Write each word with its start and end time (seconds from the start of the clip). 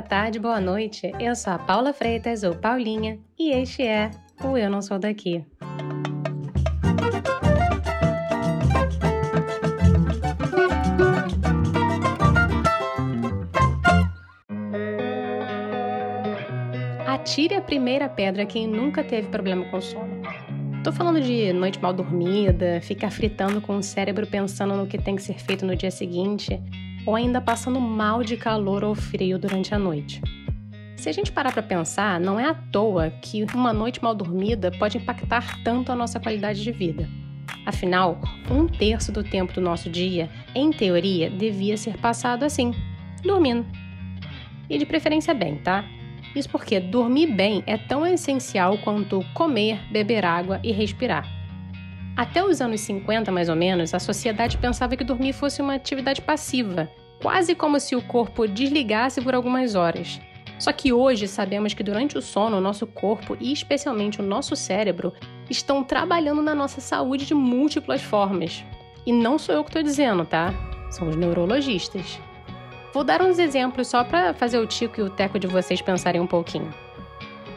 boa 0.00 0.08
tarde, 0.08 0.38
boa 0.38 0.60
noite. 0.62 1.12
Eu 1.20 1.36
sou 1.36 1.52
a 1.52 1.58
Paula 1.58 1.92
Freitas, 1.92 2.42
ou 2.42 2.54
Paulinha, 2.54 3.18
e 3.38 3.50
este 3.50 3.82
é 3.82 4.10
o 4.42 4.56
Eu 4.56 4.70
Não 4.70 4.80
Sou 4.80 4.98
Daqui. 4.98 5.44
Atire 17.06 17.54
a 17.56 17.60
primeira 17.60 18.08
pedra 18.08 18.46
quem 18.46 18.66
nunca 18.66 19.04
teve 19.04 19.28
problema 19.28 19.66
com 19.66 19.82
sono. 19.82 20.22
Tô 20.82 20.90
falando 20.90 21.20
de 21.20 21.52
noite 21.52 21.78
mal 21.78 21.92
dormida, 21.92 22.80
ficar 22.80 23.10
fritando 23.10 23.60
com 23.60 23.76
o 23.76 23.82
cérebro 23.82 24.26
pensando 24.26 24.74
no 24.74 24.86
que 24.86 24.96
tem 24.96 25.14
que 25.14 25.22
ser 25.22 25.38
feito 25.38 25.66
no 25.66 25.76
dia 25.76 25.90
seguinte, 25.90 26.58
ou 27.06 27.14
ainda 27.14 27.40
passando 27.40 27.80
mal 27.80 28.22
de 28.22 28.36
calor 28.36 28.84
ou 28.84 28.94
frio 28.94 29.38
durante 29.38 29.74
a 29.74 29.78
noite. 29.78 30.20
Se 30.96 31.08
a 31.08 31.12
gente 31.12 31.32
parar 31.32 31.52
para 31.52 31.62
pensar, 31.62 32.20
não 32.20 32.38
é 32.38 32.44
à 32.44 32.52
toa 32.52 33.10
que 33.22 33.44
uma 33.54 33.72
noite 33.72 34.02
mal 34.02 34.14
dormida 34.14 34.70
pode 34.70 34.98
impactar 34.98 35.58
tanto 35.64 35.90
a 35.90 35.96
nossa 35.96 36.20
qualidade 36.20 36.62
de 36.62 36.70
vida. 36.70 37.08
Afinal, 37.64 38.20
um 38.50 38.66
terço 38.66 39.10
do 39.10 39.24
tempo 39.24 39.52
do 39.52 39.60
nosso 39.60 39.88
dia, 39.88 40.28
em 40.54 40.70
teoria, 40.70 41.30
devia 41.30 41.76
ser 41.76 41.96
passado 41.96 42.42
assim, 42.42 42.74
dormindo. 43.22 43.64
E 44.68 44.76
de 44.76 44.84
preferência 44.84 45.32
bem, 45.32 45.56
tá? 45.56 45.84
Isso 46.36 46.48
porque 46.50 46.78
dormir 46.78 47.28
bem 47.28 47.62
é 47.66 47.76
tão 47.76 48.06
essencial 48.06 48.76
quanto 48.78 49.24
comer, 49.34 49.80
beber 49.90 50.24
água 50.24 50.60
e 50.62 50.70
respirar. 50.70 51.39
Até 52.16 52.44
os 52.44 52.60
anos 52.60 52.80
50, 52.80 53.30
mais 53.30 53.48
ou 53.48 53.56
menos, 53.56 53.94
a 53.94 53.98
sociedade 53.98 54.58
pensava 54.58 54.96
que 54.96 55.04
dormir 55.04 55.32
fosse 55.32 55.62
uma 55.62 55.74
atividade 55.74 56.20
passiva, 56.20 56.90
quase 57.22 57.54
como 57.54 57.78
se 57.78 57.96
o 57.96 58.02
corpo 58.02 58.46
desligasse 58.46 59.20
por 59.20 59.34
algumas 59.34 59.74
horas. 59.74 60.20
Só 60.58 60.72
que 60.72 60.92
hoje 60.92 61.26
sabemos 61.26 61.72
que 61.72 61.82
durante 61.82 62.18
o 62.18 62.22
sono, 62.22 62.58
o 62.58 62.60
nosso 62.60 62.86
corpo 62.86 63.36
e 63.40 63.50
especialmente 63.50 64.20
o 64.20 64.24
nosso 64.24 64.54
cérebro 64.54 65.12
estão 65.48 65.82
trabalhando 65.82 66.42
na 66.42 66.54
nossa 66.54 66.82
saúde 66.82 67.24
de 67.24 67.34
múltiplas 67.34 68.02
formas. 68.02 68.62
E 69.06 69.12
não 69.12 69.38
sou 69.38 69.54
eu 69.54 69.64
que 69.64 69.70
estou 69.70 69.82
dizendo, 69.82 70.24
tá? 70.26 70.52
São 70.90 71.08
os 71.08 71.16
neurologistas. 71.16 72.20
Vou 72.92 73.04
dar 73.04 73.22
uns 73.22 73.38
exemplos 73.38 73.88
só 73.88 74.04
para 74.04 74.34
fazer 74.34 74.58
o 74.58 74.66
tico 74.66 75.00
e 75.00 75.02
o 75.02 75.08
teco 75.08 75.38
de 75.38 75.46
vocês 75.46 75.80
pensarem 75.80 76.20
um 76.20 76.26
pouquinho. 76.26 76.74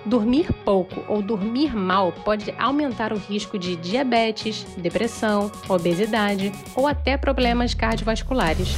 Dormir 0.05 0.51
pouco 0.65 1.01
ou 1.07 1.21
dormir 1.21 1.73
mal 1.73 2.11
pode 2.11 2.53
aumentar 2.59 3.13
o 3.13 3.17
risco 3.17 3.57
de 3.57 3.77
diabetes, 3.77 4.65
depressão, 4.77 5.49
obesidade 5.69 6.51
ou 6.75 6.87
até 6.87 7.15
problemas 7.15 7.73
cardiovasculares. 7.73 8.75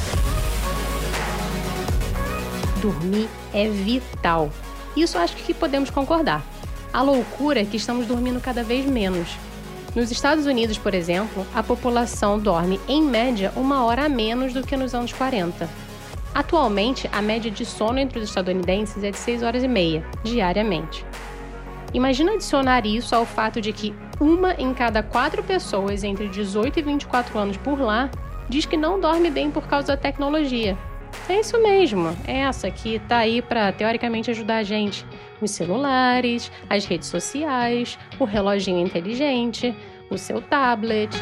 Dormir 2.80 3.28
é 3.52 3.68
vital. 3.68 4.52
Isso 4.96 5.18
acho 5.18 5.36
que 5.38 5.54
podemos 5.54 5.90
concordar. 5.90 6.46
A 6.94 7.02
loucura 7.02 7.62
é 7.62 7.66
que 7.66 7.78
estamos 7.78 8.06
dormindo 8.06 8.40
cada 8.40 8.64
vez 8.64 8.86
menos. 8.86 9.36
Nos 9.96 10.12
Estados 10.12 10.46
Unidos, 10.46 10.78
por 10.78 10.94
exemplo, 10.94 11.46
a 11.56 11.64
população 11.64 12.38
dorme 12.38 12.80
em 12.88 13.02
média 13.02 13.52
uma 13.56 13.84
hora 13.84 14.06
a 14.06 14.10
menos 14.10 14.54
do 14.54 14.62
que 14.62 14.78
nos 14.78 14.94
anos 14.94 15.12
40. 15.12 15.68
Atualmente, 16.36 17.10
a 17.14 17.22
média 17.22 17.50
de 17.50 17.66
sono 17.66 17.98
entre 17.98 18.20
os 18.20 18.26
estadunidenses 18.26 19.02
é 19.06 19.10
de 19.10 19.18
6 19.18 19.42
horas 19.42 19.64
e 19.64 19.70
meia, 19.70 20.06
diariamente. 20.22 21.06
Imagina 21.96 22.34
adicionar 22.34 22.86
isso 22.86 23.16
ao 23.16 23.26
fato 23.26 23.62
de 23.62 23.72
que 23.72 23.96
uma 24.20 24.54
em 24.56 24.74
cada 24.74 25.02
quatro 25.02 25.42
pessoas 25.42 26.04
entre 26.04 26.28
18 26.28 26.78
e 26.80 26.82
24 26.82 27.40
anos 27.40 27.56
por 27.56 27.80
lá 27.80 28.12
diz 28.50 28.66
que 28.66 28.76
não 28.76 29.00
dorme 29.00 29.32
bem 29.32 29.50
por 29.50 29.66
causa 29.66 29.96
da 29.96 29.98
tecnologia. 29.98 30.78
É 31.30 31.40
isso 31.40 31.58
mesmo, 31.64 32.14
é 32.28 32.40
essa 32.40 32.70
que 32.70 32.96
está 32.96 33.20
aí 33.20 33.42
para 33.42 33.72
teoricamente 33.72 34.30
ajudar 34.30 34.58
a 34.58 34.64
gente. 34.64 35.06
Os 35.42 35.52
celulares, 35.52 36.52
as 36.70 36.84
redes 36.84 37.08
sociais, 37.08 37.98
o 38.20 38.26
reloginho 38.26 38.86
inteligente, 38.86 39.74
o 40.10 40.18
seu 40.18 40.42
tablet. 40.42 41.16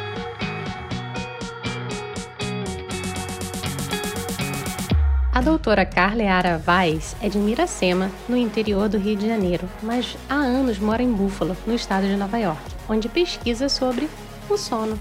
A 5.34 5.42
doutora 5.42 5.84
Carleara 5.84 6.60
Vaz 6.60 7.16
é 7.20 7.28
de 7.28 7.40
Miracema, 7.40 8.12
no 8.30 8.38
interior 8.38 8.88
do 8.88 9.00
Rio 9.00 9.16
de 9.16 9.28
Janeiro, 9.28 9.68
mas 9.82 10.16
há 10.30 10.36
anos 10.36 10.78
mora 10.78 11.02
em 11.02 11.12
Buffalo, 11.12 11.58
no 11.66 11.74
estado 11.74 12.06
de 12.06 12.16
Nova 12.16 12.38
York, 12.38 12.62
onde 12.88 13.10
pesquisa 13.10 13.68
sobre 13.68 14.08
o 14.48 14.56
sono. 14.56 14.98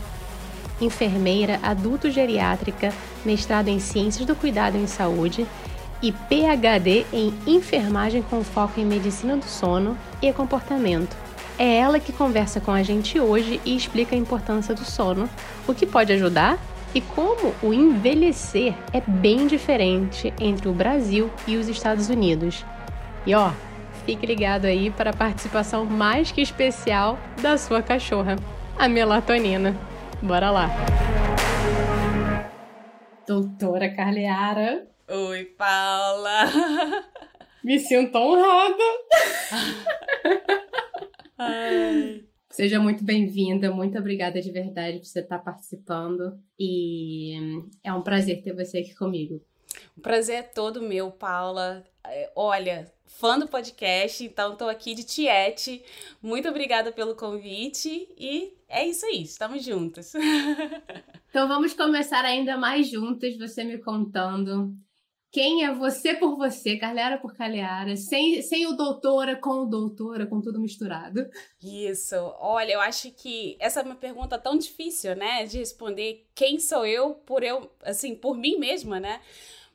Enfermeira 0.80 1.60
adulto-geriátrica, 1.62 2.94
mestrado 3.26 3.68
em 3.68 3.78
Ciências 3.78 4.24
do 4.24 4.34
Cuidado 4.34 4.78
em 4.78 4.86
Saúde 4.86 5.46
e 6.00 6.10
PhD 6.10 7.04
em 7.12 7.34
Enfermagem 7.46 8.22
com 8.22 8.42
foco 8.42 8.80
em 8.80 8.86
Medicina 8.86 9.36
do 9.36 9.44
Sono 9.44 9.98
e 10.22 10.32
Comportamento. 10.32 11.14
É 11.58 11.76
ela 11.76 12.00
que 12.00 12.10
conversa 12.10 12.58
com 12.58 12.70
a 12.70 12.82
gente 12.82 13.20
hoje 13.20 13.60
e 13.66 13.76
explica 13.76 14.16
a 14.16 14.18
importância 14.18 14.74
do 14.74 14.82
sono, 14.82 15.28
o 15.68 15.74
que 15.74 15.84
pode 15.84 16.10
ajudar 16.10 16.58
e 16.94 17.00
como 17.00 17.54
o 17.62 17.72
envelhecer 17.72 18.74
é 18.92 19.00
bem 19.00 19.46
diferente 19.46 20.32
entre 20.40 20.68
o 20.68 20.72
Brasil 20.72 21.30
e 21.46 21.56
os 21.56 21.68
Estados 21.68 22.08
Unidos. 22.08 22.64
E 23.26 23.34
ó, 23.34 23.50
fique 24.04 24.26
ligado 24.26 24.66
aí 24.66 24.90
para 24.90 25.10
a 25.10 25.16
participação 25.16 25.84
mais 25.84 26.30
que 26.30 26.40
especial 26.40 27.18
da 27.40 27.56
sua 27.56 27.82
cachorra, 27.82 28.36
a 28.78 28.88
melatonina. 28.88 29.76
Bora 30.20 30.50
lá! 30.50 30.68
Doutora 33.26 33.94
Carleara. 33.94 34.86
Oi, 35.08 35.44
Paula. 35.56 36.46
Me 37.62 37.78
sinto 37.78 38.18
honrada. 38.18 38.84
Ai. 41.38 42.31
Seja 42.52 42.78
muito 42.78 43.02
bem-vinda, 43.02 43.72
muito 43.72 43.98
obrigada 43.98 44.38
de 44.38 44.52
verdade 44.52 44.98
por 44.98 45.06
você 45.06 45.20
estar 45.20 45.38
participando 45.38 46.38
e 46.60 47.34
é 47.82 47.90
um 47.94 48.02
prazer 48.02 48.42
ter 48.42 48.54
você 48.54 48.80
aqui 48.80 48.94
comigo. 48.94 49.42
O 49.96 50.02
prazer 50.02 50.36
é 50.36 50.42
todo 50.42 50.82
meu, 50.82 51.10
Paula. 51.10 51.82
É, 52.06 52.30
olha, 52.36 52.92
fã 53.06 53.38
do 53.38 53.48
podcast, 53.48 54.22
então 54.22 54.52
estou 54.52 54.68
aqui 54.68 54.94
de 54.94 55.02
Tiete. 55.02 55.82
Muito 56.20 56.46
obrigada 56.46 56.92
pelo 56.92 57.16
convite 57.16 58.06
e 58.18 58.52
é 58.68 58.86
isso 58.86 59.06
aí, 59.06 59.22
estamos 59.22 59.64
juntas. 59.64 60.12
Então 61.32 61.48
vamos 61.48 61.72
começar 61.72 62.26
ainda 62.26 62.58
mais 62.58 62.90
juntas, 62.90 63.38
você 63.38 63.64
me 63.64 63.78
contando 63.78 64.76
quem 65.32 65.64
é 65.64 65.72
você 65.72 66.12
por 66.12 66.36
você, 66.36 66.76
Carleara 66.76 67.16
por 67.18 67.34
Carleara, 67.34 67.96
sem, 67.96 68.42
sem 68.42 68.66
o 68.66 68.76
doutora 68.76 69.34
com 69.34 69.62
o 69.62 69.64
doutora, 69.64 70.26
com 70.26 70.42
tudo 70.42 70.60
misturado? 70.60 71.26
Isso. 71.60 72.14
Olha, 72.38 72.74
eu 72.74 72.80
acho 72.82 73.10
que 73.12 73.56
essa 73.58 73.80
é 73.80 73.82
uma 73.82 73.94
pergunta 73.94 74.38
tão 74.38 74.58
difícil, 74.58 75.16
né, 75.16 75.46
de 75.46 75.56
responder 75.56 76.26
quem 76.34 76.60
sou 76.60 76.84
eu 76.84 77.14
por 77.14 77.42
eu, 77.42 77.72
assim, 77.82 78.14
por 78.14 78.36
mim 78.36 78.58
mesma, 78.58 79.00
né? 79.00 79.22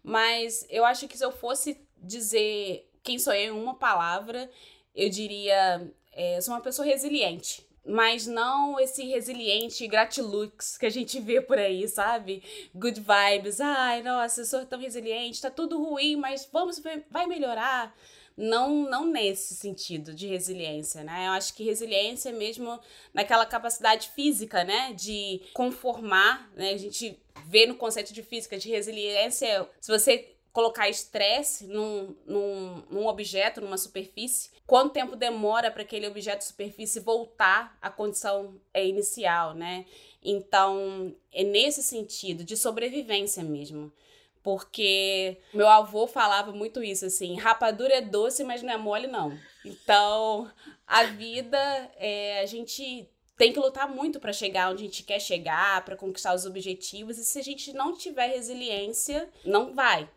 Mas 0.04 0.64
eu 0.70 0.86
acho 0.86 1.08
que 1.08 1.18
se 1.18 1.26
eu 1.26 1.32
fosse 1.32 1.82
dizer 1.98 2.88
quem 3.02 3.18
sou 3.18 3.34
eu 3.34 3.56
em 3.56 3.60
uma 3.60 3.74
palavra, 3.74 4.48
eu 4.94 5.10
diria, 5.10 5.92
é, 6.14 6.40
sou 6.40 6.54
uma 6.54 6.62
pessoa 6.62 6.86
resiliente 6.86 7.67
mas 7.88 8.28
não 8.28 8.80
esse 8.80 9.04
resiliente 9.06 9.88
gratilux 9.88 10.78
que 10.78 10.86
a 10.86 10.90
gente 10.90 11.20
vê 11.20 11.42
por 11.42 11.58
aí, 11.58 11.88
sabe? 11.88 12.44
Good 12.76 13.02
vibes, 13.02 13.62
ai, 13.62 14.04
nossa, 14.04 14.42
eu 14.42 14.46
sou 14.46 14.66
tão 14.66 14.80
resiliente, 14.80 15.42
tá 15.42 15.50
tudo 15.50 15.82
ruim, 15.82 16.16
mas 16.16 16.48
vamos, 16.52 16.82
vai 17.10 17.26
melhorar. 17.26 17.96
Não, 18.36 18.84
não 18.88 19.08
nesse 19.08 19.56
sentido 19.56 20.14
de 20.14 20.28
resiliência, 20.28 21.04
né? 21.04 21.26
Eu 21.26 21.32
acho 21.32 21.56
que 21.56 21.64
resiliência 21.64 22.30
é 22.30 22.34
mesmo 22.34 22.80
naquela 23.12 23.48
capacidade 23.48 24.10
física, 24.10 24.64
né? 24.64 24.94
De 24.94 25.42
conformar, 25.54 26.48
né? 26.56 26.70
A 26.70 26.78
gente 26.78 27.20
vê 27.48 27.66
no 27.66 27.74
conceito 27.74 28.14
de 28.14 28.22
física 28.22 28.56
de 28.56 28.70
resiliência, 28.70 29.68
se 29.82 29.92
você 29.92 30.37
colocar 30.58 30.90
estresse 30.90 31.68
num, 31.68 32.16
num, 32.26 32.84
num 32.90 33.06
objeto, 33.06 33.62
numa 33.62 33.78
superfície, 33.78 34.50
quanto 34.66 34.92
tempo 34.92 35.16
demora 35.16 35.70
para 35.70 35.84
aquele 35.84 36.08
objeto 36.08 36.44
superfície 36.44 37.00
voltar 37.00 37.78
à 37.80 37.92
condição 37.92 38.60
é, 38.74 38.84
inicial, 38.84 39.54
né? 39.54 39.86
Então, 40.20 41.16
é 41.32 41.44
nesse 41.44 41.84
sentido, 41.84 42.44
de 42.44 42.58
sobrevivência 42.58 43.44
mesmo. 43.44 43.94
Porque 44.42 45.38
meu 45.54 45.68
avô 45.68 46.08
falava 46.08 46.52
muito 46.52 46.84
isso, 46.84 47.06
assim, 47.06 47.38
rapadura 47.38 47.94
é 47.94 48.02
doce, 48.02 48.44
mas 48.44 48.64
não 48.64 48.74
é 48.74 48.78
mole, 48.78 49.06
não. 49.06 49.38
Então, 49.64 50.52
a 50.88 51.04
vida, 51.04 51.60
é, 51.98 52.40
a 52.40 52.48
gente 52.48 53.08
tem 53.38 53.54
que 53.54 53.60
lutar 53.60 53.88
muito 53.88 54.20
para 54.20 54.34
chegar 54.34 54.72
onde 54.72 54.82
a 54.82 54.88
gente 54.88 55.04
quer 55.04 55.20
chegar, 55.20 55.86
para 55.86 55.96
conquistar 55.96 56.34
os 56.34 56.48
objetivos, 56.48 57.20
e 57.20 57.24
se 57.24 57.38
a 57.38 57.44
gente 57.44 57.74
não 57.74 57.96
tiver 57.96 58.26
resiliência, 58.26 59.30
não 59.46 59.76
vai. 59.76 60.10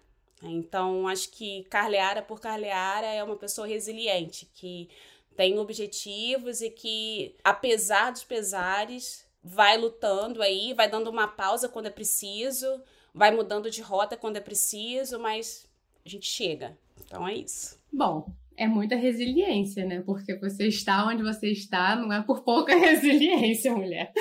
Então, 0.42 1.06
acho 1.06 1.30
que 1.30 1.64
Carleara 1.64 2.22
por 2.22 2.40
Carleara 2.40 3.06
é 3.06 3.22
uma 3.22 3.36
pessoa 3.36 3.66
resiliente, 3.66 4.48
que 4.54 4.88
tem 5.36 5.58
objetivos 5.58 6.60
e 6.60 6.70
que, 6.70 7.34
apesar 7.44 8.10
dos 8.10 8.24
pesares, 8.24 9.26
vai 9.42 9.76
lutando 9.76 10.42
aí, 10.42 10.74
vai 10.74 10.88
dando 10.88 11.08
uma 11.08 11.28
pausa 11.28 11.68
quando 11.68 11.86
é 11.86 11.90
preciso, 11.90 12.66
vai 13.14 13.30
mudando 13.30 13.70
de 13.70 13.82
rota 13.82 14.16
quando 14.16 14.36
é 14.36 14.40
preciso, 14.40 15.18
mas 15.18 15.66
a 16.04 16.08
gente 16.08 16.26
chega. 16.26 16.76
Então 17.04 17.26
é 17.26 17.34
isso. 17.34 17.78
Bom, 17.92 18.26
é 18.56 18.66
muita 18.66 18.96
resiliência, 18.96 19.84
né? 19.84 20.02
Porque 20.04 20.34
você 20.36 20.68
está 20.68 21.06
onde 21.06 21.22
você 21.22 21.50
está, 21.50 21.96
não 21.96 22.12
é 22.12 22.22
por 22.22 22.42
pouca 22.42 22.74
resiliência, 22.76 23.74
mulher. 23.74 24.12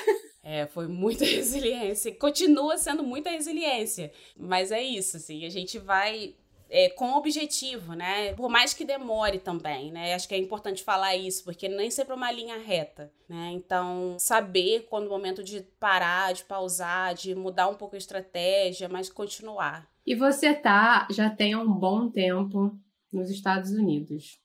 É, 0.49 0.65
foi 0.65 0.87
muita 0.87 1.23
resiliência. 1.25 2.11
Continua 2.15 2.75
sendo 2.75 3.03
muita 3.03 3.29
resiliência. 3.29 4.11
Mas 4.35 4.71
é 4.71 4.81
isso, 4.81 5.17
assim, 5.17 5.45
a 5.45 5.49
gente 5.49 5.77
vai 5.77 6.33
é, 6.67 6.89
com 6.89 7.13
objetivo, 7.13 7.93
né? 7.93 8.33
Por 8.33 8.49
mais 8.49 8.73
que 8.73 8.83
demore 8.83 9.37
também, 9.37 9.91
né? 9.91 10.15
Acho 10.15 10.27
que 10.27 10.33
é 10.33 10.39
importante 10.39 10.83
falar 10.83 11.15
isso, 11.15 11.43
porque 11.43 11.69
nem 11.69 11.91
sempre 11.91 12.13
é 12.13 12.15
uma 12.15 12.31
linha 12.31 12.57
reta, 12.57 13.13
né? 13.27 13.51
Então, 13.53 14.15
saber 14.17 14.87
quando 14.89 15.05
é 15.05 15.07
o 15.07 15.11
momento 15.11 15.43
de 15.43 15.61
parar, 15.79 16.33
de 16.33 16.43
pausar, 16.43 17.13
de 17.13 17.35
mudar 17.35 17.67
um 17.67 17.75
pouco 17.75 17.93
a 17.93 17.99
estratégia, 17.99 18.89
mas 18.89 19.07
continuar. 19.07 19.87
E 20.03 20.15
você 20.15 20.51
tá, 20.51 21.07
já 21.11 21.29
tem 21.29 21.55
um 21.55 21.71
bom 21.71 22.09
tempo 22.09 22.75
nos 23.13 23.29
Estados 23.29 23.69
Unidos. 23.69 24.38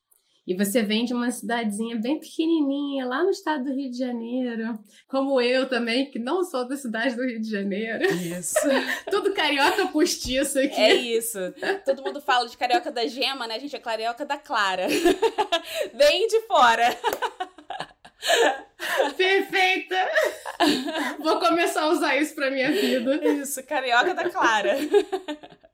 E 0.47 0.55
você 0.55 0.83
vem 0.83 1.05
de 1.05 1.13
uma 1.13 1.31
cidadezinha 1.31 1.95
bem 1.95 2.19
pequenininha, 2.19 3.05
lá 3.05 3.23
no 3.23 3.31
estado 3.31 3.63
do 3.63 3.73
Rio 3.73 3.89
de 3.89 3.97
Janeiro. 3.97 4.77
Como 5.07 5.41
eu 5.41 5.67
também, 5.67 6.09
que 6.11 6.19
não 6.19 6.43
sou 6.43 6.67
da 6.67 6.77
cidade 6.77 7.15
do 7.15 7.23
Rio 7.23 7.41
de 7.41 7.49
Janeiro. 7.49 8.05
Isso. 8.05 8.55
Tudo 9.09 9.33
carioca 9.33 9.87
postiço 9.87 10.59
aqui. 10.59 10.79
É 10.79 10.93
isso. 10.93 11.39
Todo 11.83 12.03
mundo 12.03 12.21
fala 12.21 12.47
de 12.47 12.57
carioca 12.57 12.91
da 12.91 13.07
gema, 13.07 13.47
né? 13.47 13.55
A 13.55 13.59
gente 13.59 13.75
é 13.75 13.79
carioca 13.79 14.25
da 14.25 14.37
clara. 14.37 14.87
bem 15.95 16.27
de 16.27 16.41
fora. 16.41 16.95
Perfeita! 19.17 19.95
Vou 21.19 21.39
começar 21.39 21.83
a 21.83 21.89
usar 21.89 22.17
isso 22.17 22.35
pra 22.35 22.51
minha 22.51 22.71
vida. 22.71 23.15
Isso, 23.25 23.63
carioca 23.63 24.13
da 24.13 24.29
Clara. 24.29 24.77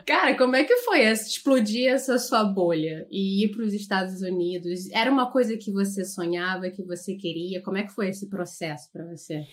Cara, 0.05 0.35
como 0.35 0.55
é 0.55 0.63
que 0.63 0.77
foi 0.77 1.01
explodir 1.01 1.91
essa 1.91 2.17
sua 2.17 2.43
bolha 2.43 3.07
e 3.09 3.43
ir 3.43 3.49
para 3.49 3.63
os 3.63 3.73
Estados 3.73 4.21
Unidos? 4.21 4.89
Era 4.91 5.11
uma 5.11 5.31
coisa 5.31 5.57
que 5.57 5.71
você 5.71 6.03
sonhava, 6.03 6.69
que 6.69 6.83
você 6.83 7.15
queria? 7.15 7.61
Como 7.61 7.77
é 7.77 7.83
que 7.83 7.93
foi 7.93 8.09
esse 8.09 8.27
processo 8.29 8.91
para 8.91 9.05
você? 9.05 9.45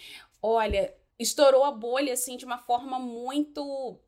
Olha, 0.43 0.93
estourou 1.19 1.65
a 1.65 1.73
bolha 1.73 2.13
assim 2.13 2.37
de 2.37 2.45
uma 2.45 2.59
forma 2.59 2.99
muito 2.99 4.01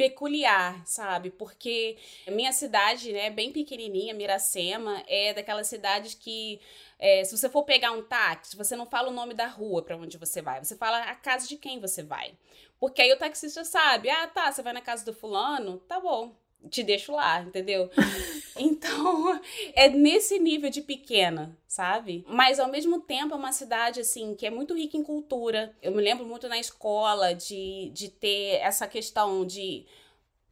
peculiar, 0.00 0.80
sabe? 0.86 1.30
Porque 1.30 1.98
minha 2.26 2.52
cidade, 2.54 3.12
né, 3.12 3.28
bem 3.28 3.52
pequenininha, 3.52 4.14
Miracema, 4.14 5.04
é 5.06 5.34
daquelas 5.34 5.66
cidades 5.66 6.14
que 6.14 6.58
é, 6.98 7.22
se 7.22 7.36
você 7.36 7.50
for 7.50 7.64
pegar 7.64 7.92
um 7.92 8.02
táxi, 8.02 8.56
você 8.56 8.74
não 8.74 8.86
fala 8.86 9.10
o 9.10 9.12
nome 9.12 9.34
da 9.34 9.46
rua 9.46 9.82
para 9.82 9.98
onde 9.98 10.16
você 10.16 10.40
vai, 10.40 10.64
você 10.64 10.74
fala 10.74 11.02
a 11.02 11.14
casa 11.14 11.46
de 11.46 11.58
quem 11.58 11.78
você 11.80 12.02
vai. 12.02 12.32
Porque 12.78 13.02
aí 13.02 13.12
o 13.12 13.18
taxista 13.18 13.62
sabe, 13.62 14.08
ah, 14.08 14.26
tá, 14.26 14.50
você 14.50 14.62
vai 14.62 14.72
na 14.72 14.80
casa 14.80 15.04
do 15.04 15.12
fulano, 15.12 15.76
tá 15.80 16.00
bom, 16.00 16.34
te 16.68 16.82
deixo 16.82 17.12
lá, 17.12 17.42
entendeu? 17.42 17.90
então, 18.58 19.40
é 19.74 19.88
nesse 19.88 20.38
nível 20.38 20.70
de 20.70 20.82
pequena, 20.82 21.56
sabe? 21.66 22.24
Mas 22.28 22.60
ao 22.60 22.68
mesmo 22.68 23.00
tempo 23.00 23.34
é 23.34 23.36
uma 23.36 23.52
cidade 23.52 24.00
assim 24.00 24.34
que 24.34 24.46
é 24.46 24.50
muito 24.50 24.74
rica 24.74 24.96
em 24.96 25.02
cultura. 25.02 25.74
Eu 25.82 25.92
me 25.92 26.02
lembro 26.02 26.26
muito 26.26 26.48
na 26.48 26.58
escola 26.58 27.34
de, 27.34 27.90
de 27.94 28.08
ter 28.08 28.60
essa 28.60 28.86
questão 28.86 29.46
de 29.46 29.86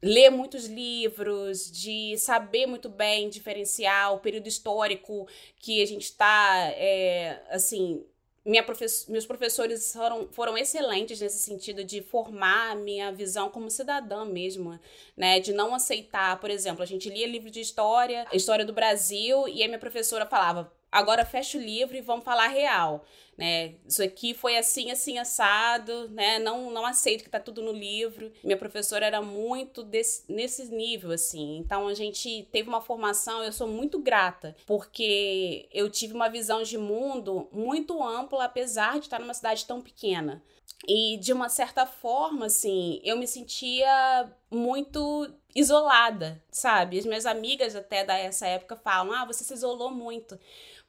ler 0.01 0.29
muitos 0.29 0.65
livros, 0.65 1.69
de 1.69 2.17
saber 2.17 2.65
muito 2.65 2.89
bem 2.89 3.29
diferenciar 3.29 4.13
o 4.13 4.19
período 4.19 4.47
histórico 4.47 5.27
que 5.57 5.81
a 5.81 5.85
gente 5.85 6.03
está, 6.03 6.71
é, 6.75 7.41
assim, 7.49 8.03
minha 8.45 8.65
meus 9.07 9.25
professores 9.25 9.91
foram, 9.93 10.27
foram 10.31 10.57
excelentes 10.57 11.19
nesse 11.19 11.39
sentido 11.39 11.83
de 11.83 12.01
formar 12.01 12.71
a 12.71 12.75
minha 12.75 13.11
visão 13.11 13.49
como 13.49 13.69
cidadã 13.69 14.25
mesmo, 14.25 14.79
né? 15.15 15.39
De 15.39 15.53
não 15.53 15.73
aceitar, 15.75 16.39
por 16.39 16.49
exemplo, 16.49 16.81
a 16.81 16.85
gente 16.85 17.09
lia 17.09 17.27
livro 17.27 17.49
de 17.49 17.59
história, 17.59 18.25
história 18.33 18.65
do 18.65 18.73
Brasil, 18.73 19.47
e 19.47 19.63
a 19.63 19.67
minha 19.67 19.79
professora 19.79 20.25
falava: 20.25 20.71
agora 20.91 21.25
fecha 21.25 21.57
o 21.57 21.61
livro 21.61 21.95
e 21.95 22.01
vamos 22.01 22.25
falar 22.25 22.47
real 22.47 23.05
né? 23.39 23.75
Isso 23.87 24.03
aqui 24.03 24.33
foi 24.33 24.57
assim, 24.57 24.91
assim, 24.91 25.17
assado, 25.17 26.09
né? 26.09 26.39
Não, 26.39 26.69
não 26.69 26.85
aceito 26.85 27.23
que 27.23 27.29
tá 27.29 27.39
tudo 27.39 27.61
no 27.61 27.71
livro. 27.71 28.29
Minha 28.43 28.57
professora 28.57 29.05
era 29.05 29.21
muito 29.21 29.81
desse, 29.81 30.29
nesse 30.29 30.65
nível, 30.65 31.11
assim. 31.11 31.57
Então 31.57 31.87
a 31.87 31.93
gente 31.93 32.45
teve 32.51 32.67
uma 32.67 32.81
formação, 32.81 33.41
eu 33.41 33.53
sou 33.53 33.65
muito 33.65 33.97
grata, 33.97 34.53
porque 34.67 35.69
eu 35.71 35.89
tive 35.89 36.13
uma 36.13 36.27
visão 36.27 36.63
de 36.63 36.77
mundo 36.77 37.47
muito 37.53 38.03
ampla, 38.03 38.43
apesar 38.43 38.99
de 38.99 39.05
estar 39.05 39.19
numa 39.19 39.33
cidade 39.33 39.65
tão 39.65 39.81
pequena. 39.81 40.43
E 40.85 41.17
de 41.17 41.31
uma 41.31 41.47
certa 41.47 41.85
forma, 41.85 42.47
assim, 42.47 42.99
eu 43.05 43.17
me 43.17 43.27
sentia 43.27 44.29
muito 44.51 45.33
isolada, 45.55 46.41
sabe? 46.51 46.99
As 46.99 47.05
minhas 47.05 47.25
amigas 47.25 47.75
até 47.75 48.03
dessa 48.03 48.47
época 48.47 48.75
falam: 48.75 49.13
ah, 49.13 49.25
você 49.25 49.43
se 49.43 49.53
isolou 49.53 49.91
muito 49.91 50.37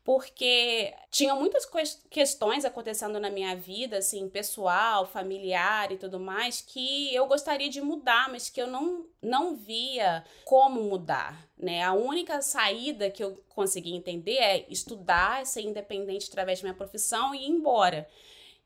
porque 0.02 0.94
tinham 1.11 1.38
muitas 1.38 1.69
questões 2.08 2.64
acontecendo 2.64 3.20
na 3.20 3.29
minha 3.29 3.55
vida, 3.55 3.99
assim, 3.99 4.29
pessoal, 4.29 5.06
familiar 5.06 5.93
e 5.93 5.99
tudo 5.99 6.19
mais, 6.19 6.61
que 6.61 7.14
eu 7.14 7.26
gostaria 7.26 7.69
de 7.69 7.81
mudar, 7.81 8.31
mas 8.31 8.49
que 8.49 8.61
eu 8.61 8.67
não, 8.67 9.06
não 9.20 9.55
via 9.55 10.25
como 10.44 10.82
mudar, 10.82 11.47
né? 11.56 11.82
A 11.82 11.93
única 11.93 12.41
saída 12.41 13.11
que 13.11 13.23
eu 13.23 13.43
consegui 13.50 13.94
entender 13.94 14.38
é 14.38 14.67
estudar, 14.70 15.44
ser 15.44 15.62
independente 15.62 16.29
através 16.29 16.61
da 16.61 16.69
minha 16.69 16.76
profissão 16.76 17.35
e 17.35 17.44
ir 17.44 17.50
embora, 17.50 18.08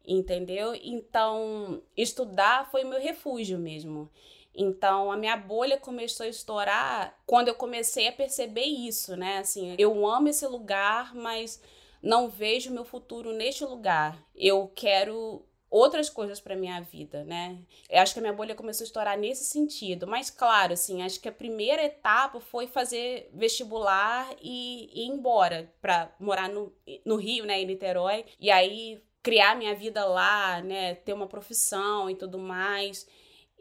entendeu? 0.06 0.72
Então, 0.74 1.82
estudar 1.96 2.70
foi 2.70 2.84
meu 2.84 3.00
refúgio 3.00 3.58
mesmo. 3.58 4.08
Então, 4.54 5.10
a 5.10 5.16
minha 5.16 5.36
bolha 5.36 5.78
começou 5.78 6.24
a 6.24 6.28
estourar 6.28 7.18
quando 7.26 7.48
eu 7.48 7.54
comecei 7.54 8.08
a 8.08 8.12
perceber 8.12 8.64
isso, 8.64 9.16
né? 9.16 9.38
Assim, 9.38 9.74
eu 9.78 10.06
amo 10.06 10.28
esse 10.28 10.46
lugar, 10.46 11.14
mas 11.14 11.60
não 12.00 12.28
vejo 12.28 12.72
meu 12.72 12.84
futuro 12.84 13.32
neste 13.32 13.64
lugar. 13.64 14.22
Eu 14.34 14.70
quero 14.74 15.44
outras 15.74 16.08
coisas 16.08 16.38
para 16.38 16.54
minha 16.54 16.80
vida, 16.80 17.24
né? 17.24 17.58
Eu 17.90 18.00
acho 18.00 18.12
que 18.12 18.20
a 18.20 18.22
minha 18.22 18.32
bolha 18.32 18.54
começou 18.54 18.84
a 18.84 18.86
estourar 18.86 19.18
nesse 19.18 19.44
sentido. 19.44 20.06
Mas 20.06 20.30
claro, 20.30 20.72
assim, 20.72 21.02
acho 21.02 21.20
que 21.20 21.28
a 21.28 21.32
primeira 21.32 21.82
etapa 21.82 22.38
foi 22.38 22.68
fazer 22.68 23.28
vestibular 23.34 24.28
e, 24.40 24.88
ir 24.94 25.08
embora 25.08 25.68
para 25.82 26.14
morar 26.20 26.48
no, 26.48 26.72
no 27.04 27.16
Rio, 27.16 27.44
né, 27.44 27.60
em 27.60 27.66
Niterói, 27.66 28.24
e 28.38 28.52
aí 28.52 29.02
criar 29.20 29.56
minha 29.56 29.74
vida 29.74 30.04
lá, 30.04 30.60
né, 30.60 30.94
ter 30.94 31.12
uma 31.12 31.26
profissão 31.26 32.08
e 32.08 32.14
tudo 32.14 32.38
mais. 32.38 33.08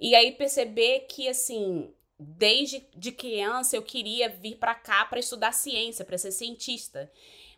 E 0.03 0.15
aí 0.15 0.33
perceber 0.33 1.05
que, 1.07 1.29
assim, 1.29 1.89
desde 2.19 2.85
de 2.93 3.09
criança 3.09 3.77
eu 3.77 3.81
queria 3.81 4.27
vir 4.27 4.57
para 4.57 4.75
cá 4.75 5.05
para 5.05 5.17
estudar 5.17 5.53
ciência, 5.53 6.03
para 6.03 6.17
ser 6.17 6.33
cientista. 6.33 7.09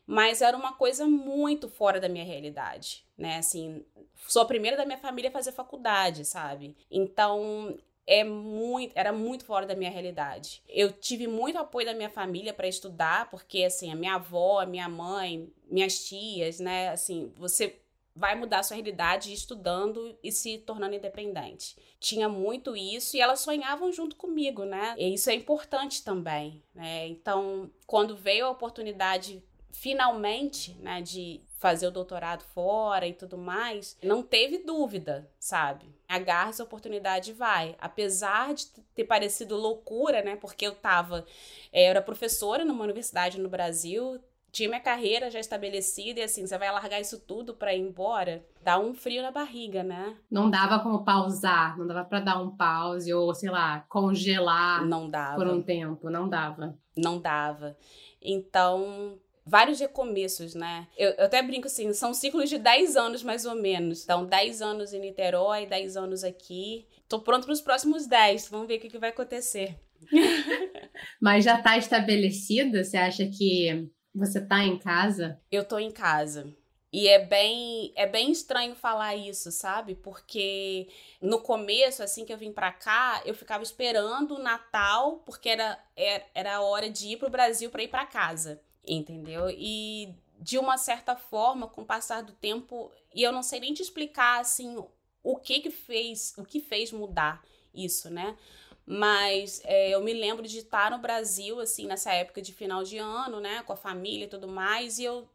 Mas 0.06 0.44
era 0.44 0.56
uma 0.56 0.74
coisa 0.74 1.08
muito 1.08 1.68
fora 1.68 2.00
da 2.00 2.08
minha 2.08 2.24
realidade, 2.24 3.04
né? 3.18 3.38
Assim, 3.40 3.84
sou 4.28 4.44
a 4.44 4.46
primeira 4.46 4.78
da 4.78 4.86
minha 4.86 5.00
família 5.00 5.30
a 5.32 5.34
fazer 5.34 5.54
faculdade, 5.54 6.24
sabe? 6.24 6.78
Então, 6.92 7.80
é 8.06 8.24
muito, 8.24 8.92
era 8.96 9.12
muito 9.12 9.44
fora 9.44 9.66
da 9.66 9.76
minha 9.76 9.90
realidade. 9.90 10.62
Eu 10.70 10.92
tive 10.92 11.26
muito 11.26 11.58
apoio 11.58 11.88
da 11.88 11.96
minha 11.96 12.12
família 12.12 12.54
para 12.54 12.68
estudar, 12.68 13.28
porque 13.32 13.64
assim, 13.64 13.92
a 13.92 13.96
minha 13.96 14.14
avó, 14.14 14.60
a 14.60 14.68
minha 14.68 14.88
mãe, 14.88 15.52
minhas 15.68 16.06
tias, 16.06 16.60
né, 16.60 16.90
assim, 16.90 17.34
você 17.36 17.82
vai 18.16 18.36
mudar 18.36 18.64
sua 18.64 18.76
realidade 18.76 19.34
estudando 19.34 20.18
e 20.24 20.32
se 20.32 20.58
tornando 20.60 20.96
independente. 20.96 21.76
Tinha 22.00 22.30
muito 22.30 22.76
isso 22.76 23.18
e 23.18 23.22
elas 23.22 23.42
sonhavam 23.42 23.92
junto 23.92 24.16
comigo, 24.16 24.64
né? 24.64 24.96
E 24.98 25.14
isso 25.14 25.30
é 25.30 25.34
importante 25.36 26.04
também, 26.04 26.64
né? 26.74 27.08
Então, 27.08 27.70
quando 27.86 28.16
veio 28.16 28.46
a 28.46 28.52
oportunidade 28.52 29.44
finalmente, 29.76 30.74
né, 30.80 31.02
de 31.02 31.42
fazer 31.60 31.88
o 31.88 31.92
doutorado 31.92 32.44
fora 32.54 33.06
e 33.06 33.14
tudo 33.14 33.38
mais, 33.38 33.98
não 34.02 34.24
teve 34.24 34.60
dúvida, 34.60 35.30
sabe? 35.38 35.94
Agarra 36.08 36.50
essa 36.50 36.64
oportunidade 36.64 37.32
e 37.32 37.34
vai. 37.34 37.76
Apesar 37.80 38.54
de 38.54 38.68
ter 38.96 39.04
parecido 39.04 39.58
loucura, 39.58 40.22
né, 40.22 40.38
porque 40.38 40.66
eu 40.66 40.76
tava, 40.76 41.26
eh, 41.74 41.88
eu 41.88 41.90
era 41.90 42.02
professora 42.02 42.64
numa 42.64 42.84
universidade 42.84 43.40
no 43.40 43.50
Brasil, 43.50 44.20
tinha 44.56 44.70
minha 44.70 44.80
carreira 44.80 45.30
já 45.30 45.38
estabelecida 45.38 46.22
e 46.22 46.24
assim, 46.24 46.48
você 46.48 46.58
vai 46.58 46.72
largar 46.72 47.02
isso 47.02 47.20
tudo 47.20 47.54
para 47.54 47.76
ir 47.76 47.82
embora, 47.82 48.42
dá 48.64 48.80
um 48.80 48.94
frio 48.94 49.22
na 49.22 49.30
barriga, 49.30 49.84
né? 49.84 50.16
Não 50.32 50.50
dava 50.50 50.80
como 50.80 51.04
pausar, 51.04 51.78
não 51.78 51.86
dava 51.86 52.06
para 52.06 52.22
dar 52.22 52.42
um 52.42 52.56
pause 52.56 53.14
ou, 53.14 53.36
sei 53.36 53.50
lá, 53.50 53.82
congelar 53.90 54.86
não 54.86 55.10
dava. 55.10 55.36
por 55.36 55.48
um 55.48 55.62
tempo, 55.62 56.10
não 56.10 56.30
dava. 56.30 56.80
Não 56.96 57.20
dava. 57.20 57.76
Então, 58.22 59.20
vários 59.46 59.78
recomeços, 59.78 60.56
né? 60.56 60.88
Eu, 60.98 61.10
eu, 61.12 61.26
até 61.26 61.44
brinco 61.44 61.68
assim, 61.68 61.92
são 61.92 62.14
ciclos 62.14 62.50
de 62.50 62.58
10 62.58 62.96
anos 62.96 63.24
mais 63.24 63.46
ou 63.46 63.56
menos. 63.56 64.06
Então, 64.06 64.26
10 64.26 64.62
anos 64.62 64.94
em 64.94 65.02
Niterói, 65.02 65.66
10 65.66 65.98
anos 65.98 66.24
aqui. 66.24 66.88
Tô 67.10 67.20
pronto 67.20 67.44
para 67.44 67.54
os 67.54 67.62
próximos 67.62 68.08
10. 68.08 68.48
Vamos 68.48 68.68
ver 68.70 68.78
o 68.78 68.80
que, 68.80 68.88
que 68.88 68.98
vai 68.98 69.10
acontecer. 69.10 69.78
Mas 71.22 71.44
já 71.44 71.58
está 71.58 71.78
estabelecida? 71.78 72.86
Você 72.86 72.96
acha 72.96 73.26
que 73.26 73.90
você 74.16 74.42
tá 74.42 74.64
em 74.64 74.78
casa? 74.78 75.40
Eu 75.52 75.66
tô 75.66 75.78
em 75.78 75.92
casa. 75.92 76.54
E 76.92 77.10
é 77.10 77.26
bem, 77.26 77.92
é 77.96 78.08
bem 78.08 78.32
estranho 78.32 78.74
falar 78.74 79.18
isso, 79.18 79.52
sabe? 79.52 79.96
Porque 79.96 80.88
no 81.22 81.42
começo, 81.42 82.02
assim 82.02 82.24
que 82.24 82.32
eu 82.32 82.38
vim 82.38 82.54
para 82.54 82.72
cá, 82.72 83.22
eu 83.26 83.34
ficava 83.34 83.62
esperando 83.64 84.36
o 84.36 84.42
Natal, 84.42 85.18
porque 85.26 85.50
era, 85.50 85.78
era, 85.94 86.24
era 86.34 86.56
a 86.56 86.62
hora 86.62 86.90
de 86.90 87.10
ir 87.10 87.18
pro 87.18 87.30
Brasil 87.30 87.70
para 87.70 87.84
ir 87.84 87.90
para 87.90 88.06
casa, 88.06 88.62
entendeu? 88.88 89.50
E 89.50 90.16
de 90.40 90.58
uma 90.58 90.78
certa 90.78 91.18
forma, 91.18 91.68
com 91.68 91.82
o 91.82 91.86
passar 91.86 92.24
do 92.24 92.32
tempo, 92.32 92.90
e 93.14 93.24
eu 93.24 93.32
não 93.34 93.44
sei 93.44 93.60
nem 93.60 93.74
te 93.74 93.82
explicar 93.82 94.40
assim 94.40 94.82
o 95.22 95.36
que 95.36 95.60
que 95.60 95.72
fez, 95.72 96.34
o 96.38 96.46
que 96.46 96.62
fez 96.62 96.94
mudar 96.94 97.44
isso, 97.74 98.10
né? 98.10 98.38
Mas 98.86 99.62
é, 99.66 99.90
eu 99.90 100.04
me 100.04 100.14
lembro 100.14 100.48
de 100.48 100.60
estar 100.60 100.92
no 100.92 101.00
Brasil, 101.00 101.60
assim, 101.60 101.88
nessa 101.88 102.14
época 102.14 102.42
de 102.42 102.54
final 102.54 102.84
de 102.84 102.98
ano, 102.98 103.40
né, 103.40 103.64
com 103.64 103.74
a 103.74 103.78
família 103.78 104.26
e 104.26 104.30
tudo 104.30 104.48
mais, 104.48 105.00
e 105.00 105.04
eu 105.04 105.28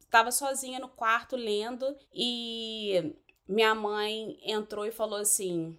estava 0.00 0.30
sozinha 0.30 0.78
no 0.78 0.88
quarto 0.88 1.36
lendo 1.36 1.96
e 2.12 3.14
minha 3.48 3.74
mãe 3.74 4.38
entrou 4.42 4.84
e 4.84 4.92
falou 4.92 5.18
assim: 5.18 5.76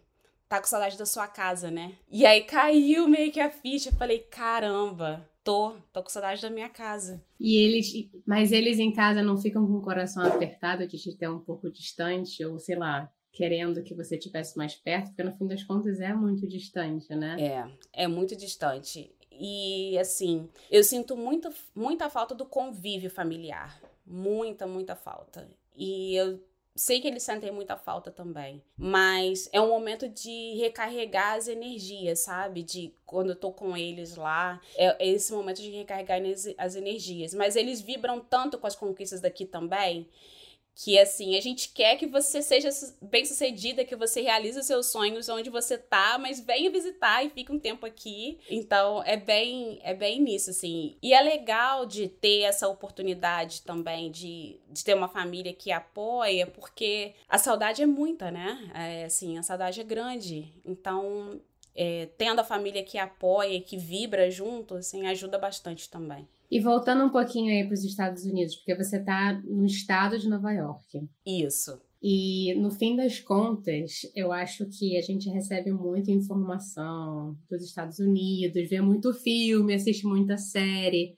tá 0.48 0.60
com 0.60 0.68
saudade 0.68 0.98
da 0.98 1.06
sua 1.06 1.28
casa, 1.28 1.70
né? 1.70 1.96
E 2.10 2.26
aí 2.26 2.42
caiu 2.42 3.08
meio 3.08 3.32
que 3.32 3.40
a 3.40 3.52
ficha. 3.52 3.90
Eu 3.90 3.94
falei: 3.94 4.20
caramba, 4.20 5.30
tô, 5.44 5.76
tô 5.94 6.02
com 6.02 6.10
saudade 6.10 6.42
da 6.42 6.50
minha 6.50 6.70
casa. 6.70 7.24
E 7.40 7.58
eles, 7.58 8.10
mas 8.26 8.52
eles 8.52 8.80
em 8.80 8.92
casa 8.92 9.22
não 9.22 9.38
ficam 9.38 9.66
com 9.66 9.74
o 9.74 9.82
coração 9.82 10.24
apertado 10.26 10.88
de 10.88 10.98
te 10.98 11.16
ter 11.16 11.30
um 11.30 11.40
pouco 11.40 11.72
distante, 11.72 12.44
ou 12.44 12.60
sei 12.60 12.76
lá, 12.76 13.12
querendo 13.32 13.84
que 13.84 13.94
você 13.94 14.16
estivesse 14.16 14.58
mais 14.58 14.76
perto, 14.76 15.08
porque 15.08 15.24
no 15.24 15.36
fim 15.36 15.48
das 15.48 15.64
contas 15.64 16.00
é 16.00 16.14
muito 16.14 16.48
distante, 16.48 17.14
né? 17.16 17.38
É, 17.40 18.04
é 18.04 18.08
muito 18.08 18.36
distante. 18.36 19.12
E 19.32 19.98
assim, 19.98 20.50
eu 20.70 20.84
sinto 20.84 21.16
muito, 21.16 21.50
muita 21.74 22.10
falta 22.10 22.36
do 22.36 22.46
convívio 22.46 23.10
familiar. 23.10 23.80
Muita, 24.06 24.68
muita 24.68 24.96
falta. 24.96 25.48
E 25.76 26.16
eu 26.16 26.44
sei 26.76 27.00
que 27.00 27.08
eles 27.08 27.24
sentem 27.24 27.52
muita 27.52 27.78
falta 27.78 28.12
também. 28.12 28.62
Mas 28.76 29.48
é 29.54 29.62
um 29.62 29.70
momento 29.70 30.10
de 30.10 30.56
recarregar 30.56 31.36
as 31.36 31.48
energias, 31.48 32.20
sabe? 32.20 32.64
De 32.64 32.94
quando 33.06 33.30
eu 33.30 33.36
tô 33.36 33.52
com 33.52 33.78
eles 33.78 34.16
lá. 34.16 34.60
É 34.76 35.08
esse 35.08 35.32
momento 35.32 35.62
de 35.62 35.70
recarregar 35.70 36.20
as 36.58 36.76
energias. 36.76 37.34
Mas 37.34 37.56
eles 37.56 37.80
vibram 37.80 38.20
tanto 38.20 38.58
com 38.58 38.68
as 38.68 38.76
conquistas 38.76 39.22
daqui 39.22 39.46
também 39.46 40.10
que 40.82 40.98
assim, 40.98 41.36
a 41.38 41.42
gente 41.42 41.74
quer 41.74 41.98
que 41.98 42.08
você 42.08 42.42
seja 42.42 42.70
bem 43.02 43.26
sucedida, 43.26 43.84
que 43.84 43.98
você 43.98 44.22
realize 44.22 44.58
os 44.58 44.66
seus 44.66 44.86
sonhos 44.86 45.28
onde 45.28 45.50
você 45.50 45.78
tá, 45.78 46.18
mas 46.18 46.40
venha 46.40 46.72
visitar 46.72 47.22
e 47.22 47.30
fique 47.30 47.52
um 47.52 47.60
tempo 47.60 47.86
aqui. 47.86 48.40
Então, 48.50 49.04
é 49.04 49.18
bem, 49.18 49.82
é 49.84 49.94
bem 49.94 50.22
nisso, 50.22 50.52
assim. 50.52 50.96
E 51.04 51.14
é 51.14 51.22
legal 51.22 51.86
de 51.86 52.08
ter 52.08 52.44
essa 52.44 52.66
oportunidade 52.70 53.62
também 53.64 54.10
de, 54.10 54.58
de 54.70 54.82
ter 54.86 54.94
uma 54.94 55.10
família 55.10 55.52
que 55.52 55.70
apoia, 55.70 56.48
porque 56.48 57.14
a 57.28 57.38
saudade 57.38 57.84
é 57.84 57.86
muita, 57.86 58.32
né? 58.32 58.72
É, 58.74 59.04
assim, 59.04 59.38
a 59.38 59.44
saudade 59.44 59.82
é 59.82 59.84
grande. 59.84 60.54
Então, 60.64 61.42
é, 61.76 62.08
tendo 62.18 62.40
a 62.40 62.44
família 62.46 62.84
que 62.84 62.98
apoia, 62.98 63.60
que 63.60 63.76
vibra 63.76 64.32
junto, 64.32 64.76
assim, 64.76 65.08
ajuda 65.08 65.38
bastante 65.38 65.90
também. 65.90 66.26
E 66.52 66.60
voltando 66.60 67.04
um 67.04 67.10
pouquinho 67.10 67.52
aí 67.52 67.64
para 67.64 67.74
os 67.74 67.84
Estados 67.84 68.26
Unidos, 68.26 68.56
porque 68.56 68.76
você 68.76 68.98
está 68.98 69.40
no 69.46 69.66
estado 69.66 70.18
de 70.18 70.28
Nova 70.28 70.52
York. 70.52 71.08
Isso. 71.26 71.80
E 72.02 72.56
no 72.56 72.72
fim 72.72 72.96
das 72.96 73.20
contas, 73.20 74.02
eu 74.16 74.32
acho 74.32 74.66
que 74.68 74.98
a 74.98 75.02
gente 75.02 75.30
recebe 75.30 75.72
muita 75.72 76.12
informação 76.12 77.38
dos 77.50 77.64
Estados 77.64 78.00
Unidos, 78.00 78.70
vê 78.70 78.80
muito 78.80 79.14
filme, 79.14 79.74
assiste 79.74 80.08
muita 80.08 80.38
série. 80.38 81.18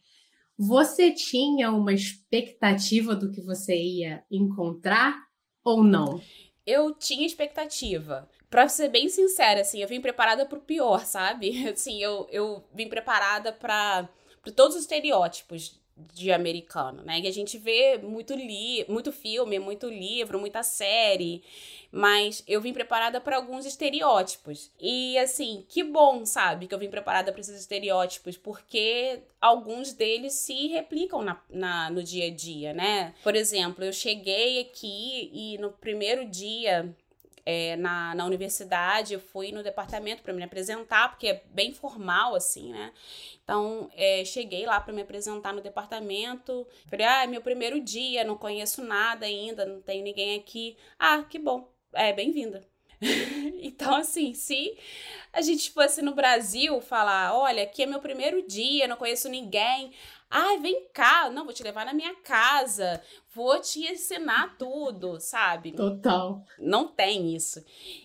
Você 0.58 1.12
tinha 1.12 1.72
uma 1.72 1.94
expectativa 1.94 3.16
do 3.16 3.32
que 3.32 3.42
você 3.42 3.76
ia 3.76 4.24
encontrar 4.30 5.16
ou 5.64 5.84
não? 5.84 6.20
Eu 6.66 6.94
tinha 6.94 7.26
expectativa. 7.26 8.28
Pra 8.50 8.68
ser 8.68 8.90
bem 8.90 9.08
sincera, 9.08 9.62
assim, 9.62 9.82
eu 9.82 9.88
vim 9.88 10.02
preparada 10.02 10.46
pro 10.46 10.60
pior, 10.60 11.06
sabe? 11.06 11.66
Assim, 11.70 12.04
eu, 12.04 12.28
eu 12.30 12.64
vim 12.74 12.90
preparada 12.90 13.54
para 14.42 14.52
todos 14.52 14.76
os 14.76 14.82
estereótipos 14.82 15.80
de 16.14 16.32
americano, 16.32 17.04
né? 17.04 17.20
E 17.20 17.28
a 17.28 17.32
gente 17.32 17.58
vê 17.58 17.98
muito 17.98 18.34
li 18.34 18.86
muito 18.88 19.12
filme, 19.12 19.60
muito 19.60 19.88
livro, 19.88 20.40
muita 20.40 20.64
série, 20.64 21.44
mas 21.92 22.44
eu 22.48 22.62
vim 22.62 22.74
preparada 22.74 23.20
para 23.22 23.36
alguns 23.36 23.66
estereótipos. 23.66 24.72
E 24.80 25.18
assim, 25.18 25.66
que 25.68 25.84
bom, 25.84 26.26
sabe, 26.26 26.68
que 26.68 26.74
eu 26.74 26.80
vim 26.80 26.90
preparada 26.90 27.32
para 27.32 27.42
esses 27.42 27.60
estereótipos, 27.60 28.38
porque 28.38 29.20
alguns 29.40 29.94
deles 29.94 30.34
se 30.34 30.68
replicam 30.68 31.22
na, 31.22 31.42
na, 31.50 31.90
no 31.90 32.02
dia 32.02 32.28
a 32.28 32.32
dia, 32.32 32.74
né? 32.74 33.14
Por 33.24 33.36
exemplo, 33.36 33.84
eu 33.84 33.94
cheguei 33.94 34.62
aqui 34.62 35.30
e 35.34 35.58
no 35.60 35.72
primeiro 35.72 36.26
dia 36.26 36.96
é, 37.52 37.76
na, 37.76 38.16
na 38.16 38.26
universidade, 38.26 39.14
eu 39.14 39.20
fui 39.20 39.52
no 39.52 39.62
departamento 39.62 40.24
para 40.24 40.34
me 40.34 40.42
apresentar, 40.44 41.10
porque 41.10 41.28
é 41.28 41.44
bem 41.48 41.74
formal, 41.74 42.34
assim, 42.34 42.72
né? 42.72 42.94
Então, 43.44 43.90
é, 43.94 44.24
cheguei 44.24 44.66
lá 44.66 44.80
para 44.80 44.94
me 44.94 45.02
apresentar 45.02 45.54
no 45.54 45.62
departamento. 45.62 46.66
Falei, 46.90 47.06
ah, 47.06 47.24
é 47.24 47.28
meu 47.28 47.42
primeiro 47.42 47.82
dia, 47.82 48.24
não 48.24 48.38
conheço 48.38 48.82
nada 48.84 49.26
ainda, 49.26 49.66
não 49.66 49.82
tem 49.82 50.02
ninguém 50.02 50.40
aqui. 50.40 50.78
Ah, 50.98 51.24
que 51.24 51.38
bom, 51.38 51.70
é 51.94 52.14
bem-vinda. 52.14 52.66
então, 53.62 53.96
assim, 53.96 54.34
se 54.34 54.78
a 55.34 55.42
gente 55.42 55.72
fosse 55.72 56.02
no 56.02 56.14
Brasil 56.14 56.80
falar, 56.82 57.36
olha, 57.36 57.64
aqui 57.64 57.84
é 57.84 57.86
meu 57.86 58.00
primeiro 58.00 58.46
dia, 58.48 58.88
não 58.88 58.96
conheço 58.96 59.28
ninguém. 59.28 59.92
Ai, 60.30 60.60
vem 60.60 60.88
cá, 60.94 61.30
não, 61.30 61.44
vou 61.44 61.54
te 61.54 61.62
levar 61.62 61.86
na 61.86 61.94
minha 61.94 62.16
casa, 62.22 63.04
vou 63.34 63.60
te 63.60 63.88
ensinar 63.88 64.56
tudo, 64.58 65.20
sabe? 65.20 65.72
Total. 65.72 66.44
Não 66.60 66.88
tem 66.88 67.34
isso. 67.34 67.64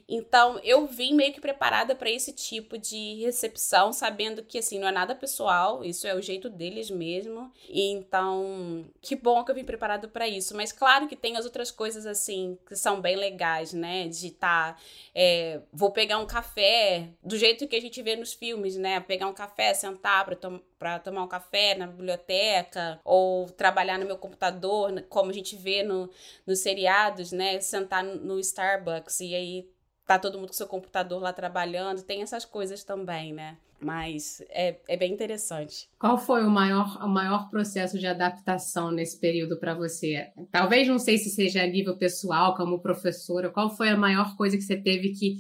Então, 0.09 0.59
eu 0.63 0.87
vim 0.87 1.15
meio 1.15 1.33
que 1.33 1.41
preparada 1.41 1.95
para 1.95 2.11
esse 2.11 2.33
tipo 2.33 2.79
de 2.79 3.15
recepção, 3.17 3.93
sabendo 3.93 4.43
que, 4.43 4.59
assim, 4.59 4.79
não 4.79 4.87
é 4.87 4.93
nada 4.93 5.15
pessoal, 5.15 5.85
isso 5.85 6.07
é 6.07 6.15
o 6.15 6.23
jeito 6.23 6.49
deles 6.49 6.91
mesmo. 6.91 7.53
E 7.69 7.91
então, 7.91 8.85
que 9.01 9.17
bom 9.17 9.45
que 9.45 9.51
eu 9.51 9.55
vim 9.55 9.65
preparada 9.65 10.07
para 10.07 10.29
isso. 10.29 10.57
Mas, 10.57 10.71
claro 10.71 11.09
que 11.09 11.17
tem 11.17 11.37
as 11.37 11.45
outras 11.45 11.71
coisas, 11.71 12.07
assim, 12.07 12.57
que 12.67 12.77
são 12.77 13.01
bem 13.01 13.17
legais, 13.17 13.73
né? 13.73 14.07
De 14.09 14.29
estar. 14.29 14.75
Tá, 14.75 14.81
é, 15.15 15.61
vou 15.73 15.91
pegar 15.91 16.19
um 16.19 16.27
café, 16.27 17.09
do 17.23 17.37
jeito 17.37 17.67
que 17.67 17.75
a 17.75 17.81
gente 17.81 18.01
vê 18.01 18.15
nos 18.15 18.33
filmes, 18.33 18.77
né? 18.77 19.01
Pegar 19.01 19.27
um 19.27 19.35
café, 19.35 19.75
sentar 19.75 20.25
para 20.25 20.37
tomar 20.37 20.61
para 20.79 20.99
tomar 20.99 21.23
um 21.23 21.29
café 21.29 21.75
na 21.75 21.87
biblioteca 21.87 23.01
ou 23.05 23.47
trabalhar 23.47 23.99
no 23.99 24.07
meu 24.07 24.19
computador, 24.19 24.93
como 25.17 25.31
a 25.31 25.33
gente 25.33 25.57
vê 25.57 25.83
no, 25.83 26.11
nos 26.47 26.59
seriados, 26.59 27.33
né? 27.33 27.59
Sentar 27.59 28.05
no 28.05 28.39
Starbucks 28.39 29.21
e 29.21 29.35
aí 29.35 29.67
tá 30.07 30.19
todo 30.19 30.37
mundo 30.39 30.49
com 30.49 30.53
seu 30.53 30.67
computador 30.67 31.23
lá 31.23 31.33
trabalhando, 31.33 32.03
tem 32.03 32.21
essas 32.21 32.45
coisas 32.45 32.85
também, 32.85 33.33
né? 33.33 33.57
Mas 33.81 34.43
é, 34.51 34.79
é 34.87 34.95
bem 34.95 35.11
interessante. 35.11 35.89
Qual 35.99 36.19
foi 36.19 36.45
o 36.45 36.51
maior, 36.51 37.03
o 37.03 37.09
maior 37.09 37.49
processo 37.49 37.99
de 37.99 38.07
adaptação 38.07 38.91
nesse 38.91 39.19
período 39.19 39.59
para 39.59 39.75
você? 39.75 40.29
Talvez 40.53 40.87
não 40.87 40.99
sei 40.99 41.17
se 41.17 41.31
seja 41.31 41.63
a 41.63 41.67
nível 41.67 41.97
pessoal, 41.97 42.55
como 42.55 42.83
professora, 42.83 43.49
qual 43.49 43.75
foi 43.75 43.89
a 43.89 43.97
maior 43.97 44.37
coisa 44.37 44.59
que 44.59 44.63
você 44.63 44.77
teve 44.77 45.15
que 45.15 45.39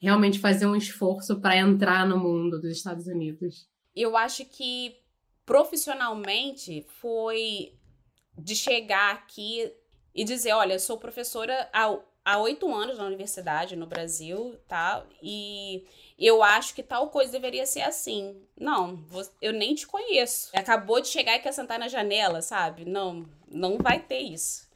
realmente 0.00 0.38
fazer 0.38 0.64
um 0.64 0.76
esforço 0.76 1.40
para 1.42 1.58
entrar 1.58 2.08
no 2.08 2.18
mundo 2.18 2.58
dos 2.58 2.70
Estados 2.70 3.06
Unidos? 3.06 3.68
eu 3.94 4.16
acho 4.16 4.44
que 4.44 4.96
profissionalmente 5.44 6.86
foi 7.00 7.74
de 8.36 8.56
chegar 8.56 9.14
aqui 9.14 9.72
e 10.14 10.24
dizer, 10.24 10.52
olha, 10.52 10.74
eu 10.74 10.80
sou 10.80 10.98
professora 10.98 11.68
há 11.72 11.98
há 12.24 12.38
oito 12.38 12.72
anos 12.72 12.98
na 12.98 13.04
universidade 13.04 13.76
no 13.76 13.86
Brasil, 13.86 14.56
tá? 14.68 15.04
E 15.22 15.84
eu 16.18 16.42
acho 16.42 16.74
que 16.74 16.82
tal 16.82 17.08
coisa 17.08 17.32
deveria 17.32 17.66
ser 17.66 17.82
assim. 17.82 18.40
Não, 18.56 19.02
eu 19.40 19.52
nem 19.52 19.74
te 19.74 19.86
conheço. 19.86 20.50
Acabou 20.54 21.00
de 21.00 21.08
chegar 21.08 21.36
e 21.36 21.40
quer 21.40 21.52
sentar 21.52 21.78
na 21.78 21.88
janela, 21.88 22.42
sabe? 22.42 22.84
Não, 22.84 23.26
não 23.48 23.78
vai 23.78 24.00
ter 24.00 24.20
isso. 24.20 24.68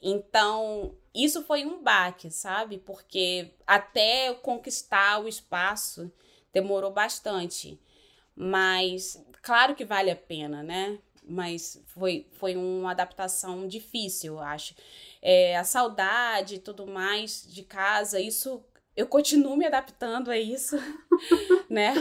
Então, 0.00 0.94
isso 1.14 1.42
foi 1.44 1.64
um 1.64 1.82
baque, 1.82 2.30
sabe? 2.30 2.78
Porque 2.78 3.50
até 3.66 4.34
conquistar 4.34 5.20
o 5.22 5.28
espaço 5.28 6.12
demorou 6.52 6.90
bastante. 6.90 7.80
Mas 8.34 9.24
claro 9.42 9.74
que 9.74 9.84
vale 9.84 10.10
a 10.10 10.16
pena, 10.16 10.62
né? 10.62 10.98
Mas 11.24 11.80
foi, 11.86 12.26
foi 12.32 12.56
uma 12.56 12.90
adaptação 12.90 13.66
difícil, 13.68 14.34
eu 14.34 14.40
acho. 14.40 14.74
É, 15.20 15.56
a 15.56 15.64
saudade 15.64 16.56
e 16.56 16.58
tudo 16.58 16.86
mais 16.86 17.46
de 17.46 17.62
casa, 17.62 18.20
isso 18.20 18.64
eu 18.96 19.06
continuo 19.06 19.56
me 19.56 19.66
adaptando 19.66 20.30
a 20.30 20.38
isso, 20.38 20.76
né? 21.70 21.94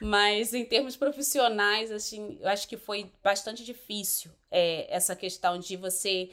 Mas 0.00 0.54
em 0.54 0.64
termos 0.64 0.96
profissionais, 0.96 1.90
assim, 1.90 2.38
eu 2.40 2.48
acho 2.48 2.68
que 2.68 2.76
foi 2.76 3.12
bastante 3.22 3.64
difícil 3.64 4.30
é, 4.50 4.86
essa 4.94 5.14
questão 5.16 5.58
de 5.58 5.76
você 5.76 6.30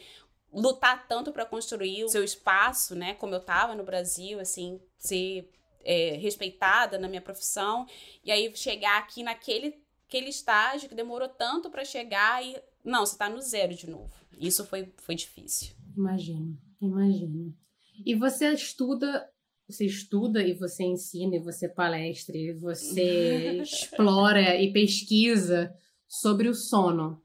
lutar 0.53 1.07
tanto 1.07 1.33
para 1.33 1.45
construir 1.45 2.05
o 2.05 2.09
seu 2.09 2.24
espaço, 2.24 2.95
né? 2.95 3.15
Como 3.15 3.33
eu 3.33 3.39
estava 3.39 3.75
no 3.75 3.83
Brasil, 3.83 4.39
assim, 4.39 4.79
ser 4.97 5.51
é, 5.83 6.12
respeitada 6.17 6.97
na 6.97 7.07
minha 7.07 7.21
profissão, 7.21 7.85
e 8.24 8.31
aí 8.31 8.55
chegar 8.55 8.97
aqui 8.97 9.24
naquele 9.24 9.84
aquele 10.07 10.29
estágio 10.29 10.89
que 10.89 10.95
demorou 10.95 11.27
tanto 11.27 11.69
para 11.69 11.83
chegar 11.83 12.43
e 12.45 12.55
não, 12.83 13.05
você 13.05 13.13
está 13.13 13.29
no 13.29 13.41
zero 13.41 13.74
de 13.74 13.89
novo. 13.89 14.13
Isso 14.39 14.63
foi, 14.65 14.93
foi 14.97 15.15
difícil. 15.15 15.74
Imagino, 15.97 16.57
imagino. 16.81 17.53
E 18.05 18.13
você 18.13 18.50
estuda, 18.50 19.27
você 19.67 19.85
estuda 19.85 20.43
e 20.43 20.53
você 20.53 20.83
ensina, 20.83 21.35
e 21.35 21.39
você 21.39 21.67
palestra, 21.67 22.38
e 22.38 22.53
você 22.53 23.62
explora 23.63 24.62
e 24.62 24.71
pesquisa 24.71 25.74
sobre 26.07 26.47
o 26.47 26.53
sono. 26.53 27.21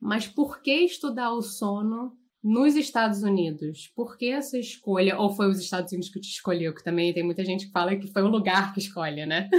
Mas 0.00 0.26
por 0.26 0.62
que 0.62 0.72
estudar 0.72 1.32
o 1.32 1.42
sono 1.42 2.16
nos 2.42 2.76
Estados 2.76 3.22
Unidos? 3.22 3.90
Por 3.94 4.16
que 4.16 4.26
essa 4.26 4.58
escolha? 4.58 5.18
Ou 5.18 5.34
foi 5.34 5.48
os 5.48 5.58
Estados 5.58 5.92
Unidos 5.92 6.10
que 6.10 6.20
te 6.20 6.30
escolheu? 6.30 6.74
Que 6.74 6.84
também 6.84 7.12
tem 7.12 7.22
muita 7.22 7.44
gente 7.44 7.66
que 7.66 7.72
fala 7.72 7.96
que 7.96 8.12
foi 8.12 8.22
o 8.22 8.28
lugar 8.28 8.72
que 8.72 8.80
escolhe, 8.80 9.26
né? 9.26 9.50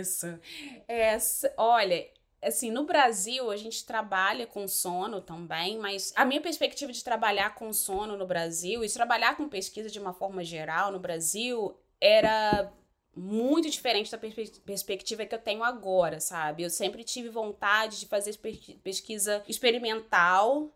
Isso. 0.00 0.38
É, 0.86 1.16
olha, 1.56 2.06
assim, 2.42 2.70
no 2.70 2.84
Brasil 2.84 3.50
a 3.50 3.56
gente 3.56 3.84
trabalha 3.84 4.46
com 4.46 4.66
sono 4.68 5.20
também, 5.20 5.78
mas 5.78 6.12
a 6.16 6.24
minha 6.24 6.40
perspectiva 6.40 6.92
de 6.92 7.02
trabalhar 7.02 7.54
com 7.54 7.72
sono 7.72 8.16
no 8.16 8.26
Brasil 8.26 8.84
e 8.84 8.90
trabalhar 8.90 9.36
com 9.36 9.48
pesquisa 9.48 9.90
de 9.90 9.98
uma 9.98 10.12
forma 10.12 10.44
geral 10.44 10.92
no 10.92 10.98
Brasil 10.98 11.76
era 12.00 12.72
muito 13.14 13.68
diferente 13.68 14.10
da 14.10 14.18
perspe 14.18 14.60
perspectiva 14.64 15.26
que 15.26 15.34
eu 15.34 15.40
tenho 15.40 15.64
agora, 15.64 16.20
sabe? 16.20 16.62
Eu 16.62 16.70
sempre 16.70 17.02
tive 17.02 17.28
vontade 17.28 17.98
de 17.98 18.06
fazer 18.06 18.38
pesquisa 18.82 19.42
experimental 19.48 20.72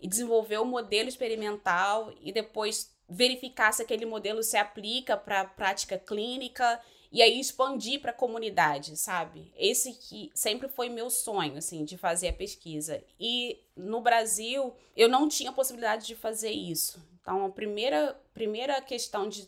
e 0.00 0.08
desenvolver 0.08 0.56
o 0.58 0.62
um 0.62 0.66
modelo 0.66 1.08
experimental 1.08 2.12
e 2.20 2.32
depois 2.32 2.90
verificar 3.12 3.72
se 3.72 3.82
aquele 3.82 4.06
modelo 4.06 4.42
se 4.42 4.56
aplica 4.56 5.16
para 5.16 5.42
a 5.42 5.44
prática 5.44 5.98
clínica 5.98 6.80
e 7.10 7.20
aí 7.20 7.38
expandir 7.38 8.00
para 8.00 8.10
a 8.10 8.14
comunidade, 8.14 8.96
sabe? 8.96 9.52
Esse 9.54 9.92
que 9.92 10.30
sempre 10.34 10.66
foi 10.66 10.88
meu 10.88 11.10
sonho, 11.10 11.58
assim, 11.58 11.84
de 11.84 11.98
fazer 11.98 12.28
a 12.28 12.32
pesquisa. 12.32 13.04
E 13.20 13.60
no 13.76 14.00
Brasil, 14.00 14.74
eu 14.96 15.10
não 15.10 15.28
tinha 15.28 15.52
possibilidade 15.52 16.06
de 16.06 16.16
fazer 16.16 16.50
isso. 16.50 17.06
Então, 17.20 17.44
a 17.44 17.50
primeira, 17.50 18.18
primeira 18.32 18.80
questão 18.80 19.28
de 19.28 19.46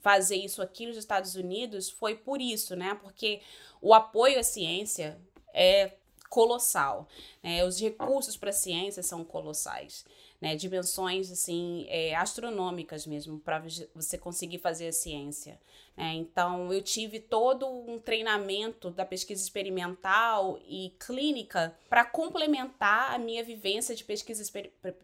fazer 0.00 0.36
isso 0.36 0.60
aqui 0.60 0.84
nos 0.86 0.96
Estados 0.96 1.36
Unidos 1.36 1.88
foi 1.88 2.16
por 2.16 2.40
isso, 2.40 2.74
né? 2.74 2.98
Porque 3.00 3.40
o 3.80 3.94
apoio 3.94 4.40
à 4.40 4.42
ciência 4.42 5.16
é 5.54 5.92
colossal, 6.28 7.08
né? 7.40 7.64
Os 7.64 7.80
recursos 7.80 8.36
para 8.36 8.50
a 8.50 8.52
ciência 8.52 9.04
são 9.04 9.24
colossais 9.24 10.04
né, 10.40 10.56
dimensões 10.56 11.30
assim 11.30 11.86
é, 11.88 12.14
astronômicas 12.14 13.06
mesmo 13.06 13.38
para 13.38 13.62
você 13.94 14.18
conseguir 14.18 14.58
fazer 14.58 14.88
a 14.88 14.92
ciência. 14.92 15.58
Né? 15.96 16.14
Então 16.14 16.72
eu 16.72 16.82
tive 16.82 17.20
todo 17.20 17.66
um 17.66 17.98
treinamento 17.98 18.90
da 18.90 19.04
pesquisa 19.04 19.42
experimental 19.42 20.58
e 20.68 20.92
clínica 20.98 21.74
para 21.88 22.04
complementar 22.04 23.14
a 23.14 23.18
minha 23.18 23.42
vivência 23.42 23.94
de 23.94 24.04
pesquisa, 24.04 24.44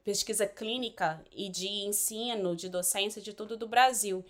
pesquisa 0.04 0.46
clínica 0.46 1.24
e 1.32 1.48
de 1.48 1.68
ensino, 1.68 2.56
de 2.56 2.68
docência, 2.68 3.22
de 3.22 3.32
tudo 3.32 3.56
do 3.56 3.68
Brasil. 3.68 4.24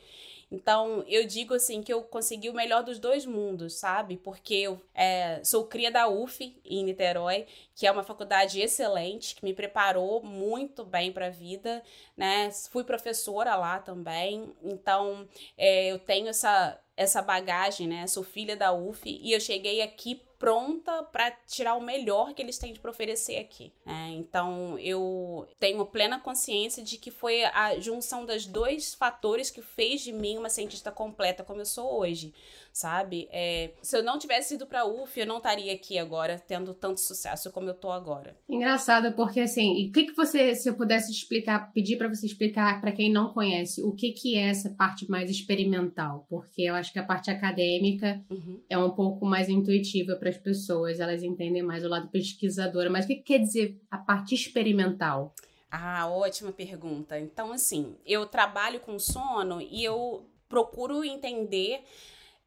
Então, 0.51 1.05
eu 1.07 1.25
digo 1.25 1.55
assim 1.55 1.81
que 1.81 1.93
eu 1.93 2.03
consegui 2.03 2.51
o 2.51 2.55
melhor 2.55 2.83
dos 2.83 2.99
dois 2.99 3.25
mundos, 3.25 3.75
sabe? 3.75 4.17
Porque 4.17 4.55
eu 4.55 4.81
é, 4.93 5.41
sou 5.45 5.65
cria 5.67 5.93
da 5.93 6.09
UF 6.09 6.61
em 6.65 6.83
Niterói, 6.83 7.47
que 7.75 7.87
é 7.87 7.91
uma 7.93 8.03
faculdade 8.03 8.61
excelente, 8.61 9.37
que 9.37 9.45
me 9.45 9.55
preparou 9.55 10.23
muito 10.23 10.85
bem 10.85 11.13
para 11.13 11.27
a 11.27 11.31
vida, 11.31 11.83
né? 12.17 12.51
Fui 12.71 12.83
professora 12.83 13.55
lá 13.55 13.79
também, 13.79 14.53
então 14.63 15.29
é, 15.57 15.93
eu 15.93 15.99
tenho 16.01 16.29
essa, 16.29 16.81
essa 16.97 17.23
bagagem, 17.23 17.87
né? 17.87 18.07
Sou 18.09 18.25
filha 18.25 18.57
da 18.57 18.73
UF 18.73 19.09
e 19.09 19.33
eu 19.33 19.41
cheguei 19.41 19.81
aqui 19.83 20.21
pronta 20.41 21.03
para 21.03 21.31
tirar 21.47 21.75
o 21.75 21.83
melhor 21.83 22.33
que 22.33 22.41
eles 22.41 22.57
têm 22.57 22.75
para 22.75 22.91
oferecer 22.91 23.37
aqui. 23.37 23.71
Né? 23.85 24.15
Então 24.15 24.79
eu 24.79 25.47
tenho 25.59 25.85
plena 25.85 26.19
consciência 26.19 26.83
de 26.83 26.97
que 26.97 27.11
foi 27.11 27.45
a 27.45 27.79
junção 27.79 28.25
dos 28.25 28.47
dois 28.47 28.95
fatores 28.95 29.51
que 29.51 29.61
fez 29.61 30.01
de 30.01 30.13
mim 30.13 30.39
uma 30.39 30.49
cientista 30.49 30.91
completa 30.91 31.45
como 31.45 31.61
eu 31.61 31.67
sou 31.67 32.01
hoje 32.01 32.33
sabe? 32.73 33.29
É, 33.31 33.73
se 33.83 33.97
eu 33.97 34.03
não 34.03 34.19
tivesse 34.19 34.55
ido 34.55 34.67
pra 34.67 34.87
UF, 34.87 35.19
eu 35.19 35.27
não 35.27 35.39
estaria 35.39 35.73
aqui 35.73 35.99
agora, 35.99 36.39
tendo 36.39 36.73
tanto 36.75 37.01
sucesso 37.01 37.51
como 37.51 37.69
eu 37.69 37.75
tô 37.75 37.91
agora. 37.91 38.37
Engraçado, 38.49 39.13
porque 39.15 39.41
assim, 39.41 39.89
o 39.89 39.93
que 39.93 40.05
que 40.05 40.15
você, 40.15 40.55
se 40.55 40.69
eu 40.69 40.75
pudesse 40.75 41.11
explicar, 41.11 41.73
pedir 41.73 41.97
para 41.97 42.09
você 42.09 42.27
explicar 42.27 42.81
para 42.81 42.93
quem 42.93 43.13
não 43.13 43.33
conhece, 43.33 43.83
o 43.83 43.93
que 43.93 44.13
que 44.13 44.37
é 44.37 44.49
essa 44.49 44.71
parte 44.71 45.09
mais 45.11 45.31
experimental? 45.31 46.27
Porque 46.29 46.63
eu 46.63 46.75
acho 46.75 46.93
que 46.93 46.99
a 46.99 47.05
parte 47.05 47.31
acadêmica 47.31 48.23
uhum. 48.31 48.61
é 48.69 48.79
um 48.79 48.91
pouco 48.91 49.27
mais 49.27 49.49
intuitiva 49.49 50.17
para 50.17 50.31
as 50.31 50.39
pessoas, 50.39 51.01
elas 51.01 51.23
entendem 51.23 51.63
mais 51.63 51.85
o 51.85 51.89
lado 51.89 52.09
pesquisadora, 52.09 52.91
mas 52.91 53.05
o 53.05 53.09
que, 53.09 53.17
que 53.17 53.23
quer 53.23 53.39
dizer 53.39 53.81
a 53.91 53.99
parte 53.99 54.35
experimental? 54.35 55.35
Ah, 55.71 56.09
ótima 56.09 56.51
pergunta. 56.51 57.19
Então, 57.19 57.53
assim, 57.53 57.95
eu 58.05 58.27
trabalho 58.27 58.81
com 58.81 58.99
sono 58.99 59.61
e 59.61 59.85
eu 59.85 60.27
procuro 60.49 61.05
entender 61.05 61.85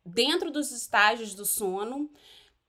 dentro 0.05 0.51
dos 0.51 0.71
estágios 0.71 1.33
do 1.33 1.45
sono, 1.45 2.09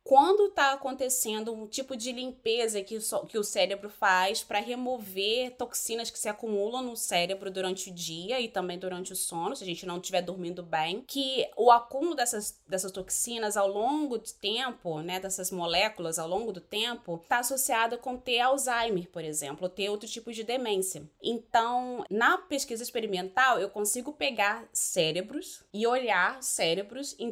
quando 0.04 0.48
está 0.48 0.74
acontecendo 0.74 1.50
um 1.50 1.66
tipo 1.66 1.96
de 1.96 2.12
limpeza 2.12 2.82
que, 2.82 2.98
que 3.26 3.38
o 3.38 3.42
cérebro 3.42 3.88
faz 3.88 4.44
para 4.44 4.60
remover 4.60 5.52
toxinas 5.56 6.10
que 6.10 6.18
se 6.18 6.28
acumulam 6.28 6.82
no 6.82 6.94
cérebro 6.94 7.50
durante 7.50 7.90
o 7.90 7.94
dia 7.94 8.38
e 8.38 8.46
também 8.46 8.78
durante 8.78 9.14
o 9.14 9.16
sono, 9.16 9.56
se 9.56 9.64
a 9.64 9.66
gente 9.66 9.86
não 9.86 9.96
estiver 9.96 10.20
dormindo 10.20 10.62
bem, 10.62 11.02
que 11.06 11.48
o 11.56 11.70
acúmulo 11.70 12.14
dessas, 12.14 12.60
dessas 12.68 12.92
toxinas 12.92 13.56
ao 13.56 13.66
longo 13.66 14.18
do 14.18 14.30
tempo, 14.34 15.00
né, 15.00 15.18
dessas 15.18 15.50
moléculas 15.50 16.18
ao 16.18 16.28
longo 16.28 16.52
do 16.52 16.60
tempo, 16.60 17.18
está 17.22 17.38
associado 17.38 17.96
com 17.96 18.18
ter 18.18 18.40
Alzheimer, 18.40 19.08
por 19.08 19.24
exemplo, 19.24 19.62
ou 19.62 19.70
ter 19.70 19.88
outro 19.88 20.06
tipo 20.06 20.30
de 20.30 20.44
demência. 20.44 21.02
Então, 21.22 22.04
na 22.10 22.36
pesquisa 22.36 22.82
experimental, 22.82 23.58
eu 23.58 23.70
consigo 23.70 24.12
pegar 24.12 24.68
cérebros 24.70 25.64
e 25.72 25.86
olhar 25.86 26.42
cérebros 26.42 27.16
em 27.18 27.30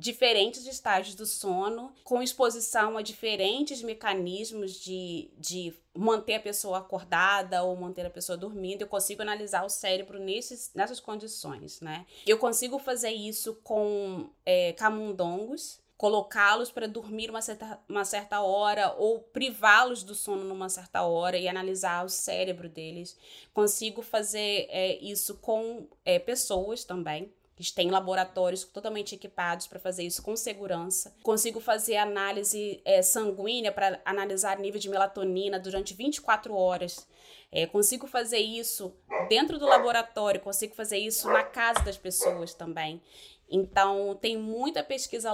diferentes 0.00 0.66
estágios 0.66 1.14
do 1.14 1.26
sono, 1.26 1.92
com 2.02 2.22
exposição 2.22 2.96
a 2.96 3.02
diferentes 3.02 3.82
mecanismos 3.82 4.80
de, 4.80 5.30
de 5.36 5.74
manter 5.94 6.36
a 6.36 6.40
pessoa 6.40 6.78
acordada 6.78 7.62
ou 7.62 7.76
manter 7.76 8.06
a 8.06 8.10
pessoa 8.10 8.38
dormindo. 8.38 8.80
Eu 8.80 8.88
consigo 8.88 9.20
analisar 9.20 9.62
o 9.62 9.68
cérebro 9.68 10.18
nesses, 10.18 10.70
nessas 10.74 11.00
condições, 11.00 11.82
né? 11.82 12.06
Eu 12.26 12.38
consigo 12.38 12.78
fazer 12.78 13.10
isso 13.10 13.56
com 13.62 14.30
é, 14.46 14.72
camundongos, 14.72 15.78
colocá-los 15.98 16.72
para 16.72 16.88
dormir 16.88 17.28
uma 17.28 17.42
certa, 17.42 17.78
uma 17.86 18.06
certa 18.06 18.40
hora 18.40 18.94
ou 18.96 19.20
privá-los 19.20 20.02
do 20.02 20.14
sono 20.14 20.44
numa 20.44 20.70
certa 20.70 21.02
hora 21.02 21.36
e 21.36 21.46
analisar 21.46 22.06
o 22.06 22.08
cérebro 22.08 22.70
deles. 22.70 23.18
Consigo 23.52 24.00
fazer 24.00 24.66
é, 24.70 24.96
isso 24.96 25.34
com 25.42 25.86
é, 26.06 26.18
pessoas 26.18 26.84
também. 26.84 27.30
Eles 27.60 27.70
têm 27.70 27.90
laboratórios 27.90 28.64
totalmente 28.64 29.14
equipados 29.14 29.66
para 29.66 29.78
fazer 29.78 30.02
isso 30.02 30.22
com 30.22 30.34
segurança. 30.34 31.14
Consigo 31.22 31.60
fazer 31.60 31.98
análise 31.98 32.80
é, 32.86 33.02
sanguínea 33.02 33.70
para 33.70 34.00
analisar 34.02 34.58
nível 34.58 34.80
de 34.80 34.88
melatonina 34.88 35.60
durante 35.60 35.92
24 35.92 36.54
horas. 36.54 37.06
É, 37.52 37.66
consigo 37.66 38.06
fazer 38.06 38.38
isso 38.38 38.96
dentro 39.28 39.58
do 39.58 39.66
laboratório, 39.66 40.40
consigo 40.40 40.74
fazer 40.74 40.96
isso 40.96 41.28
na 41.28 41.44
casa 41.44 41.80
das 41.80 41.98
pessoas 41.98 42.54
também. 42.54 43.02
Então, 43.50 44.16
tem 44.20 44.36
muita 44.36 44.82
pesquisa 44.82 45.32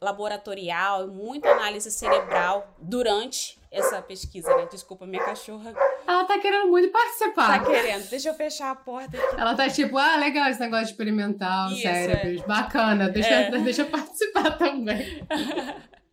laboratorial, 0.00 1.08
muita 1.08 1.48
análise 1.48 1.90
cerebral 1.90 2.74
durante 2.78 3.58
essa 3.72 4.02
pesquisa, 4.02 4.54
né? 4.56 4.68
Desculpa, 4.70 5.06
minha 5.06 5.24
cachorra. 5.24 5.72
Ela 6.06 6.24
tá 6.24 6.38
querendo 6.38 6.68
muito 6.68 6.88
participar. 6.90 7.58
Tá 7.58 7.64
querendo. 7.64 8.08
Deixa 8.08 8.28
eu 8.28 8.34
fechar 8.34 8.70
a 8.70 8.74
porta 8.74 9.16
aqui. 9.16 9.40
Ela 9.40 9.54
tá 9.54 9.68
tipo, 9.68 9.96
ah, 9.96 10.16
legal 10.16 10.48
esse 10.48 10.60
negócio 10.60 10.86
de 10.86 10.92
experimental, 10.92 11.70
Isso, 11.70 11.82
cérebros. 11.82 12.42
É. 12.42 12.46
Bacana, 12.46 13.08
deixa, 13.08 13.34
é. 13.34 13.50
deixa 13.58 13.82
eu 13.82 13.86
participar 13.86 14.56
também. 14.58 15.26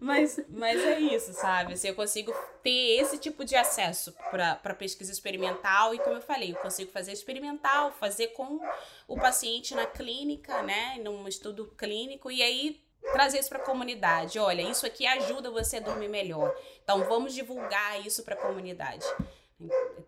mas, 0.00 0.40
mas 0.48 0.82
é 0.84 0.98
isso, 1.00 1.32
sabe? 1.32 1.74
Assim, 1.74 1.88
eu 1.88 1.94
consigo 1.94 2.32
ter 2.62 3.00
esse 3.00 3.18
tipo 3.18 3.44
de 3.44 3.54
acesso 3.56 4.12
para 4.30 4.74
pesquisa 4.74 5.12
experimental 5.12 5.94
e, 5.94 5.98
como 5.98 6.16
eu 6.16 6.22
falei, 6.22 6.52
eu 6.52 6.56
consigo 6.56 6.90
fazer 6.90 7.12
experimental, 7.12 7.92
fazer 7.92 8.28
com 8.28 8.60
o 9.06 9.16
paciente 9.16 9.74
na 9.74 9.86
clínica, 9.86 10.62
né? 10.62 10.98
Num 11.02 11.26
estudo 11.28 11.66
clínico, 11.76 12.30
e 12.30 12.42
aí 12.42 12.80
trazer 13.12 13.38
isso 13.38 13.48
para 13.48 13.58
a 13.58 13.64
comunidade. 13.64 14.38
Olha, 14.38 14.62
isso 14.62 14.84
aqui 14.84 15.06
ajuda 15.06 15.50
você 15.50 15.76
a 15.76 15.80
dormir 15.80 16.08
melhor. 16.08 16.54
Então, 16.82 17.04
vamos 17.04 17.32
divulgar 17.34 18.04
isso 18.06 18.22
para 18.22 18.34
a 18.34 18.38
comunidade. 18.38 19.06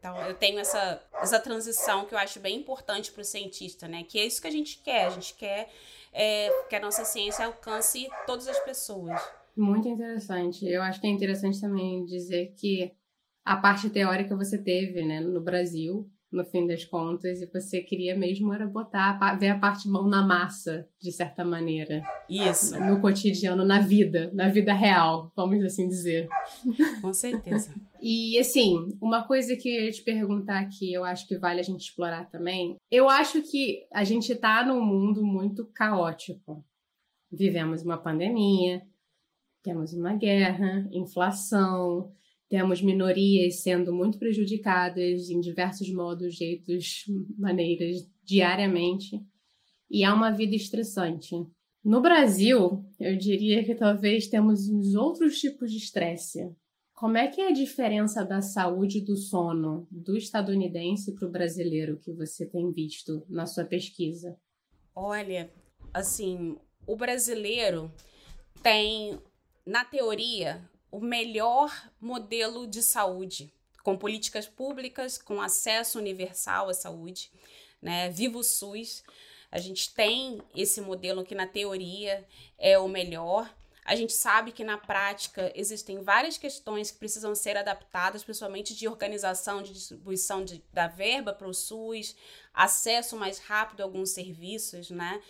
Então, 0.00 0.16
eu 0.26 0.34
tenho 0.34 0.58
essa, 0.58 1.00
essa 1.20 1.38
transição 1.38 2.06
que 2.06 2.14
eu 2.14 2.18
acho 2.18 2.40
bem 2.40 2.56
importante 2.56 3.12
para 3.12 3.20
o 3.20 3.24
cientista, 3.24 3.86
né? 3.86 4.02
Que 4.02 4.18
é 4.18 4.24
isso 4.24 4.40
que 4.40 4.48
a 4.48 4.50
gente 4.50 4.78
quer. 4.82 5.04
A 5.04 5.10
gente 5.10 5.34
quer 5.34 5.70
é, 6.10 6.48
que 6.70 6.74
a 6.74 6.80
nossa 6.80 7.04
ciência 7.04 7.44
alcance 7.44 8.08
todas 8.26 8.48
as 8.48 8.58
pessoas. 8.60 9.20
Muito 9.54 9.86
interessante. 9.86 10.66
Eu 10.66 10.80
acho 10.82 10.98
que 10.98 11.06
é 11.06 11.10
interessante 11.10 11.60
também 11.60 12.02
dizer 12.06 12.54
que 12.56 12.92
a 13.44 13.58
parte 13.58 13.90
teórica 13.90 14.34
você 14.34 14.56
teve, 14.56 15.04
né, 15.04 15.20
no 15.20 15.40
Brasil, 15.40 16.10
no 16.32 16.44
fim 16.44 16.66
das 16.66 16.84
contas, 16.84 17.42
e 17.42 17.46
você 17.46 17.80
queria 17.80 18.16
mesmo 18.16 18.52
era 18.52 18.66
botar, 18.66 19.18
ver 19.38 19.48
a 19.48 19.58
parte 19.58 19.88
mão 19.88 20.06
na 20.06 20.24
massa, 20.24 20.88
de 21.00 21.10
certa 21.10 21.44
maneira. 21.44 22.02
Isso. 22.28 22.78
No 22.78 23.00
cotidiano, 23.00 23.64
na 23.64 23.80
vida, 23.80 24.30
na 24.32 24.48
vida 24.48 24.72
real, 24.72 25.32
vamos 25.34 25.64
assim 25.64 25.88
dizer. 25.88 26.28
Com 27.00 27.12
certeza. 27.12 27.74
e 28.00 28.38
assim, 28.38 28.96
uma 29.00 29.24
coisa 29.24 29.56
que 29.56 29.68
eu 29.68 29.84
ia 29.84 29.90
te 29.90 30.02
perguntar 30.02 30.68
que 30.68 30.92
eu 30.92 31.04
acho 31.04 31.26
que 31.26 31.36
vale 31.36 31.60
a 31.60 31.64
gente 31.64 31.80
explorar 31.80 32.30
também, 32.30 32.76
eu 32.90 33.08
acho 33.08 33.42
que 33.42 33.86
a 33.92 34.04
gente 34.04 34.32
está 34.32 34.64
num 34.64 34.80
mundo 34.80 35.24
muito 35.24 35.66
caótico. 35.74 36.64
Vivemos 37.32 37.82
uma 37.82 37.98
pandemia, 37.98 38.82
temos 39.62 39.92
uma 39.92 40.14
guerra, 40.14 40.86
inflação, 40.92 42.12
temos 42.50 42.82
minorias 42.82 43.62
sendo 43.62 43.94
muito 43.94 44.18
prejudicadas 44.18 45.30
em 45.30 45.40
diversos 45.40 45.88
modos, 45.92 46.34
jeitos, 46.34 47.04
maneiras, 47.38 47.98
diariamente. 48.24 49.24
E 49.88 50.02
é 50.04 50.12
uma 50.12 50.32
vida 50.32 50.56
estressante. 50.56 51.36
No 51.82 52.02
Brasil, 52.02 52.84
eu 52.98 53.16
diria 53.16 53.64
que 53.64 53.74
talvez 53.74 54.26
temos 54.26 54.68
uns 54.68 54.96
outros 54.96 55.38
tipos 55.38 55.70
de 55.70 55.78
estresse. 55.78 56.40
Como 56.92 57.16
é 57.16 57.28
que 57.28 57.40
é 57.40 57.48
a 57.48 57.52
diferença 57.52 58.24
da 58.24 58.42
saúde 58.42 59.00
do 59.00 59.16
sono 59.16 59.86
do 59.88 60.16
estadunidense 60.16 61.14
para 61.14 61.28
o 61.28 61.30
brasileiro 61.30 61.98
que 61.98 62.12
você 62.12 62.44
tem 62.44 62.72
visto 62.72 63.24
na 63.28 63.46
sua 63.46 63.64
pesquisa? 63.64 64.36
Olha, 64.94 65.50
assim, 65.94 66.58
o 66.84 66.96
brasileiro 66.96 67.90
tem, 68.60 69.18
na 69.64 69.84
teoria, 69.84 70.68
o 70.90 71.00
melhor 71.00 71.72
modelo 72.00 72.66
de 72.66 72.82
saúde, 72.82 73.52
com 73.82 73.96
políticas 73.96 74.46
públicas, 74.46 75.18
com 75.18 75.40
acesso 75.40 75.98
universal 75.98 76.68
à 76.68 76.74
saúde, 76.74 77.30
né? 77.80 78.10
Viva 78.10 78.38
o 78.38 78.44
SUS. 78.44 79.02
A 79.50 79.58
gente 79.58 79.92
tem 79.94 80.40
esse 80.54 80.80
modelo 80.80 81.24
que 81.24 81.34
na 81.34 81.46
teoria 81.46 82.26
é 82.58 82.78
o 82.78 82.88
melhor. 82.88 83.52
A 83.84 83.96
gente 83.96 84.12
sabe 84.12 84.52
que 84.52 84.62
na 84.62 84.78
prática 84.78 85.50
existem 85.54 86.02
várias 86.02 86.38
questões 86.38 86.90
que 86.90 86.98
precisam 86.98 87.34
ser 87.34 87.56
adaptadas, 87.56 88.22
principalmente 88.22 88.74
de 88.74 88.86
organização, 88.86 89.62
de 89.62 89.72
distribuição 89.72 90.44
de, 90.44 90.62
da 90.72 90.86
verba 90.86 91.32
para 91.32 91.48
o 91.48 91.54
SUS, 91.54 92.14
acesso 92.54 93.16
mais 93.16 93.38
rápido 93.38 93.80
a 93.80 93.84
alguns 93.84 94.10
serviços, 94.10 94.90
né? 94.90 95.20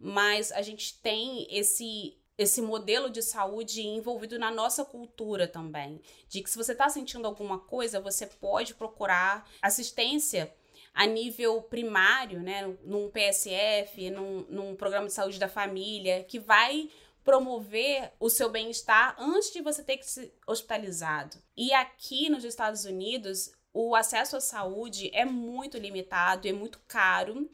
Mas 0.00 0.50
a 0.50 0.62
gente 0.62 0.94
tem 0.94 1.46
esse 1.50 2.17
esse 2.38 2.62
modelo 2.62 3.10
de 3.10 3.20
saúde 3.20 3.84
envolvido 3.84 4.38
na 4.38 4.50
nossa 4.50 4.84
cultura 4.84 5.48
também. 5.48 6.00
De 6.28 6.40
que 6.40 6.48
se 6.48 6.56
você 6.56 6.70
está 6.70 6.88
sentindo 6.88 7.26
alguma 7.26 7.58
coisa, 7.58 8.00
você 8.00 8.26
pode 8.26 8.74
procurar 8.74 9.50
assistência 9.60 10.54
a 10.94 11.04
nível 11.04 11.60
primário, 11.62 12.40
né, 12.40 12.76
num 12.84 13.10
PSF, 13.10 14.10
num, 14.10 14.46
num 14.48 14.76
programa 14.76 15.08
de 15.08 15.12
saúde 15.12 15.38
da 15.38 15.48
família, 15.48 16.24
que 16.24 16.38
vai 16.38 16.88
promover 17.24 18.12
o 18.18 18.30
seu 18.30 18.48
bem-estar 18.48 19.16
antes 19.18 19.52
de 19.52 19.60
você 19.60 19.82
ter 19.82 19.98
que 19.98 20.06
ser 20.06 20.32
hospitalizado. 20.46 21.36
E 21.56 21.72
aqui 21.74 22.30
nos 22.30 22.44
Estados 22.44 22.84
Unidos, 22.84 23.52
o 23.72 23.94
acesso 23.94 24.36
à 24.36 24.40
saúde 24.40 25.10
é 25.12 25.24
muito 25.24 25.76
limitado, 25.76 26.48
é 26.48 26.52
muito 26.52 26.80
caro 26.88 27.50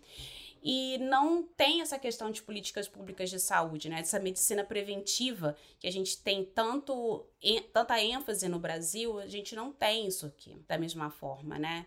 e 0.67 0.97
não 0.97 1.43
tem 1.43 1.83
essa 1.83 1.99
questão 1.99 2.31
de 2.31 2.41
políticas 2.41 2.89
públicas 2.89 3.29
de 3.29 3.39
saúde, 3.39 3.91
né? 3.91 4.01
Essa 4.01 4.19
medicina 4.19 4.65
preventiva 4.65 5.55
que 5.79 5.87
a 5.87 5.93
gente 5.93 6.17
tem 6.17 6.43
tanto 6.43 7.27
tanta 7.71 8.01
ênfase 8.01 8.49
no 8.49 8.59
Brasil, 8.59 9.19
a 9.19 9.27
gente 9.27 9.55
não 9.55 9.71
tem 9.71 10.07
isso 10.07 10.25
aqui 10.25 10.57
da 10.67 10.79
mesma 10.79 11.11
forma, 11.11 11.59
né? 11.59 11.85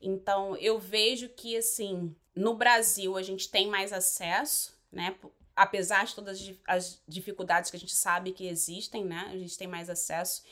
Então, 0.00 0.56
eu 0.58 0.78
vejo 0.78 1.30
que 1.30 1.56
assim, 1.56 2.14
no 2.32 2.54
Brasil 2.54 3.16
a 3.16 3.22
gente 3.22 3.48
tem 3.48 3.66
mais 3.66 3.92
acesso, 3.92 4.78
né? 4.92 5.16
Apesar 5.56 6.06
de 6.06 6.14
todas 6.14 6.52
as 6.64 7.02
dificuldades 7.08 7.72
que 7.72 7.76
a 7.76 7.80
gente 7.80 7.96
sabe 7.96 8.30
que 8.30 8.46
existem, 8.46 9.04
né? 9.04 9.30
A 9.32 9.36
gente 9.36 9.58
tem 9.58 9.66
mais 9.66 9.90
acesso. 9.90 10.44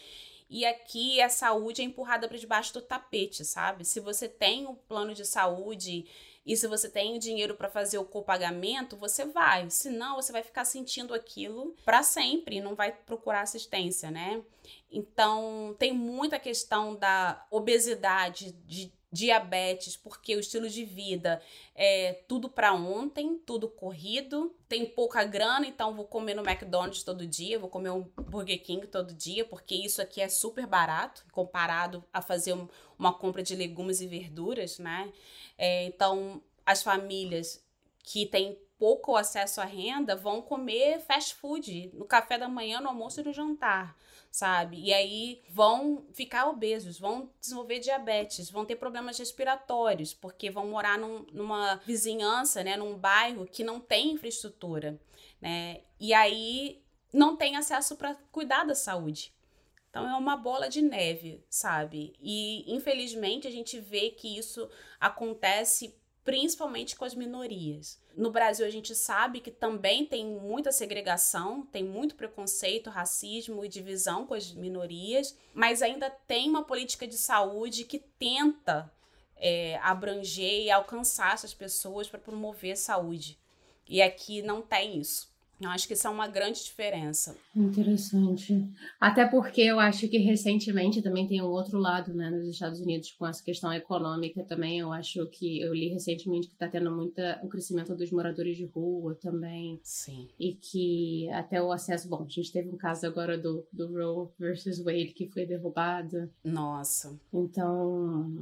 E 0.49 0.67
aqui 0.67 1.23
a 1.23 1.29
saúde 1.29 1.83
é 1.83 1.85
empurrada 1.85 2.27
para 2.27 2.37
debaixo 2.37 2.75
do 2.75 2.83
tapete, 2.83 3.45
sabe? 3.45 3.85
Se 3.85 4.01
você 4.01 4.29
tem 4.29 4.67
um 4.67 4.75
plano 4.75 5.15
de 5.15 5.25
saúde 5.25 6.05
e 6.45 6.57
se 6.57 6.67
você 6.67 6.89
tem 6.89 7.19
dinheiro 7.19 7.55
para 7.55 7.69
fazer 7.69 7.99
o 7.99 8.05
copagamento, 8.05 8.97
você 8.97 9.25
vai. 9.25 9.69
Senão, 9.71 10.17
você 10.17 10.33
vai 10.33 10.43
ficar 10.43 10.65
sentindo 10.65 11.13
aquilo 11.13 11.75
para 11.85 12.03
sempre 12.03 12.57
e 12.57 12.61
não 12.61 12.75
vai 12.75 12.93
procurar 12.93 13.43
assistência, 13.43 14.11
né? 14.11 14.43
Então, 14.91 15.75
tem 15.79 15.93
muita 15.93 16.39
questão 16.39 16.95
da 16.95 17.47
obesidade, 17.51 18.53
de 18.67 18.93
diabetes, 19.13 19.97
porque 19.97 20.37
o 20.37 20.41
estilo 20.41 20.69
de 20.69 20.85
vida 20.85 21.43
é 21.75 22.23
tudo 22.29 22.49
para 22.49 22.73
ontem, 22.73 23.37
tudo 23.45 23.69
corrido, 23.69 24.55
tem 24.69 24.87
pouca 24.87 25.25
grana, 25.25 25.67
então 25.67 25.95
vou 25.95 26.05
comer 26.05 26.35
no 26.35 26.49
McDonald's 26.49 27.03
todo 27.03 27.27
dia, 27.27 27.59
vou 27.59 27.69
comer 27.69 27.91
um 27.91 28.03
Burger 28.03 28.63
King 28.63 28.87
todo 28.87 29.13
dia, 29.13 29.45
porque 29.45 29.75
isso 29.75 30.01
aqui 30.01 30.21
é 30.21 30.29
super 30.29 30.67
barato 30.67 31.25
comparado 31.33 32.05
a 32.13 32.23
fazer 32.23 32.53
um, 32.53 32.69
uma 32.99 33.13
compra 33.13 33.43
de 33.43 33.57
legumes 33.57 34.01
e 34.01 34.07
verduras, 34.07 34.79
né? 34.79 35.13
É, 35.59 35.85
então, 35.85 36.41
as 36.65 36.83
famílias 36.83 37.65
que 38.05 38.27
têm 38.27 38.57
pouco 38.79 39.17
acesso 39.17 39.61
à 39.61 39.65
renda 39.65 40.17
vão 40.17 40.41
comer 40.41 41.01
fast 41.01 41.35
food 41.35 41.91
no 41.93 42.07
café 42.07 42.39
da 42.39 42.49
manhã, 42.49 42.81
no 42.81 42.89
almoço 42.89 43.21
e 43.21 43.25
no 43.25 43.33
jantar, 43.33 43.95
sabe? 44.31 44.79
E 44.81 44.93
aí 44.93 45.43
vão 45.51 46.07
ficar 46.13 46.49
obesos, 46.49 46.99
vão 46.99 47.31
desenvolver 47.41 47.81
diabetes, 47.81 48.51
vão 48.51 48.65
ter 48.65 48.77
problemas 48.77 49.19
respiratórios, 49.19 50.15
porque 50.15 50.51
vão 50.51 50.69
morar 50.69 50.99
num, 50.99 51.27
numa 51.33 51.77
vizinhança, 51.85 52.63
né, 52.63 52.77
num 52.77 52.97
bairro 52.97 53.47
que 53.47 53.65
não 53.65 53.81
tem 53.81 54.13
infraestrutura, 54.13 55.01
né? 55.41 55.81
E 55.99 56.15
aí 56.15 56.83
não 57.13 57.37
tem 57.37 57.57
acesso 57.57 57.97
para 57.97 58.15
cuidar 58.31 58.65
da 58.65 58.75
saúde. 58.75 59.35
Então 59.91 60.09
é 60.09 60.17
uma 60.17 60.37
bola 60.37 60.69
de 60.69 60.81
neve, 60.81 61.45
sabe? 61.51 62.15
E 62.21 62.73
infelizmente 62.73 63.49
a 63.49 63.51
gente 63.51 63.81
vê 63.81 64.11
que 64.11 64.39
isso 64.39 64.71
acontece 65.01 66.00
principalmente 66.25 66.97
com 66.97 67.05
as 67.05 67.15
minorias. 67.15 67.99
No 68.17 68.31
Brasil 68.31 68.67
a 68.67 68.71
gente 68.71 68.95
sabe 68.95 69.41
que 69.41 69.51
também 69.51 70.05
tem 70.05 70.27
muita 70.27 70.71
segregação, 70.73 71.65
tem 71.67 71.83
muito 71.85 72.15
preconceito, 72.15 72.91
racismo 72.91 73.65
e 73.65 73.69
divisão 73.69 74.27
com 74.27 74.35
as 74.35 74.53
minorias, 74.53 75.37
mas 75.55 75.83
ainda 75.83 76.11
tem 76.11 76.49
uma 76.49 76.65
política 76.65 77.07
de 77.07 77.17
saúde 77.17 77.85
que 77.85 77.99
tenta 77.99 78.93
é, 79.37 79.79
abranger 79.79 80.65
e 80.65 80.71
alcançar 80.71 81.35
essas 81.35 81.55
pessoas 81.55 82.09
para 82.09 82.21
promover 82.21 82.77
saúde. 82.77 83.39
E 83.89 84.03
aqui 84.03 84.43
não 84.43 84.61
tem 84.61 84.99
isso. 84.99 85.30
Eu 85.61 85.69
acho 85.69 85.87
que 85.87 85.93
isso 85.93 86.07
é 86.07 86.11
uma 86.11 86.27
grande 86.27 86.63
diferença. 86.65 87.37
Interessante. 87.55 88.67
Até 88.99 89.27
porque 89.27 89.61
eu 89.61 89.79
acho 89.79 90.09
que 90.09 90.17
recentemente 90.19 91.03
também 91.03 91.27
tem 91.27 91.43
um 91.43 91.51
outro 91.51 91.79
lado, 91.79 92.15
né, 92.15 92.31
nos 92.31 92.49
Estados 92.49 92.81
Unidos 92.81 93.13
com 93.13 93.27
essa 93.27 93.45
questão 93.45 93.73
econômica 93.73 94.43
também. 94.43 94.79
Eu 94.79 94.91
acho 94.93 95.27
que 95.27 95.61
eu 95.61 95.75
li 95.75 95.89
recentemente 95.89 96.49
que 96.49 96.55
está 96.55 96.67
tendo 96.67 96.91
muita 96.91 97.39
o 97.43 97.49
crescimento 97.49 97.95
dos 97.95 98.11
moradores 98.11 98.57
de 98.57 98.65
rua 98.65 99.15
também. 99.21 99.79
Sim. 99.83 100.29
E 100.39 100.55
que 100.55 101.29
até 101.31 101.63
o 101.63 101.71
acesso, 101.71 102.09
bom, 102.09 102.25
a 102.25 102.29
gente 102.29 102.51
teve 102.51 102.71
um 102.71 102.77
caso 102.77 103.07
agora 103.07 103.37
do, 103.37 103.67
do 103.71 103.87
Roe 103.93 104.29
versus 104.39 104.79
Wade 104.83 105.13
que 105.15 105.29
foi 105.29 105.45
derrubado. 105.45 106.31
Nossa. 106.43 107.19
Então, 107.33 108.33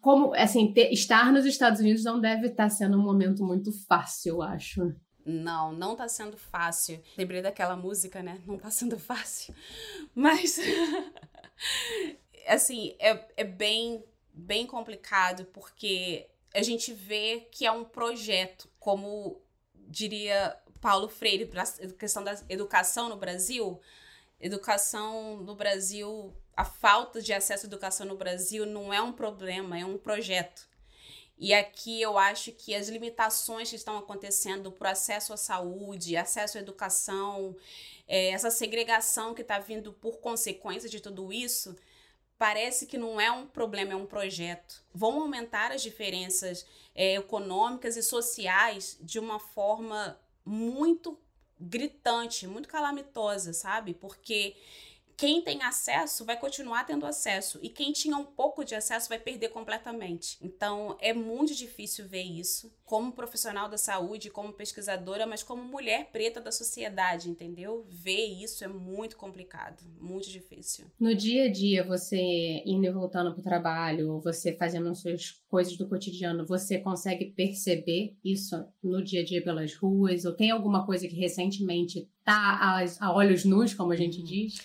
como 0.00 0.34
assim, 0.34 0.72
ter, 0.72 0.92
estar 0.92 1.32
nos 1.32 1.46
Estados 1.46 1.80
Unidos 1.80 2.02
não 2.02 2.20
deve 2.20 2.48
estar 2.48 2.68
sendo 2.68 2.98
um 2.98 3.02
momento 3.02 3.44
muito 3.44 3.70
fácil, 3.86 4.34
eu 4.34 4.42
acho. 4.42 4.94
Não, 5.24 5.72
não 5.72 5.96
tá 5.96 6.06
sendo 6.06 6.36
fácil. 6.36 7.02
Lembrei 7.16 7.40
daquela 7.40 7.76
música, 7.76 8.22
né? 8.22 8.40
Não 8.46 8.58
tá 8.58 8.70
sendo 8.70 8.98
fácil. 8.98 9.54
Mas. 10.14 10.58
assim, 12.46 12.94
é, 12.98 13.26
é 13.36 13.44
bem, 13.44 14.04
bem 14.32 14.66
complicado 14.66 15.46
porque 15.46 16.28
a 16.54 16.62
gente 16.62 16.92
vê 16.92 17.48
que 17.50 17.66
é 17.66 17.72
um 17.72 17.84
projeto, 17.84 18.68
como 18.78 19.40
diria 19.74 20.56
Paulo 20.80 21.08
Freire, 21.08 21.46
para 21.46 21.62
a 21.62 21.92
questão 21.98 22.22
da 22.22 22.38
educação 22.48 23.08
no 23.08 23.16
Brasil. 23.16 23.80
Educação 24.38 25.38
no 25.38 25.54
Brasil, 25.54 26.34
a 26.56 26.64
falta 26.64 27.22
de 27.22 27.32
acesso 27.32 27.64
à 27.64 27.66
educação 27.66 28.06
no 28.06 28.16
Brasil 28.16 28.66
não 28.66 28.92
é 28.92 29.00
um 29.00 29.12
problema, 29.12 29.78
é 29.78 29.84
um 29.84 29.96
projeto. 29.96 30.68
E 31.38 31.52
aqui 31.52 32.00
eu 32.00 32.16
acho 32.16 32.52
que 32.52 32.74
as 32.74 32.88
limitações 32.88 33.68
que 33.68 33.76
estão 33.76 33.98
acontecendo 33.98 34.70
para 34.70 34.88
o 34.88 34.92
acesso 34.92 35.32
à 35.32 35.36
saúde, 35.36 36.16
acesso 36.16 36.58
à 36.58 36.60
educação, 36.60 37.56
é, 38.06 38.28
essa 38.28 38.50
segregação 38.50 39.34
que 39.34 39.42
está 39.42 39.58
vindo 39.58 39.92
por 39.92 40.18
consequência 40.18 40.88
de 40.88 41.00
tudo 41.00 41.32
isso, 41.32 41.76
parece 42.38 42.86
que 42.86 42.98
não 42.98 43.20
é 43.20 43.30
um 43.30 43.46
problema, 43.46 43.92
é 43.92 43.96
um 43.96 44.06
projeto. 44.06 44.82
Vão 44.92 45.20
aumentar 45.20 45.72
as 45.72 45.82
diferenças 45.82 46.66
é, 46.94 47.16
econômicas 47.16 47.96
e 47.96 48.02
sociais 48.02 48.96
de 49.00 49.18
uma 49.18 49.38
forma 49.38 50.18
muito 50.44 51.18
gritante, 51.58 52.46
muito 52.46 52.68
calamitosa, 52.68 53.52
sabe? 53.52 53.94
Porque 53.94 54.54
quem 55.16 55.42
tem 55.42 55.62
acesso 55.62 56.24
vai 56.24 56.38
continuar 56.38 56.84
tendo 56.84 57.06
acesso 57.06 57.58
e 57.62 57.68
quem 57.68 57.92
tinha 57.92 58.16
um 58.16 58.24
pouco 58.24 58.64
de 58.64 58.74
acesso 58.74 59.08
vai 59.08 59.18
perder 59.18 59.48
completamente. 59.48 60.38
Então 60.42 60.96
é 61.00 61.12
muito 61.12 61.54
difícil 61.54 62.06
ver 62.06 62.22
isso 62.22 62.72
como 62.84 63.12
profissional 63.12 63.68
da 63.68 63.78
saúde, 63.78 64.30
como 64.30 64.52
pesquisadora, 64.52 65.26
mas 65.26 65.42
como 65.42 65.64
mulher 65.64 66.10
preta 66.12 66.40
da 66.40 66.52
sociedade, 66.52 67.30
entendeu? 67.30 67.86
Ver 67.88 68.26
isso 68.26 68.62
é 68.62 68.68
muito 68.68 69.16
complicado, 69.16 69.82
muito 69.98 70.30
difícil. 70.30 70.86
No 71.00 71.14
dia 71.14 71.44
a 71.44 71.52
dia, 71.52 71.82
você 71.82 72.18
indo 72.66 72.86
e 72.86 72.90
voltando 72.90 73.32
para 73.32 73.40
o 73.40 73.44
trabalho, 73.44 74.20
você 74.20 74.54
fazendo 74.54 74.90
as 74.90 75.00
suas 75.00 75.30
coisas 75.48 75.76
do 75.76 75.88
cotidiano, 75.88 76.46
você 76.46 76.78
consegue 76.78 77.26
perceber 77.26 78.16
isso 78.22 78.64
no 78.82 79.02
dia 79.02 79.22
a 79.22 79.24
dia 79.24 79.42
pelas 79.42 79.74
ruas? 79.74 80.24
Ou 80.24 80.32
tem 80.32 80.50
alguma 80.50 80.84
coisa 80.84 81.08
que 81.08 81.16
recentemente 81.16 82.08
tá 82.22 82.84
a, 83.00 83.12
olhos 83.14 83.44
nus, 83.44 83.74
como 83.74 83.92
a 83.92 83.96
gente 83.96 84.22
diz? 84.22 84.58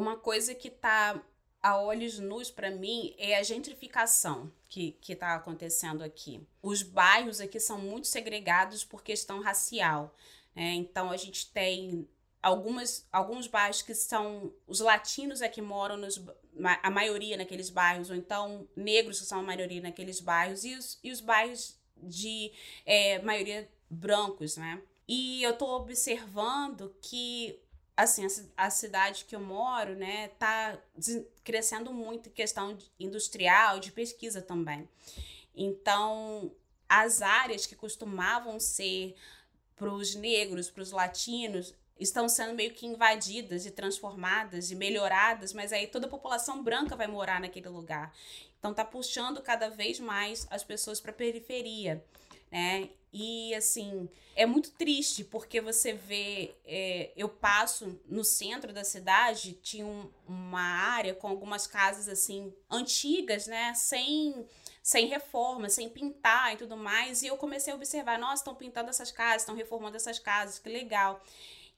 Uma 0.00 0.16
coisa 0.16 0.54
que 0.54 0.70
tá 0.70 1.22
a 1.62 1.78
olhos 1.78 2.18
nus 2.18 2.50
para 2.50 2.70
mim 2.70 3.14
é 3.18 3.36
a 3.36 3.42
gentrificação 3.42 4.50
que 4.66 4.96
está 5.06 5.34
acontecendo 5.34 6.02
aqui. 6.02 6.40
Os 6.62 6.82
bairros 6.82 7.38
aqui 7.38 7.60
são 7.60 7.78
muito 7.78 8.06
segregados 8.06 8.82
por 8.82 9.02
questão 9.02 9.42
racial. 9.42 10.14
Né? 10.56 10.72
Então 10.72 11.10
a 11.10 11.18
gente 11.18 11.52
tem 11.52 12.08
algumas, 12.42 13.06
alguns 13.12 13.46
bairros 13.46 13.82
que 13.82 13.94
são 13.94 14.54
os 14.66 14.80
latinos 14.80 15.42
é 15.42 15.50
que 15.50 15.60
moram 15.60 15.98
nos, 15.98 16.18
a 16.82 16.90
maioria 16.90 17.36
naqueles 17.36 17.68
bairros, 17.68 18.08
ou 18.08 18.16
então 18.16 18.66
negros 18.74 19.20
que 19.20 19.26
são 19.26 19.40
a 19.40 19.42
maioria 19.42 19.82
naqueles 19.82 20.18
bairros, 20.18 20.64
e 20.64 20.76
os, 20.76 20.98
e 21.04 21.12
os 21.12 21.20
bairros 21.20 21.76
de 21.94 22.50
é, 22.86 23.20
maioria 23.20 23.68
brancos, 23.90 24.56
né? 24.56 24.80
E 25.06 25.42
eu 25.42 25.50
estou 25.50 25.68
observando 25.76 26.96
que 27.02 27.60
assim, 28.02 28.26
a, 28.56 28.70
cidade 28.70 29.24
que 29.24 29.34
eu 29.34 29.40
moro, 29.40 29.94
né, 29.94 30.28
tá 30.38 30.78
crescendo 31.44 31.92
muito 31.92 32.28
em 32.28 32.32
questão 32.32 32.76
industrial, 32.98 33.78
de 33.80 33.92
pesquisa 33.92 34.40
também. 34.40 34.88
Então, 35.54 36.52
as 36.88 37.22
áreas 37.22 37.66
que 37.66 37.74
costumavam 37.74 38.58
ser 38.58 39.14
para 39.76 39.92
os 39.92 40.14
negros, 40.14 40.70
para 40.70 40.82
os 40.82 40.90
latinos, 40.90 41.74
estão 41.98 42.28
sendo 42.28 42.54
meio 42.54 42.72
que 42.72 42.86
invadidas 42.86 43.66
e 43.66 43.70
transformadas 43.70 44.70
e 44.70 44.74
melhoradas, 44.74 45.52
mas 45.52 45.72
aí 45.72 45.86
toda 45.86 46.06
a 46.06 46.10
população 46.10 46.62
branca 46.62 46.96
vai 46.96 47.06
morar 47.06 47.40
naquele 47.40 47.68
lugar. 47.68 48.12
Então 48.58 48.72
tá 48.72 48.84
puxando 48.84 49.40
cada 49.42 49.68
vez 49.68 50.00
mais 50.00 50.46
as 50.50 50.64
pessoas 50.64 51.00
para 51.00 51.10
a 51.10 51.14
periferia, 51.14 52.02
né? 52.50 52.90
E 53.12 53.52
assim, 53.54 54.08
é 54.36 54.46
muito 54.46 54.70
triste 54.72 55.24
porque 55.24 55.60
você 55.60 55.92
vê, 55.92 56.54
é, 56.64 57.10
eu 57.16 57.28
passo 57.28 58.00
no 58.06 58.22
centro 58.22 58.72
da 58.72 58.84
cidade, 58.84 59.54
tinha 59.54 59.84
um, 59.84 60.08
uma 60.28 60.60
área 60.60 61.12
com 61.12 61.26
algumas 61.26 61.66
casas 61.66 62.08
assim 62.08 62.54
antigas, 62.70 63.46
né, 63.46 63.74
sem 63.74 64.46
sem 64.82 65.08
reforma, 65.08 65.68
sem 65.68 65.88
pintar 65.88 66.54
e 66.54 66.56
tudo 66.56 66.76
mais, 66.76 67.22
e 67.22 67.26
eu 67.26 67.36
comecei 67.36 67.72
a 67.72 67.76
observar, 67.76 68.18
nossa, 68.18 68.36
estão 68.36 68.54
pintando 68.54 68.88
essas 68.88 69.12
casas, 69.12 69.42
estão 69.42 69.54
reformando 69.54 69.96
essas 69.96 70.18
casas, 70.18 70.58
que 70.58 70.70
legal. 70.70 71.22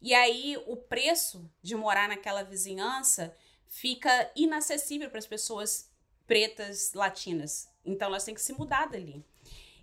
E 0.00 0.14
aí 0.14 0.56
o 0.66 0.76
preço 0.76 1.50
de 1.62 1.74
morar 1.74 2.08
naquela 2.08 2.42
vizinhança 2.42 3.34
fica 3.66 4.30
inacessível 4.36 5.08
para 5.10 5.18
as 5.18 5.26
pessoas 5.26 5.90
pretas 6.26 6.92
latinas. 6.92 7.68
Então 7.84 8.08
elas 8.08 8.24
têm 8.24 8.34
que 8.34 8.40
se 8.40 8.52
mudar 8.52 8.86
dali. 8.86 9.24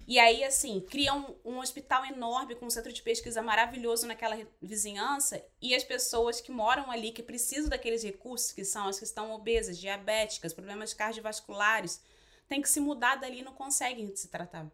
E 0.09 0.17
aí, 0.17 0.43
assim, 0.43 0.81
criam 0.81 1.37
um, 1.45 1.51
um 1.51 1.59
hospital 1.59 2.03
enorme 2.03 2.55
com 2.55 2.65
um 2.65 2.69
centro 2.71 2.91
de 2.91 3.03
pesquisa 3.03 3.43
maravilhoso 3.43 4.07
naquela 4.07 4.39
vizinhança 4.59 5.39
e 5.61 5.75
as 5.75 5.83
pessoas 5.83 6.41
que 6.41 6.51
moram 6.51 6.89
ali, 6.89 7.11
que 7.11 7.21
precisam 7.21 7.69
daqueles 7.69 8.01
recursos, 8.01 8.51
que 8.51 8.65
são 8.65 8.87
as 8.87 8.97
que 8.97 9.05
estão 9.05 9.31
obesas, 9.31 9.77
diabéticas, 9.77 10.51
problemas 10.51 10.95
cardiovasculares, 10.95 12.01
têm 12.47 12.59
que 12.59 12.67
se 12.67 12.79
mudar 12.79 13.17
dali 13.17 13.41
e 13.41 13.43
não 13.43 13.53
conseguem 13.53 14.15
se 14.15 14.29
tratar. 14.29 14.67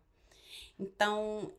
Então, 0.80 1.54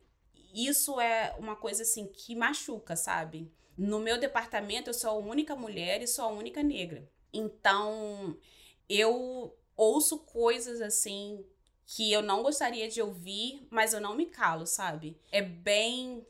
isso 0.51 0.99
é 0.99 1.35
uma 1.37 1.55
coisa 1.55 1.83
assim 1.83 2.07
que 2.07 2.35
machuca, 2.35 2.95
sabe? 2.95 3.53
No 3.77 3.99
meu 3.99 4.19
departamento, 4.19 4.89
eu 4.89 4.93
sou 4.95 5.11
a 5.11 5.17
única 5.17 5.55
mulher 5.55 6.01
e 6.01 6.07
sou 6.07 6.25
a 6.25 6.29
única 6.29 6.63
negra. 6.63 7.07
Então, 7.31 8.35
eu 8.89 9.55
ouço 9.75 10.17
coisas 10.17 10.81
assim 10.81 11.45
que 11.87 12.11
eu 12.11 12.21
não 12.21 12.43
gostaria 12.43 12.89
de 12.89 13.01
ouvir, 13.01 13.65
mas 13.71 13.93
eu 13.93 14.01
não 14.01 14.15
me 14.15 14.25
calo, 14.25 14.65
sabe? 14.65 15.17
É 15.31 15.41
bem 15.41 16.21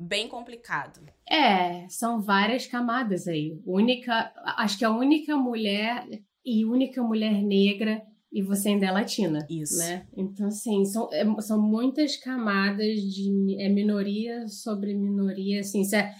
bem 0.00 0.28
complicado. 0.28 1.00
É, 1.28 1.88
são 1.88 2.22
várias 2.22 2.66
camadas 2.66 3.26
aí. 3.26 3.60
Única, 3.66 4.32
acho 4.56 4.78
que 4.78 4.84
a 4.84 4.90
única 4.90 5.36
mulher 5.36 6.06
e 6.44 6.64
única 6.64 7.02
mulher 7.02 7.42
negra 7.42 8.00
e 8.32 8.42
você 8.42 8.68
ainda 8.68 8.86
é 8.86 8.90
latina, 8.90 9.46
Isso. 9.50 9.78
né? 9.78 10.06
Então 10.16 10.46
assim, 10.46 10.84
são, 10.84 11.08
é, 11.12 11.24
são 11.40 11.60
muitas 11.60 12.16
camadas 12.16 13.00
de 13.00 13.56
é 13.58 13.68
minoria 13.68 14.46
sobre 14.46 14.94
minoria, 14.94 15.60
assim, 15.60 15.82
é, 15.94 16.14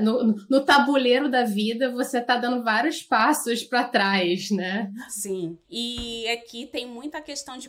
no, 0.00 0.36
no, 0.48 0.64
tabuleiro 0.64 1.28
da 1.28 1.44
vida 1.44 1.90
você 1.90 2.20
tá 2.20 2.36
dando 2.36 2.62
vários 2.62 3.02
passos 3.02 3.64
para 3.64 3.84
trás, 3.84 4.50
né? 4.50 4.92
Sim. 5.08 5.58
E 5.68 6.28
aqui 6.28 6.66
tem 6.66 6.86
muita 6.86 7.20
questão 7.20 7.58
de 7.58 7.68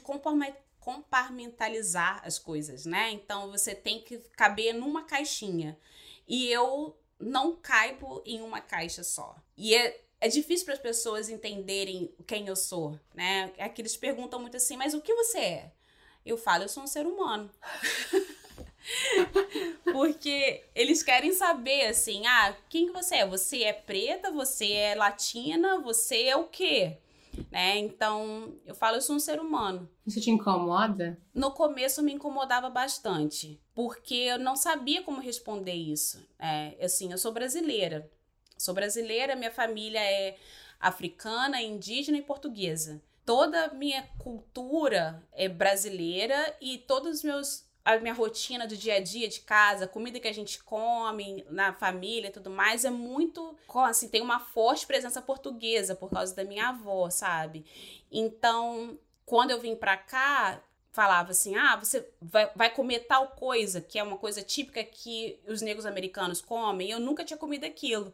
compartimentalizar 0.79 2.21
as 2.23 2.37
coisas, 2.37 2.85
né? 2.85 3.11
Então 3.11 3.49
você 3.49 3.73
tem 3.73 4.01
que 4.01 4.19
caber 4.37 4.73
numa 4.73 5.03
caixinha. 5.03 5.77
E 6.27 6.47
eu 6.47 6.95
não 7.19 7.55
caibo 7.55 8.21
em 8.25 8.41
uma 8.41 8.61
caixa 8.61 9.03
só. 9.03 9.35
E 9.57 9.73
é, 9.73 10.01
é 10.21 10.27
difícil 10.27 10.65
para 10.65 10.75
as 10.75 10.79
pessoas 10.79 11.27
entenderem 11.29 12.13
quem 12.27 12.47
eu 12.47 12.55
sou, 12.55 12.99
né? 13.15 13.51
É 13.57 13.67
que 13.67 13.81
eles 13.81 13.97
perguntam 13.97 14.39
muito 14.39 14.57
assim, 14.57 14.77
mas 14.77 14.93
o 14.93 15.01
que 15.01 15.13
você 15.13 15.39
é? 15.39 15.71
Eu 16.23 16.37
falo, 16.37 16.63
eu 16.63 16.69
sou 16.69 16.83
um 16.83 16.87
ser 16.87 17.05
humano. 17.07 17.49
Porque 19.91 20.63
eles 20.73 21.01
querem 21.03 21.31
saber 21.31 21.87
assim, 21.87 22.25
ah, 22.25 22.55
quem 22.69 22.87
que 22.87 22.93
você 22.93 23.15
é? 23.15 23.27
Você 23.27 23.63
é 23.63 23.73
preta, 23.73 24.31
você 24.31 24.71
é 24.71 24.95
latina, 24.95 25.79
você 25.79 26.23
é 26.23 26.35
o 26.35 26.45
quê? 26.45 26.97
Né? 27.51 27.77
Então, 27.77 28.53
eu 28.65 28.75
falo, 28.75 28.97
eu 28.97 29.01
sou 29.01 29.15
um 29.15 29.19
ser 29.19 29.39
humano. 29.39 29.89
Isso 30.05 30.21
te 30.21 30.29
incomoda? 30.29 31.17
No 31.33 31.51
começo 31.51 32.01
me 32.01 32.13
incomodava 32.13 32.69
bastante, 32.69 33.59
porque 33.73 34.15
eu 34.15 34.39
não 34.39 34.55
sabia 34.55 35.03
como 35.03 35.19
responder 35.19 35.73
isso. 35.73 36.25
É, 36.39 36.75
assim, 36.83 37.11
eu 37.11 37.17
sou 37.17 37.31
brasileira. 37.31 38.09
Sou 38.57 38.73
brasileira, 38.73 39.35
minha 39.35 39.51
família 39.51 39.99
é 39.99 40.37
africana, 40.79 41.61
indígena 41.61 42.17
e 42.17 42.21
portuguesa. 42.21 43.01
Toda 43.25 43.65
a 43.65 43.73
minha 43.73 44.03
cultura 44.19 45.21
é 45.33 45.49
brasileira 45.49 46.55
e 46.61 46.77
todos 46.77 47.17
os 47.17 47.23
meus 47.23 47.65
a 47.85 47.99
minha 47.99 48.15
rotina 48.15 48.65
do 48.65 48.75
dia 48.75 48.95
a 48.95 48.99
dia 48.99 49.27
de 49.27 49.41
casa, 49.41 49.87
comida 49.87 50.19
que 50.19 50.27
a 50.27 50.33
gente 50.33 50.61
come 50.63 51.45
na 51.51 51.71
família 51.71 52.29
e 52.29 52.31
tudo 52.31 52.49
mais, 52.49 52.83
é 52.83 52.89
muito. 52.89 53.55
Assim, 53.75 54.09
tem 54.09 54.21
uma 54.21 54.39
forte 54.39 54.87
presença 54.87 55.21
portuguesa 55.21 55.95
por 55.95 56.09
causa 56.09 56.35
da 56.35 56.43
minha 56.43 56.69
avó, 56.69 57.11
sabe? 57.11 57.63
Então, 58.11 58.97
quando 59.23 59.51
eu 59.51 59.61
vim 59.61 59.75
pra 59.75 59.95
cá, 59.95 60.59
falava 60.91 61.29
assim: 61.29 61.55
ah, 61.55 61.75
você 61.75 62.09
vai, 62.19 62.49
vai 62.55 62.73
comer 62.73 63.01
tal 63.01 63.27
coisa, 63.29 63.79
que 63.79 63.99
é 63.99 64.03
uma 64.03 64.17
coisa 64.17 64.41
típica 64.41 64.83
que 64.83 65.39
os 65.47 65.61
negros 65.61 65.85
americanos 65.85 66.41
comem, 66.41 66.89
eu 66.89 66.99
nunca 66.99 67.23
tinha 67.23 67.37
comido 67.37 67.65
aquilo. 67.65 68.11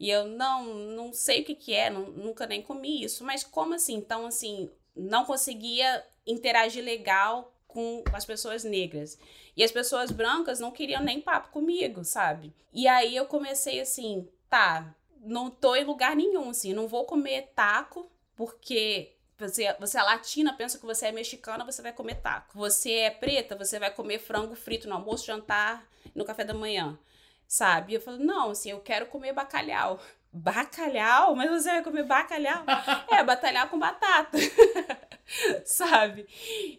E 0.00 0.10
eu 0.10 0.26
não, 0.26 0.64
não 0.74 1.12
sei 1.12 1.42
o 1.42 1.44
que, 1.44 1.54
que 1.54 1.74
é, 1.74 1.90
não, 1.90 2.06
nunca 2.10 2.46
nem 2.46 2.62
comi 2.62 3.02
isso. 3.02 3.24
Mas 3.24 3.44
como 3.44 3.74
assim? 3.74 3.94
Então, 3.94 4.26
assim, 4.26 4.70
não 4.94 5.24
conseguia 5.24 6.04
interagir 6.26 6.84
legal 6.84 7.52
com 7.78 8.16
as 8.16 8.24
pessoas 8.24 8.64
negras. 8.64 9.18
E 9.56 9.62
as 9.62 9.70
pessoas 9.70 10.10
brancas 10.10 10.58
não 10.58 10.72
queriam 10.72 11.02
nem 11.02 11.20
papo 11.20 11.50
comigo, 11.50 12.04
sabe? 12.04 12.52
E 12.72 12.88
aí 12.88 13.14
eu 13.14 13.26
comecei 13.26 13.80
assim, 13.80 14.28
tá, 14.50 14.94
não 15.20 15.48
tô 15.48 15.76
em 15.76 15.84
lugar 15.84 16.16
nenhum, 16.16 16.50
assim, 16.50 16.72
não 16.72 16.88
vou 16.88 17.04
comer 17.04 17.52
taco, 17.54 18.10
porque 18.34 19.12
você, 19.38 19.72
você 19.78 19.98
é 19.98 20.02
latina, 20.02 20.52
pensa 20.52 20.78
que 20.78 20.86
você 20.86 21.06
é 21.06 21.12
mexicana, 21.12 21.64
você 21.64 21.80
vai 21.80 21.92
comer 21.92 22.16
taco. 22.16 22.58
Você 22.58 22.92
é 22.92 23.10
preta, 23.10 23.54
você 23.54 23.78
vai 23.78 23.92
comer 23.92 24.18
frango 24.18 24.56
frito 24.56 24.88
no 24.88 24.94
almoço, 24.96 25.26
jantar, 25.26 25.86
no 26.14 26.24
café 26.24 26.44
da 26.44 26.54
manhã, 26.54 26.98
sabe? 27.46 27.94
Eu 27.94 28.00
falo, 28.00 28.18
não, 28.18 28.50
assim, 28.50 28.70
eu 28.70 28.80
quero 28.80 29.06
comer 29.06 29.32
bacalhau. 29.32 30.00
Bacalhau? 30.32 31.34
Mas 31.34 31.50
você 31.50 31.70
vai 31.70 31.82
comer 31.82 32.04
bacalhau? 32.04 32.64
é, 33.10 33.22
bacalhau 33.24 33.68
com 33.68 33.78
batata. 33.78 34.38
sabe? 35.64 36.26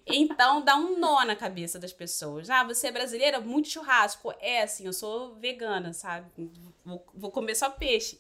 Então 0.06 0.64
dá 0.64 0.76
um 0.76 0.98
nó 0.98 1.24
na 1.24 1.36
cabeça 1.36 1.80
das 1.80 1.94
pessoas. 1.94 2.50
Ah, 2.50 2.64
você 2.64 2.88
é 2.88 2.92
brasileira? 2.92 3.40
Muito 3.40 3.70
churrasco. 3.70 4.34
É 4.40 4.64
assim, 4.64 4.86
eu 4.86 4.94
sou 4.94 5.36
vegana, 5.36 5.94
sabe? 5.94 6.30
Vou, 6.84 7.06
vou 7.14 7.32
comer 7.32 7.56
só 7.56 7.70
peixe. 7.70 8.20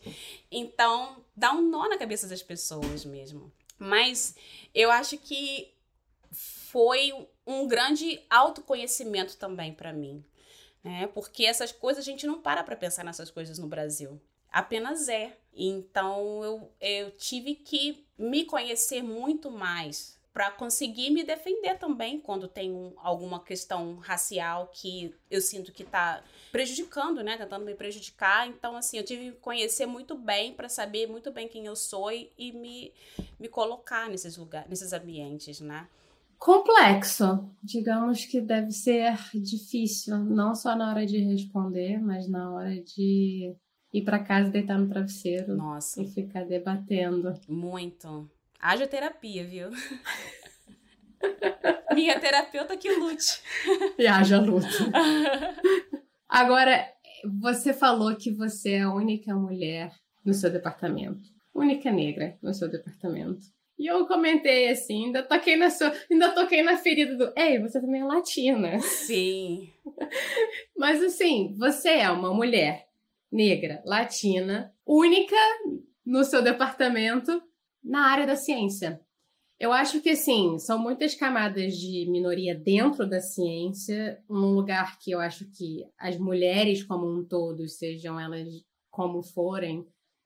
Então 0.51 1.23
dá 1.35 1.51
um 1.53 1.61
nó 1.61 1.87
na 1.87 1.97
cabeça 1.97 2.27
das 2.27 2.43
pessoas 2.43 3.05
mesmo. 3.05 3.51
Mas 3.77 4.35
eu 4.73 4.91
acho 4.91 5.17
que 5.17 5.73
foi 6.31 7.13
um 7.47 7.67
grande 7.67 8.23
autoconhecimento 8.29 9.37
também 9.37 9.73
para 9.73 9.91
mim. 9.93 10.23
Né? 10.83 11.07
Porque 11.07 11.45
essas 11.45 11.71
coisas 11.71 12.03
a 12.03 12.05
gente 12.05 12.27
não 12.27 12.41
para 12.41 12.63
para 12.63 12.75
pensar 12.75 13.03
nessas 13.03 13.31
coisas 13.31 13.57
no 13.57 13.67
Brasil. 13.67 14.21
Apenas 14.51 15.07
é. 15.07 15.37
Então 15.53 16.43
eu, 16.43 16.71
eu 16.79 17.11
tive 17.11 17.55
que 17.55 18.05
me 18.17 18.45
conhecer 18.45 19.01
muito 19.01 19.51
mais 19.51 20.17
para 20.31 20.51
conseguir 20.51 21.09
me 21.09 21.23
defender 21.23 21.77
também 21.77 22.19
quando 22.19 22.47
tem 22.47 22.71
um, 22.71 22.93
alguma 22.97 23.43
questão 23.43 23.97
racial 23.97 24.71
que 24.73 25.13
eu 25.29 25.41
sinto 25.41 25.73
que 25.73 25.83
está 25.83 26.23
prejudicando, 26.51 27.23
né, 27.23 27.35
tentando 27.35 27.65
me 27.65 27.75
prejudicar. 27.75 28.47
Então 28.47 28.75
assim, 28.77 28.97
eu 28.97 29.03
tive 29.03 29.31
que 29.31 29.37
conhecer 29.39 29.85
muito 29.85 30.15
bem 30.15 30.53
para 30.53 30.69
saber 30.69 31.07
muito 31.07 31.31
bem 31.31 31.47
quem 31.47 31.65
eu 31.65 31.75
sou 31.75 32.11
e, 32.11 32.31
e 32.37 32.51
me, 32.53 32.93
me 33.39 33.49
colocar 33.49 34.07
nesses 34.07 34.37
lugares, 34.37 34.69
nesses 34.69 34.93
ambientes, 34.93 35.59
né? 35.59 35.87
Complexo, 36.37 37.53
digamos 37.61 38.23
que 38.23 38.39
deve 38.39 38.71
ser 38.71 39.17
difícil, 39.33 40.17
não 40.19 40.55
só 40.55 40.73
na 40.73 40.89
hora 40.89 41.05
de 41.05 41.17
responder, 41.17 41.99
mas 41.99 42.29
na 42.29 42.53
hora 42.53 42.81
de 42.81 43.53
ir 43.93 44.03
para 44.03 44.23
casa 44.23 44.49
deitar 44.49 44.77
no 44.77 44.87
travesseiro 44.87 45.55
Nossa. 45.55 46.01
e 46.01 46.07
ficar 46.07 46.45
debatendo. 46.45 47.33
Muito. 47.47 48.29
Haja 48.59 48.87
terapia, 48.87 49.45
viu? 49.45 49.69
Minha 51.93 52.19
terapeuta 52.19 52.77
que 52.77 52.91
lute. 52.91 53.41
E 53.97 54.07
haja 54.07 54.39
luta. 54.39 54.67
Agora, 56.27 56.87
você 57.39 57.73
falou 57.73 58.15
que 58.15 58.31
você 58.31 58.73
é 58.73 58.81
a 58.81 58.93
única 58.93 59.35
mulher 59.35 59.91
no 60.23 60.33
seu 60.33 60.51
departamento. 60.51 61.23
Única 61.53 61.91
negra 61.91 62.37
no 62.41 62.53
seu 62.53 62.69
departamento. 62.69 63.41
E 63.77 63.87
eu 63.87 64.05
comentei 64.05 64.69
assim, 64.69 65.05
ainda 65.05 65.23
toquei 65.23 65.55
na 65.55 65.69
sua, 65.69 65.93
ainda 66.11 66.33
toquei 66.33 66.61
na 66.61 66.75
ferida 66.75 67.15
do, 67.15 67.33
ei, 67.35 67.59
você 67.59 67.79
também 67.79 68.01
é 68.01 68.05
latina. 68.05 68.79
Sim. 68.79 69.73
Mas 70.77 71.01
assim, 71.01 71.55
você 71.57 71.89
é 71.89 72.11
uma 72.11 72.33
mulher 72.33 72.88
negra, 73.31 73.81
latina, 73.85 74.73
única 74.85 75.35
no 76.05 76.23
seu 76.23 76.41
departamento 76.41 77.41
na 77.83 78.09
área 78.09 78.25
da 78.25 78.35
ciência. 78.35 78.99
Eu 79.59 79.73
acho 79.73 80.01
que, 80.01 80.11
assim, 80.11 80.57
são 80.57 80.79
muitas 80.79 81.13
camadas 81.13 81.73
de 81.73 82.09
minoria 82.09 82.57
dentro 82.57 83.07
da 83.07 83.19
ciência, 83.19 84.17
num 84.29 84.53
lugar 84.53 84.97
que 84.99 85.11
eu 85.11 85.19
acho 85.19 85.45
que 85.51 85.83
as 85.97 86.17
mulheres 86.17 86.81
como 86.81 87.05
um 87.05 87.25
todo, 87.25 87.67
sejam 87.67 88.17
elas 88.17 88.47
como 88.89 89.21
forem, 89.21 89.85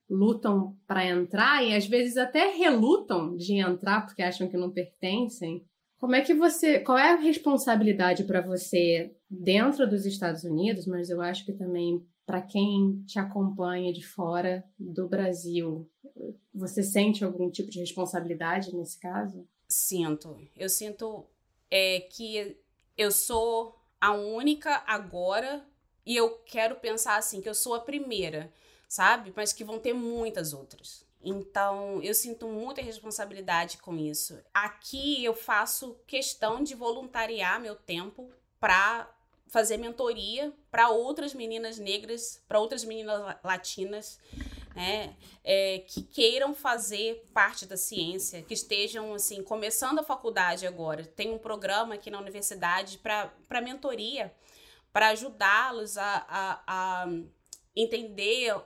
lutam 0.10 0.78
para 0.86 1.06
entrar 1.06 1.66
e 1.66 1.76
às 1.76 1.88
vezes 1.88 2.16
até 2.16 2.56
relutam 2.56 3.36
de 3.36 3.56
entrar 3.56 4.06
porque 4.06 4.22
acham 4.22 4.48
que 4.48 4.58
não 4.58 4.72
pertencem. 4.72 5.66
Como 5.98 6.16
é 6.16 6.22
que 6.22 6.34
você, 6.34 6.80
qual 6.80 6.98
é 6.98 7.14
a 7.14 7.20
responsabilidade 7.20 8.26
para 8.26 8.42
você 8.42 9.16
dentro 9.28 9.90
dos 9.90 10.06
Estados 10.06 10.44
Unidos, 10.44 10.86
mas 10.86 11.10
eu 11.10 11.22
acho 11.22 11.44
que 11.46 11.54
também 11.54 12.06
para 12.26 12.42
quem 12.42 13.04
te 13.06 13.20
acompanha 13.20 13.92
de 13.92 14.06
fora 14.06 14.64
do 14.80 15.08
Brasil? 15.08 15.90
Você 16.54 16.84
sente 16.84 17.24
algum 17.24 17.50
tipo 17.50 17.70
de 17.70 17.80
responsabilidade 17.80 18.76
nesse 18.76 19.00
caso? 19.00 19.48
Sinto. 19.68 20.38
Eu 20.56 20.70
sinto 20.70 21.26
é, 21.70 22.00
que 22.02 22.58
eu 22.98 23.12
sou 23.12 23.76
a 24.00 24.12
única 24.12 24.84
agora 24.86 25.66
e 26.06 26.16
eu 26.16 26.38
quero 26.46 26.76
pensar 26.76 27.18
assim, 27.18 27.42
que 27.42 27.50
eu 27.50 27.56
sou 27.56 27.74
a 27.74 27.80
primeira, 27.80 28.54
sabe? 28.88 29.34
Mas 29.36 29.54
que 29.54 29.64
vão 29.64 29.80
ter 29.80 29.94
muitas 29.94 30.54
outras. 30.54 31.06
Então, 31.24 32.02
eu 32.02 32.14
sinto 32.14 32.48
muita 32.48 32.82
responsabilidade 32.82 33.78
com 33.78 33.98
isso. 33.98 34.38
Aqui 34.54 35.24
eu 35.24 35.34
faço 35.34 35.96
questão 36.06 36.62
de 36.62 36.76
voluntariar 36.76 37.62
meu 37.62 37.76
tempo 37.76 38.30
para 38.60 39.10
fazer 39.54 39.78
mentoria 39.78 40.52
para 40.72 40.90
outras 40.90 41.32
meninas 41.32 41.78
negras, 41.78 42.44
para 42.48 42.60
outras 42.60 42.84
meninas 42.84 43.38
latinas, 43.44 44.18
né, 44.76 45.16
é, 45.44 45.78
que 45.88 46.02
queiram 46.02 46.56
fazer 46.56 47.24
parte 47.32 47.68
da 47.68 47.78
ciência, 47.78 48.42
que 48.42 48.56
estejam 48.56 49.14
assim 49.14 49.44
começando 49.44 50.00
a 50.00 50.04
faculdade 50.04 50.66
agora. 50.66 51.06
Tem 51.06 51.32
um 51.32 51.38
programa 51.38 51.94
aqui 51.94 52.10
na 52.10 52.20
universidade 52.20 52.98
para 52.98 53.62
mentoria, 53.62 54.34
para 54.92 55.10
ajudá-los 55.10 56.00
a, 56.00 56.26
a, 56.28 56.64
a 56.66 57.08
entender 57.76 58.60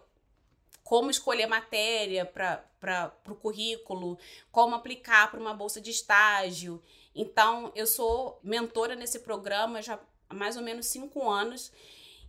como 0.86 1.12
escolher 1.12 1.48
matéria 1.48 2.26
para 2.26 3.14
o 3.28 3.36
currículo, 3.36 4.18
como 4.54 4.74
aplicar 4.74 5.30
para 5.30 5.40
uma 5.42 5.54
bolsa 5.54 5.82
de 5.82 5.92
estágio. 5.92 6.82
Então, 7.14 7.74
eu 7.76 7.86
sou 7.86 8.40
mentora 8.42 8.96
nesse 8.96 9.20
programa 9.20 9.82
já 9.82 10.00
há 10.30 10.34
mais 10.34 10.56
ou 10.58 10.64
menos 10.64 10.88
cinco 10.88 11.30
anos. 11.30 11.72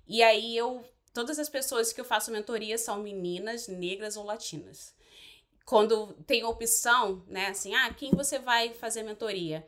E 0.06 0.22
aí 0.22 0.56
eu. 0.56 0.84
Todas 1.12 1.38
as 1.38 1.48
pessoas 1.48 1.92
que 1.92 2.00
eu 2.00 2.04
faço 2.04 2.30
mentoria 2.30 2.78
são 2.78 3.02
meninas, 3.02 3.66
negras 3.66 4.16
ou 4.16 4.24
latinas. 4.24 4.94
Quando 5.64 6.14
tem 6.26 6.44
opção, 6.44 7.24
né, 7.26 7.48
assim, 7.48 7.74
ah, 7.74 7.92
quem 7.92 8.10
você 8.12 8.38
vai 8.38 8.72
fazer 8.72 9.02
mentoria? 9.02 9.66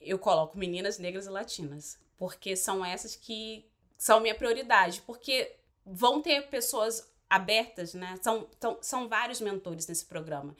Eu 0.00 0.18
coloco 0.18 0.58
meninas, 0.58 0.98
negras 0.98 1.26
e 1.26 1.30
latinas. 1.30 1.98
Porque 2.18 2.54
são 2.56 2.84
essas 2.84 3.16
que 3.16 3.64
são 3.96 4.20
minha 4.20 4.34
prioridade. 4.34 5.02
Porque 5.02 5.56
vão 5.84 6.20
ter 6.20 6.48
pessoas 6.48 7.10
abertas, 7.28 7.94
né? 7.94 8.18
São, 8.20 8.48
são, 8.60 8.78
são 8.82 9.08
vários 9.08 9.40
mentores 9.40 9.86
nesse 9.86 10.04
programa. 10.04 10.54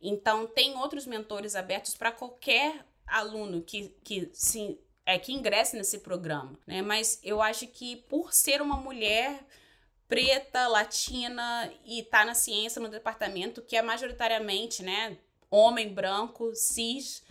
Então, 0.00 0.46
tem 0.46 0.76
outros 0.76 1.06
mentores 1.06 1.54
abertos 1.54 1.94
para 1.94 2.12
qualquer 2.12 2.84
aluno 3.06 3.62
que, 3.62 3.88
que 4.04 4.30
se 4.32 4.78
é, 5.04 5.18
que 5.18 5.32
ingresse 5.32 5.76
nesse 5.76 5.98
programa, 5.98 6.58
né? 6.66 6.82
Mas 6.82 7.18
eu 7.22 7.40
acho 7.42 7.66
que 7.66 7.96
por 7.96 8.32
ser 8.32 8.60
uma 8.62 8.76
mulher 8.76 9.44
preta, 10.08 10.66
latina 10.66 11.72
e 11.84 12.02
tá 12.02 12.24
na 12.24 12.34
ciência 12.34 12.80
no 12.80 12.88
departamento 12.88 13.62
que 13.62 13.76
é 13.76 13.82
majoritariamente, 13.82 14.82
né, 14.82 15.16
homem 15.48 15.94
branco, 15.94 16.52
cis, 16.54 17.22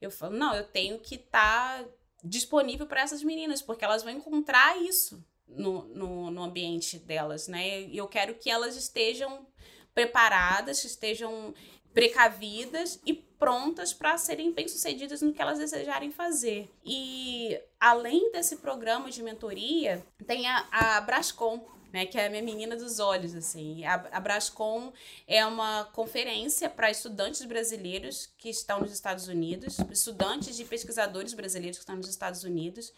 eu 0.00 0.10
falo, 0.10 0.34
não, 0.34 0.54
eu 0.54 0.64
tenho 0.64 0.98
que 0.98 1.16
estar 1.16 1.82
tá 1.82 1.88
disponível 2.22 2.86
para 2.86 3.02
essas 3.02 3.22
meninas, 3.22 3.60
porque 3.60 3.84
elas 3.84 4.02
vão 4.02 4.12
encontrar 4.12 4.80
isso 4.82 5.22
no, 5.46 5.84
no, 5.84 6.30
no 6.30 6.42
ambiente 6.42 6.98
delas, 6.98 7.46
né? 7.46 7.82
E 7.82 7.96
eu 7.96 8.08
quero 8.08 8.34
que 8.34 8.50
elas 8.50 8.76
estejam 8.76 9.46
preparadas, 9.94 10.82
estejam 10.84 11.54
precavidas 11.92 13.00
e 13.06 13.14
prontas 13.44 13.92
para 13.92 14.16
serem 14.16 14.52
bem-sucedidas 14.52 15.20
no 15.20 15.30
que 15.30 15.42
elas 15.42 15.58
desejarem 15.58 16.10
fazer. 16.10 16.66
E 16.82 17.60
além 17.78 18.32
desse 18.32 18.56
programa 18.56 19.10
de 19.10 19.22
mentoria, 19.22 20.02
tem 20.26 20.46
a, 20.46 20.66
a 20.70 21.00
Brascom, 21.02 21.62
né, 21.92 22.06
que 22.06 22.18
é 22.18 22.24
a 22.24 22.30
minha 22.30 22.42
menina 22.42 22.74
dos 22.74 23.00
olhos, 23.00 23.34
assim. 23.34 23.84
A, 23.84 23.96
a 24.12 24.18
Brascom 24.18 24.94
é 25.28 25.44
uma 25.44 25.84
conferência 25.92 26.70
para 26.70 26.90
estudantes 26.90 27.44
brasileiros 27.44 28.32
que 28.38 28.48
estão 28.48 28.80
nos 28.80 28.92
Estados 28.92 29.28
Unidos, 29.28 29.76
estudantes 29.90 30.58
e 30.58 30.64
pesquisadores 30.64 31.34
brasileiros 31.34 31.76
que 31.76 31.82
estão 31.82 31.96
nos 31.96 32.08
Estados 32.08 32.44
Unidos, 32.44 32.94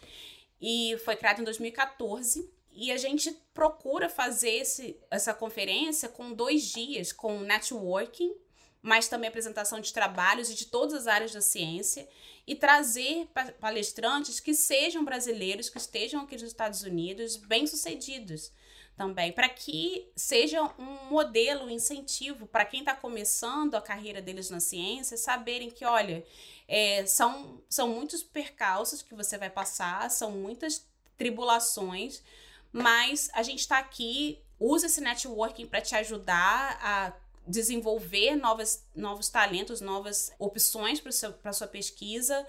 e 0.61 0.97
foi 1.03 1.17
criada 1.17 1.41
em 1.41 1.43
2014. 1.43 2.49
E 2.71 2.89
a 2.89 2.97
gente 2.97 3.35
procura 3.53 4.07
fazer 4.07 4.51
esse, 4.51 4.97
essa 5.11 5.33
conferência 5.33 6.07
com 6.07 6.31
dois 6.31 6.63
dias, 6.71 7.11
com 7.11 7.41
networking, 7.41 8.33
mas 8.81 9.07
também 9.07 9.27
apresentação 9.27 9.79
de 9.79 9.91
trabalhos 9.93 10.49
e 10.49 10.55
de 10.55 10.67
todas 10.67 10.93
as 10.93 11.07
áreas 11.07 11.33
da 11.33 11.41
ciência 11.41 12.07
e 12.45 12.55
trazer 12.55 13.27
palestrantes 13.59 14.39
que 14.39 14.53
sejam 14.53 15.03
brasileiros, 15.03 15.69
que 15.69 15.77
estejam 15.77 16.21
aqui 16.21 16.35
nos 16.35 16.43
Estados 16.43 16.81
Unidos, 16.83 17.35
bem-sucedidos 17.35 18.51
também, 18.95 19.31
para 19.31 19.47
que 19.47 20.11
seja 20.15 20.63
um 20.79 21.09
modelo, 21.09 21.65
um 21.65 21.69
incentivo 21.69 22.47
para 22.47 22.65
quem 22.65 22.79
está 22.79 22.95
começando 22.95 23.75
a 23.75 23.81
carreira 23.81 24.21
deles 24.21 24.49
na 24.49 24.59
ciência, 24.59 25.15
saberem 25.17 25.69
que, 25.69 25.85
olha, 25.85 26.25
é, 26.67 27.05
são, 27.05 27.61
são 27.69 27.89
muitos 27.89 28.23
percalços 28.23 29.03
que 29.03 29.13
você 29.13 29.37
vai 29.37 29.51
passar, 29.51 30.09
são 30.09 30.31
muitas 30.31 30.83
tribulações, 31.15 32.23
mas 32.71 33.29
a 33.33 33.43
gente 33.43 33.59
está 33.59 33.77
aqui, 33.77 34.41
usa 34.59 34.87
esse 34.87 34.99
networking 34.99 35.67
para 35.67 35.81
te 35.81 35.95
ajudar 35.95 36.79
a 36.81 37.13
desenvolver 37.47 38.35
novas, 38.35 38.85
novos 38.93 39.29
talentos, 39.29 39.79
novas 39.81 40.31
opções 40.37 40.99
para 40.99 41.53
sua 41.53 41.67
pesquisa. 41.67 42.45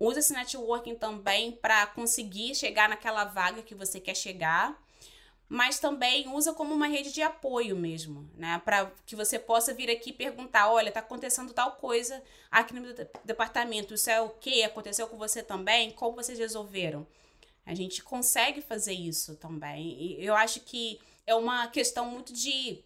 Usa 0.00 0.20
esse 0.20 0.32
networking 0.32 0.94
também 0.94 1.52
para 1.52 1.86
conseguir 1.88 2.54
chegar 2.54 2.88
naquela 2.88 3.24
vaga 3.24 3.62
que 3.62 3.74
você 3.74 4.00
quer 4.00 4.14
chegar, 4.14 4.80
mas 5.48 5.80
também 5.80 6.28
usa 6.28 6.52
como 6.52 6.72
uma 6.72 6.86
rede 6.86 7.12
de 7.12 7.20
apoio 7.20 7.74
mesmo, 7.74 8.30
né? 8.36 8.60
Para 8.64 8.92
que 9.04 9.16
você 9.16 9.38
possa 9.38 9.74
vir 9.74 9.90
aqui 9.90 10.12
perguntar: 10.12 10.70
olha, 10.70 10.88
está 10.88 11.00
acontecendo 11.00 11.52
tal 11.52 11.72
coisa 11.72 12.22
aqui 12.50 12.74
no 12.74 12.94
departamento, 13.24 13.94
isso 13.94 14.08
é 14.08 14.20
o 14.20 14.28
que? 14.28 14.62
Aconteceu 14.62 15.08
com 15.08 15.16
você 15.16 15.42
também? 15.42 15.90
Como 15.90 16.16
vocês 16.16 16.38
resolveram? 16.38 17.06
A 17.66 17.74
gente 17.74 18.02
consegue 18.02 18.62
fazer 18.62 18.94
isso 18.94 19.36
também. 19.36 20.00
E 20.00 20.24
eu 20.24 20.34
acho 20.34 20.60
que 20.60 20.98
é 21.26 21.34
uma 21.34 21.66
questão 21.68 22.06
muito 22.06 22.32
de 22.32 22.82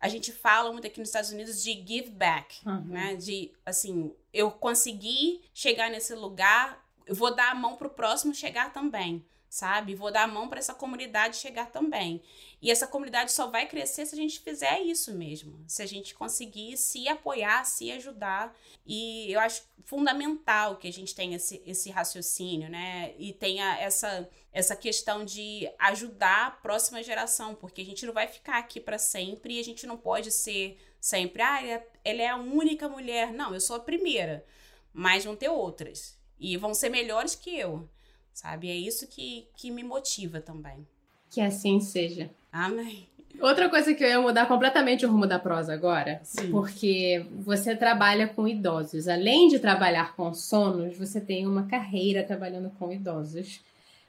a 0.00 0.08
gente 0.08 0.32
fala 0.32 0.70
muito 0.72 0.86
aqui 0.86 1.00
nos 1.00 1.08
Estados 1.08 1.30
Unidos 1.30 1.62
de 1.62 1.72
give 1.72 2.10
back, 2.10 2.56
uhum. 2.66 2.84
né? 2.84 3.16
De, 3.16 3.52
assim, 3.64 4.12
eu 4.32 4.50
consegui 4.50 5.42
chegar 5.54 5.90
nesse 5.90 6.14
lugar, 6.14 6.84
eu 7.06 7.14
vou 7.14 7.34
dar 7.34 7.50
a 7.50 7.54
mão 7.54 7.76
pro 7.76 7.90
próximo 7.90 8.34
chegar 8.34 8.72
também, 8.72 9.24
sabe? 9.48 9.94
Vou 9.94 10.12
dar 10.12 10.24
a 10.24 10.28
mão 10.28 10.48
para 10.48 10.58
essa 10.58 10.74
comunidade 10.74 11.36
chegar 11.36 11.70
também. 11.70 12.22
E 12.66 12.70
essa 12.72 12.84
comunidade 12.84 13.30
só 13.30 13.48
vai 13.48 13.68
crescer 13.68 14.06
se 14.06 14.12
a 14.16 14.18
gente 14.18 14.40
fizer 14.40 14.80
isso 14.80 15.14
mesmo, 15.14 15.62
se 15.68 15.84
a 15.84 15.86
gente 15.86 16.12
conseguir 16.16 16.76
se 16.76 17.06
apoiar, 17.06 17.62
se 17.62 17.92
ajudar. 17.92 18.52
E 18.84 19.30
eu 19.30 19.38
acho 19.38 19.62
fundamental 19.84 20.76
que 20.76 20.88
a 20.88 20.92
gente 20.92 21.14
tenha 21.14 21.36
esse, 21.36 21.62
esse 21.64 21.90
raciocínio, 21.90 22.68
né? 22.68 23.14
E 23.20 23.32
tenha 23.32 23.78
essa, 23.78 24.28
essa 24.52 24.74
questão 24.74 25.24
de 25.24 25.70
ajudar 25.78 26.46
a 26.48 26.50
próxima 26.50 27.04
geração, 27.04 27.54
porque 27.54 27.82
a 27.82 27.84
gente 27.84 28.04
não 28.04 28.12
vai 28.12 28.26
ficar 28.26 28.58
aqui 28.58 28.80
para 28.80 28.98
sempre 28.98 29.54
e 29.54 29.60
a 29.60 29.64
gente 29.64 29.86
não 29.86 29.96
pode 29.96 30.32
ser 30.32 30.76
sempre, 31.00 31.42
ah, 31.42 31.62
ela 32.02 32.22
é 32.22 32.26
a 32.26 32.36
única 32.36 32.88
mulher. 32.88 33.32
Não, 33.32 33.54
eu 33.54 33.60
sou 33.60 33.76
a 33.76 33.80
primeira, 33.80 34.44
mas 34.92 35.24
vão 35.24 35.36
ter 35.36 35.50
outras. 35.50 36.18
E 36.36 36.56
vão 36.56 36.74
ser 36.74 36.88
melhores 36.88 37.36
que 37.36 37.56
eu 37.56 37.88
sabe? 38.36 38.68
É 38.68 38.76
isso 38.76 39.06
que, 39.06 39.48
que 39.56 39.70
me 39.70 39.82
motiva 39.82 40.40
também. 40.40 40.86
Que 41.30 41.40
assim 41.40 41.80
seja. 41.80 42.30
Amém. 42.56 43.06
Outra 43.38 43.68
coisa 43.68 43.92
que 43.92 44.02
eu 44.02 44.08
ia 44.08 44.20
mudar 44.20 44.46
completamente 44.46 45.04
o 45.04 45.10
rumo 45.10 45.26
da 45.26 45.38
prosa 45.38 45.74
agora, 45.74 46.20
Sim. 46.22 46.50
porque 46.50 47.26
você 47.40 47.76
trabalha 47.76 48.26
com 48.26 48.48
idosos. 48.48 49.08
Além 49.08 49.48
de 49.48 49.58
trabalhar 49.58 50.16
com 50.16 50.32
sonos, 50.32 50.96
você 50.96 51.20
tem 51.20 51.46
uma 51.46 51.66
carreira 51.66 52.22
trabalhando 52.22 52.70
com 52.78 52.90
idosos 52.90 53.60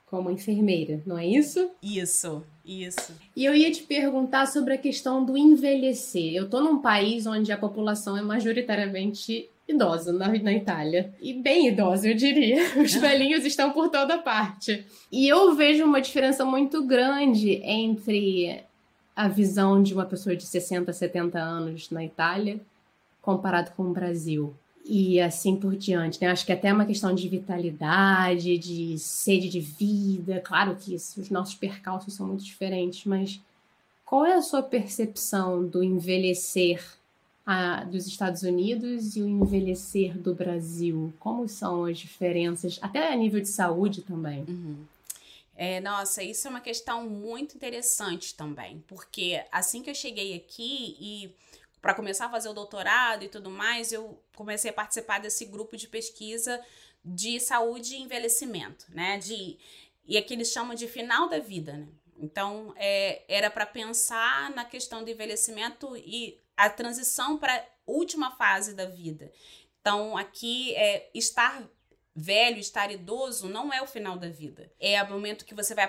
como 0.06 0.32
enfermeira, 0.32 1.02
não 1.06 1.18
é 1.18 1.28
isso? 1.28 1.70
Isso, 1.84 2.42
isso. 2.64 3.12
E 3.36 3.44
eu 3.44 3.54
ia 3.54 3.70
te 3.70 3.84
perguntar 3.84 4.46
sobre 4.46 4.74
a 4.74 4.78
questão 4.78 5.26
do 5.26 5.38
envelhecer. 5.38 6.34
Eu 6.34 6.50
tô 6.50 6.62
num 6.62 6.80
país 6.80 7.28
onde 7.28 7.52
a 7.52 7.58
população 7.58 8.18
é 8.18 8.22
majoritariamente 8.22 9.50
idosa 9.68 10.14
na, 10.14 10.28
na 10.28 10.54
Itália. 10.54 11.14
E 11.22 11.34
bem 11.34 11.68
idosa, 11.68 12.08
eu 12.08 12.16
diria. 12.16 12.62
Os 12.82 12.94
velhinhos 12.96 13.46
estão 13.46 13.72
por 13.72 13.90
toda 13.90 14.18
parte. 14.18 14.86
E 15.12 15.28
eu 15.28 15.56
vejo 15.56 15.84
uma 15.84 16.02
diferença 16.02 16.46
muito 16.46 16.86
grande 16.86 17.62
entre 17.64 18.64
a 19.16 19.28
visão 19.28 19.82
de 19.82 19.94
uma 19.94 20.06
pessoa 20.06 20.36
de 20.36 20.46
60, 20.46 20.94
70 20.94 21.40
anos 21.40 21.90
na 21.90 22.06
Itália 22.06 22.60
comparado 23.22 23.72
com 23.72 23.84
o 23.84 23.92
Brasil. 23.94 24.54
E 24.86 25.20
assim 25.20 25.58
por 25.58 25.76
diante, 25.76 26.22
né? 26.22 26.30
Acho 26.30 26.46
que 26.46 26.54
até 26.54 26.70
é 26.70 26.74
uma 26.74 26.86
questão 26.86 27.14
de 27.14 27.28
vitalidade, 27.28 28.58
de 28.58 28.98
sede 28.98 29.50
de 29.50 29.60
vida. 29.60 30.40
Claro 30.40 30.78
que 30.78 30.96
isso, 30.96 31.20
os 31.20 31.30
nossos 31.30 31.56
percalços 31.56 32.14
são 32.14 32.26
muito 32.26 32.46
diferentes, 32.46 33.04
mas 33.04 33.42
qual 34.06 34.26
é 34.26 34.36
a 34.36 34.42
sua 34.42 34.64
percepção 34.64 35.68
do 35.68 35.84
envelhecer 35.84 36.82
a, 37.48 37.86
dos 37.86 38.06
Estados 38.06 38.44
Unidos 38.44 39.16
e 39.16 39.22
o 39.22 39.28
envelhecer 39.28 40.18
do 40.18 40.36
Brasil? 40.36 41.14
Como 41.18 41.48
são 41.48 41.86
as 41.86 41.98
diferenças, 41.98 42.78
até 42.82 43.14
a 43.14 43.16
nível 43.16 43.40
de 43.40 43.48
saúde 43.48 44.02
também? 44.02 44.44
Uhum. 44.46 44.86
É, 45.56 45.80
nossa, 45.80 46.22
isso 46.22 46.46
é 46.46 46.52
uma 46.52 46.60
questão 46.60 47.10
muito 47.10 47.56
interessante 47.56 48.36
também, 48.36 48.84
porque 48.86 49.42
assim 49.50 49.82
que 49.82 49.90
eu 49.90 49.96
cheguei 49.96 50.36
aqui 50.36 50.98
e 51.00 51.34
para 51.82 51.94
começar 51.94 52.26
a 52.26 52.30
fazer 52.30 52.50
o 52.50 52.54
doutorado 52.54 53.24
e 53.24 53.30
tudo 53.30 53.50
mais, 53.50 53.94
eu 53.94 54.22
comecei 54.36 54.70
a 54.70 54.74
participar 54.74 55.20
desse 55.20 55.46
grupo 55.46 55.78
de 55.78 55.88
pesquisa 55.88 56.62
de 57.04 57.40
saúde 57.40 57.96
e 57.96 58.02
envelhecimento, 58.02 58.86
né? 58.90 59.18
De, 59.20 59.58
e 60.06 60.18
aqui 60.18 60.34
eles 60.34 60.52
chamam 60.52 60.76
de 60.76 60.86
final 60.86 61.30
da 61.30 61.40
vida, 61.40 61.74
né? 61.74 61.88
Então, 62.20 62.74
é, 62.76 63.22
era 63.28 63.50
para 63.50 63.66
pensar 63.66 64.52
na 64.52 64.66
questão 64.66 65.04
do 65.04 65.10
envelhecimento 65.10 65.96
e 65.96 66.38
a 66.58 66.70
transição 66.70 67.38
para 67.38 67.56
a 67.56 67.64
última 67.86 68.32
fase 68.32 68.74
da 68.74 68.86
vida. 68.86 69.32
Então, 69.80 70.18
aqui, 70.18 70.76
é, 70.76 71.10
estar 71.14 71.64
velho, 72.20 72.58
estar 72.58 72.92
idoso, 72.92 73.48
não 73.48 73.72
é 73.72 73.80
o 73.80 73.86
final 73.86 74.18
da 74.18 74.28
vida. 74.28 74.72
É 74.80 75.02
o 75.04 75.10
momento 75.10 75.46
que 75.46 75.54
você 75.54 75.76
vai 75.76 75.88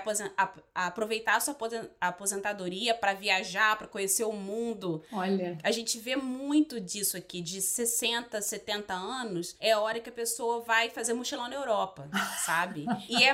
aproveitar 0.75 1.35
a 1.35 1.39
sua 1.39 1.57
aposentadoria 1.99 2.93
para 2.93 3.15
viajar, 3.15 3.75
para 3.75 3.87
conhecer 3.87 4.25
o 4.25 4.31
mundo. 4.31 5.03
Olha. 5.11 5.57
A 5.63 5.71
gente 5.71 5.97
vê 5.97 6.15
muito 6.15 6.79
disso 6.79 7.17
aqui, 7.17 7.41
de 7.41 7.59
60, 7.59 8.39
70 8.39 8.93
anos, 8.93 9.55
é 9.59 9.71
a 9.71 9.79
hora 9.79 9.99
que 9.99 10.09
a 10.09 10.13
pessoa 10.13 10.61
vai 10.61 10.91
fazer 10.91 11.13
mochilão 11.13 11.49
na 11.49 11.55
Europa, 11.55 12.07
sabe? 12.45 12.85
E 13.09 13.23
é, 13.23 13.33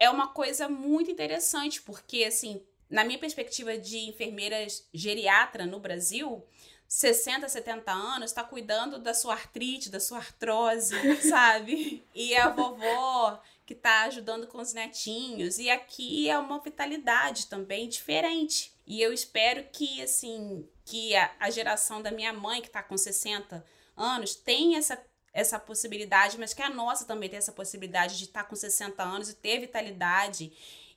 é 0.00 0.10
uma 0.10 0.26
coisa 0.26 0.68
muito 0.68 1.12
interessante, 1.12 1.80
porque, 1.80 2.24
assim, 2.24 2.60
na 2.90 3.04
minha 3.04 3.20
perspectiva 3.20 3.78
de 3.78 3.98
enfermeira 3.98 4.66
geriatra 4.92 5.64
no 5.64 5.78
Brasil, 5.78 6.44
60, 6.92 7.48
70 7.48 7.90
anos, 7.90 8.30
está 8.30 8.44
cuidando 8.44 8.98
da 8.98 9.14
sua 9.14 9.32
artrite, 9.32 9.88
da 9.88 9.98
sua 9.98 10.18
artrose, 10.18 10.94
sabe? 11.26 12.04
E 12.14 12.36
a 12.36 12.50
vovó 12.50 13.40
que 13.64 13.72
está 13.72 14.02
ajudando 14.02 14.46
com 14.46 14.58
os 14.58 14.74
netinhos. 14.74 15.58
E 15.58 15.70
aqui 15.70 16.28
é 16.28 16.38
uma 16.38 16.60
vitalidade 16.60 17.46
também 17.46 17.88
diferente. 17.88 18.74
E 18.86 19.00
eu 19.00 19.10
espero 19.10 19.64
que, 19.72 20.02
assim, 20.02 20.68
que 20.84 21.16
a, 21.16 21.34
a 21.40 21.48
geração 21.48 22.02
da 22.02 22.10
minha 22.10 22.34
mãe, 22.34 22.60
que 22.60 22.68
está 22.68 22.82
com 22.82 22.98
60 22.98 23.64
anos, 23.96 24.34
tenha 24.34 24.78
essa, 24.78 25.02
essa 25.32 25.58
possibilidade, 25.58 26.38
mas 26.38 26.52
que 26.52 26.60
a 26.60 26.68
nossa 26.68 27.06
também 27.06 27.30
tenha 27.30 27.38
essa 27.38 27.52
possibilidade 27.52 28.18
de 28.18 28.24
estar 28.24 28.42
tá 28.42 28.48
com 28.50 28.54
60 28.54 29.02
anos 29.02 29.30
e 29.30 29.34
ter 29.34 29.60
vitalidade 29.60 30.52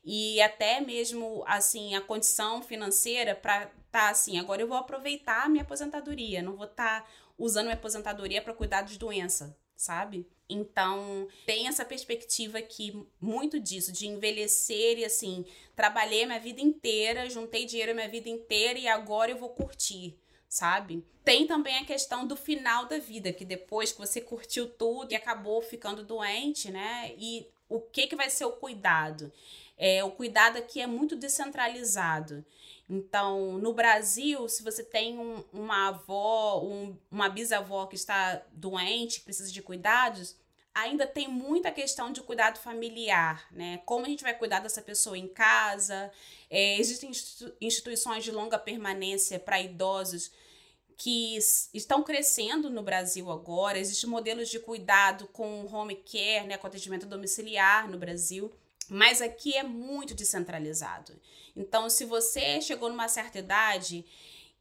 e 0.05 0.39
até 0.39 0.79
mesmo 0.79 1.43
assim 1.47 1.95
a 1.95 2.01
condição 2.01 2.61
financeira 2.61 3.33
para 3.33 3.71
tá 3.91 4.09
assim, 4.09 4.37
agora 4.37 4.61
eu 4.61 4.67
vou 4.67 4.77
aproveitar 4.77 5.45
a 5.45 5.49
minha 5.49 5.63
aposentadoria, 5.63 6.41
não 6.41 6.57
vou 6.57 6.65
estar 6.65 7.01
tá 7.01 7.07
usando 7.37 7.67
minha 7.67 7.77
aposentadoria 7.77 8.41
para 8.41 8.53
cuidar 8.53 8.81
de 8.81 8.99
doença, 8.99 9.57
sabe? 9.73 10.27
Então, 10.49 11.27
tem 11.45 11.67
essa 11.67 11.85
perspectiva 11.85 12.57
aqui, 12.57 13.07
muito 13.21 13.57
disso, 13.57 13.93
de 13.93 14.05
envelhecer 14.05 14.99
e 14.99 15.05
assim, 15.05 15.45
trabalhei 15.75 16.25
minha 16.25 16.39
vida 16.39 16.59
inteira, 16.59 17.29
juntei 17.29 17.65
dinheiro 17.65 17.93
a 17.93 17.95
minha 17.95 18.09
vida 18.09 18.27
inteira 18.27 18.77
e 18.77 18.87
agora 18.87 19.31
eu 19.31 19.37
vou 19.37 19.49
curtir, 19.49 20.19
sabe? 20.47 21.03
Tem 21.23 21.47
também 21.47 21.77
a 21.77 21.85
questão 21.85 22.27
do 22.27 22.35
final 22.35 22.85
da 22.85 22.99
vida, 22.99 23.33
que 23.33 23.45
depois 23.45 23.93
que 23.93 23.97
você 23.97 24.19
curtiu 24.19 24.69
tudo 24.69 25.13
e 25.13 25.15
acabou 25.15 25.61
ficando 25.61 26.03
doente, 26.03 26.69
né? 26.69 27.13
E 27.17 27.47
o 27.67 27.79
que 27.79 28.07
que 28.07 28.15
vai 28.15 28.29
ser 28.29 28.45
o 28.45 28.51
cuidado? 28.51 29.31
É, 29.77 30.03
o 30.03 30.11
cuidado 30.11 30.57
aqui 30.57 30.81
é 30.81 30.87
muito 30.87 31.15
descentralizado. 31.15 32.45
Então, 32.89 33.57
no 33.57 33.73
Brasil, 33.73 34.47
se 34.47 34.63
você 34.63 34.83
tem 34.83 35.17
um, 35.17 35.43
uma 35.51 35.89
avó, 35.89 36.61
um, 36.63 36.97
uma 37.11 37.27
bisavó 37.27 37.85
que 37.87 37.95
está 37.95 38.41
doente, 38.51 39.19
que 39.19 39.25
precisa 39.25 39.51
de 39.51 39.61
cuidados, 39.61 40.35
ainda 40.73 41.07
tem 41.07 41.27
muita 41.27 41.71
questão 41.71 42.11
de 42.11 42.21
cuidado 42.21 42.59
familiar, 42.59 43.47
né? 43.51 43.81
Como 43.85 44.05
a 44.05 44.09
gente 44.09 44.23
vai 44.23 44.37
cuidar 44.37 44.59
dessa 44.59 44.81
pessoa 44.81 45.17
em 45.17 45.27
casa? 45.27 46.11
É, 46.49 46.77
existem 46.77 47.09
instituições 47.61 48.23
de 48.23 48.31
longa 48.31 48.59
permanência 48.59 49.39
para 49.39 49.59
idosos 49.59 50.31
que 50.97 51.37
estão 51.73 52.03
crescendo 52.03 52.69
no 52.69 52.83
Brasil 52.83 53.31
agora. 53.31 53.79
Existem 53.79 54.09
modelos 54.09 54.49
de 54.49 54.59
cuidado 54.59 55.27
com 55.27 55.65
home 55.65 55.95
care, 55.95 56.47
né, 56.47 56.57
com 56.57 56.67
atendimento 56.67 57.05
domiciliar 57.05 57.89
no 57.89 57.97
Brasil. 57.97 58.53
Mas 58.89 59.21
aqui 59.21 59.55
é 59.55 59.63
muito 59.63 60.13
descentralizado. 60.13 61.19
Então, 61.55 61.89
se 61.89 62.05
você 62.05 62.61
chegou 62.61 62.89
numa 62.89 63.07
certa 63.07 63.39
idade 63.39 64.05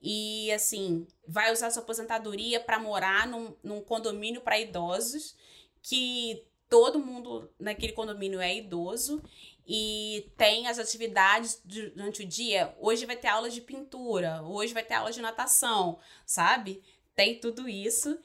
e, 0.00 0.50
assim, 0.52 1.06
vai 1.26 1.52
usar 1.52 1.70
sua 1.70 1.82
aposentadoria 1.82 2.60
para 2.60 2.78
morar 2.78 3.26
num, 3.26 3.54
num 3.62 3.80
condomínio 3.80 4.40
para 4.40 4.58
idosos, 4.58 5.36
que 5.82 6.44
todo 6.68 6.98
mundo 6.98 7.50
naquele 7.58 7.92
condomínio 7.92 8.40
é 8.40 8.56
idoso 8.56 9.22
e 9.66 10.30
tem 10.36 10.66
as 10.66 10.78
atividades 10.78 11.60
durante 11.64 12.22
o 12.22 12.26
dia. 12.26 12.74
Hoje 12.80 13.06
vai 13.06 13.16
ter 13.16 13.28
aula 13.28 13.48
de 13.50 13.60
pintura, 13.60 14.42
hoje 14.42 14.74
vai 14.74 14.82
ter 14.82 14.94
aula 14.94 15.12
de 15.12 15.20
natação, 15.20 15.98
sabe? 16.26 16.82
Tem 17.14 17.38
tudo 17.38 17.68
isso. 17.68 18.18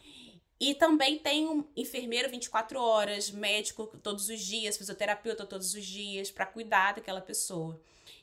E 0.59 0.73
também 0.73 1.17
tem 1.17 1.47
um 1.47 1.65
enfermeiro 1.75 2.29
24 2.29 2.79
horas, 2.81 3.31
médico 3.31 3.87
todos 4.03 4.27
os 4.27 4.41
dias, 4.41 4.77
fisioterapeuta 4.77 5.45
todos 5.45 5.73
os 5.73 5.85
dias, 5.85 6.29
para 6.29 6.45
cuidar 6.45 6.95
daquela 6.95 7.21
pessoa. 7.21 7.81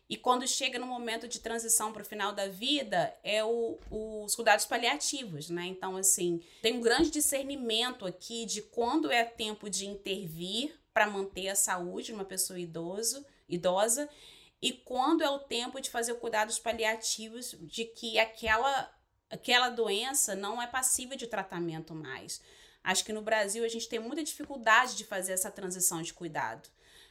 E 0.09 0.16
quando 0.16 0.47
chega 0.47 0.78
no 0.78 0.87
momento 0.87 1.26
de 1.26 1.41
transição 1.41 1.93
para 1.93 2.03
o 2.03 2.05
final 2.05 2.32
da 2.32 2.47
vida, 2.47 3.12
é 3.24 3.43
o, 3.43 3.78
os 3.91 4.34
cuidados 4.34 4.66
paliativos, 4.66 5.51
né? 5.51 5.66
Então, 5.66 5.97
assim, 5.97 6.41
tem 6.62 6.74
um 6.74 6.80
grande 6.80 7.11
discernimento 7.11 8.07
aqui 8.07 8.45
de 8.45 8.62
quando 8.62 9.11
é 9.11 9.24
tempo 9.24 9.68
de 9.68 9.87
intervir 9.87 10.78
para 10.93 11.09
manter 11.09 11.49
a 11.49 11.57
saúde 11.57 12.07
de 12.07 12.12
uma 12.12 12.24
pessoa 12.24 12.59
idoso, 12.59 13.24
idosa 13.49 14.09
e 14.61 14.72
quando 14.72 15.22
é 15.22 15.28
o 15.28 15.39
tempo 15.39 15.80
de 15.80 15.91
fazer 15.91 16.14
cuidados 16.14 16.59
paliativos 16.59 17.55
de 17.61 17.84
que 17.84 18.18
aquela 18.18 18.91
aquela 19.31 19.68
doença 19.68 20.35
não 20.35 20.61
é 20.61 20.66
passível 20.66 21.16
de 21.16 21.27
tratamento 21.27 21.95
mais. 21.95 22.41
Acho 22.83 23.05
que 23.05 23.12
no 23.12 23.22
Brasil 23.22 23.64
a 23.64 23.68
gente 23.68 23.89
tem 23.89 23.99
muita 23.99 24.22
dificuldade 24.22 24.97
de 24.97 25.05
fazer 25.05 25.33
essa 25.33 25.51
transição 25.51 26.03
de 26.03 26.14
cuidado, 26.14 26.68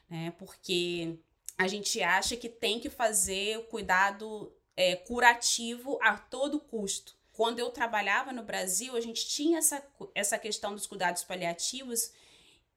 né? 0.10 0.32
Porque 0.38 1.20
a 1.58 1.68
gente 1.68 2.02
acha 2.02 2.38
que 2.38 2.50
tem 2.50 2.80
que 2.80 2.90
fazer 2.90 3.58
o 3.58 3.64
cuidado 3.64 4.54
é, 4.76 4.96
curativo 4.96 6.00
a 6.02 6.18
todo 6.18 6.60
custo. 6.60 7.16
Quando 7.34 7.60
eu 7.60 7.70
trabalhava 7.70 8.32
no 8.32 8.44
Brasil, 8.44 8.96
a 8.96 9.02
gente 9.02 9.28
tinha 9.28 9.58
essa, 9.58 9.86
essa 10.14 10.38
questão 10.38 10.74
dos 10.74 10.88
cuidados 10.88 11.24
paliativos 11.24 12.12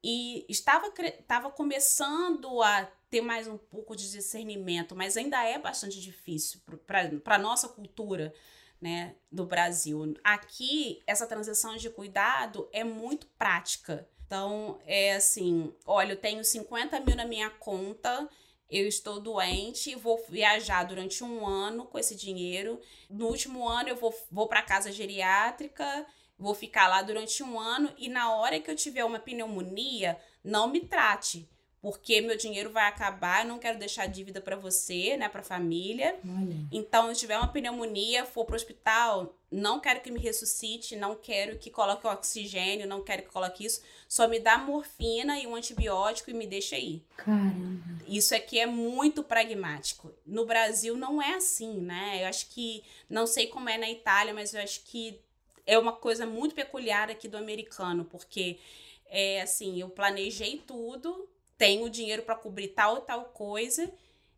e 0.02 0.44
estava, 0.48 0.92
estava 1.00 1.50
começando 1.50 2.60
a 2.62 2.84
ter 3.08 3.20
mais 3.20 3.46
um 3.46 3.56
pouco 3.56 3.94
de 3.96 4.10
discernimento, 4.10 4.94
mas 4.94 5.16
ainda 5.16 5.42
é 5.44 5.58
bastante 5.58 6.00
difícil 6.00 6.60
para 6.86 7.36
a 7.36 7.38
nossa 7.38 7.68
cultura 7.68 8.34
né, 8.80 9.14
do 9.30 9.44
Brasil. 9.44 10.14
Aqui, 10.22 11.02
essa 11.06 11.26
transição 11.26 11.76
de 11.76 11.90
cuidado 11.90 12.68
é 12.72 12.84
muito 12.84 13.26
prática. 13.38 14.08
Então, 14.26 14.78
é 14.86 15.14
assim: 15.14 15.72
olha, 15.86 16.12
eu 16.12 16.16
tenho 16.16 16.44
50 16.44 17.00
mil 17.00 17.16
na 17.16 17.24
minha 17.24 17.50
conta, 17.50 18.28
eu 18.70 18.86
estou 18.86 19.20
doente, 19.20 19.94
vou 19.94 20.22
viajar 20.28 20.84
durante 20.84 21.24
um 21.24 21.46
ano 21.46 21.86
com 21.86 21.98
esse 21.98 22.14
dinheiro. 22.14 22.80
No 23.08 23.26
último 23.26 23.66
ano, 23.66 23.88
eu 23.88 23.96
vou, 23.96 24.14
vou 24.30 24.46
para 24.46 24.62
casa 24.62 24.92
geriátrica, 24.92 26.06
vou 26.38 26.54
ficar 26.54 26.88
lá 26.88 27.02
durante 27.02 27.42
um 27.42 27.58
ano, 27.58 27.92
e 27.96 28.08
na 28.08 28.34
hora 28.34 28.60
que 28.60 28.70
eu 28.70 28.76
tiver 28.76 29.04
uma 29.04 29.18
pneumonia, 29.18 30.18
não 30.44 30.68
me 30.68 30.80
trate 30.80 31.48
porque 31.80 32.20
meu 32.20 32.36
dinheiro 32.36 32.70
vai 32.70 32.88
acabar, 32.88 33.44
eu 33.44 33.48
não 33.48 33.58
quero 33.58 33.78
deixar 33.78 34.06
dívida 34.06 34.40
para 34.40 34.56
você, 34.56 35.16
né, 35.16 35.28
para 35.28 35.42
família. 35.42 36.18
Olha. 36.24 36.56
Então, 36.72 37.12
se 37.14 37.20
tiver 37.20 37.38
uma 37.38 37.48
pneumonia, 37.48 38.24
for 38.24 38.44
pro 38.44 38.56
hospital, 38.56 39.34
não 39.50 39.78
quero 39.80 40.00
que 40.00 40.10
me 40.10 40.18
ressuscite, 40.18 40.96
não 40.96 41.14
quero 41.14 41.56
que 41.58 41.70
coloque 41.70 42.06
oxigênio, 42.06 42.86
não 42.86 43.02
quero 43.02 43.22
que 43.22 43.28
coloque 43.28 43.64
isso, 43.64 43.82
só 44.08 44.26
me 44.26 44.40
dá 44.40 44.58
morfina 44.58 45.38
e 45.38 45.46
um 45.46 45.54
antibiótico 45.54 46.30
e 46.30 46.34
me 46.34 46.46
deixa 46.46 46.76
aí. 46.76 47.02
Caramba. 47.16 48.02
Isso 48.06 48.34
aqui 48.34 48.58
é 48.58 48.66
muito 48.66 49.22
pragmático. 49.22 50.12
No 50.26 50.44
Brasil 50.44 50.96
não 50.96 51.22
é 51.22 51.34
assim, 51.34 51.80
né? 51.80 52.22
Eu 52.22 52.26
acho 52.26 52.48
que 52.48 52.82
não 53.08 53.26
sei 53.26 53.46
como 53.46 53.68
é 53.68 53.78
na 53.78 53.88
Itália, 53.88 54.34
mas 54.34 54.52
eu 54.52 54.60
acho 54.60 54.82
que 54.84 55.20
é 55.66 55.78
uma 55.78 55.92
coisa 55.92 56.26
muito 56.26 56.54
peculiar 56.54 57.10
aqui 57.10 57.28
do 57.28 57.36
americano, 57.36 58.04
porque 58.04 58.58
é 59.06 59.42
assim, 59.42 59.80
eu 59.80 59.88
planejei 59.88 60.62
tudo, 60.66 61.28
tenho 61.58 61.90
dinheiro 61.90 62.22
para 62.22 62.36
cobrir 62.36 62.68
tal 62.68 62.94
ou 62.94 63.00
tal 63.00 63.24
coisa. 63.24 63.92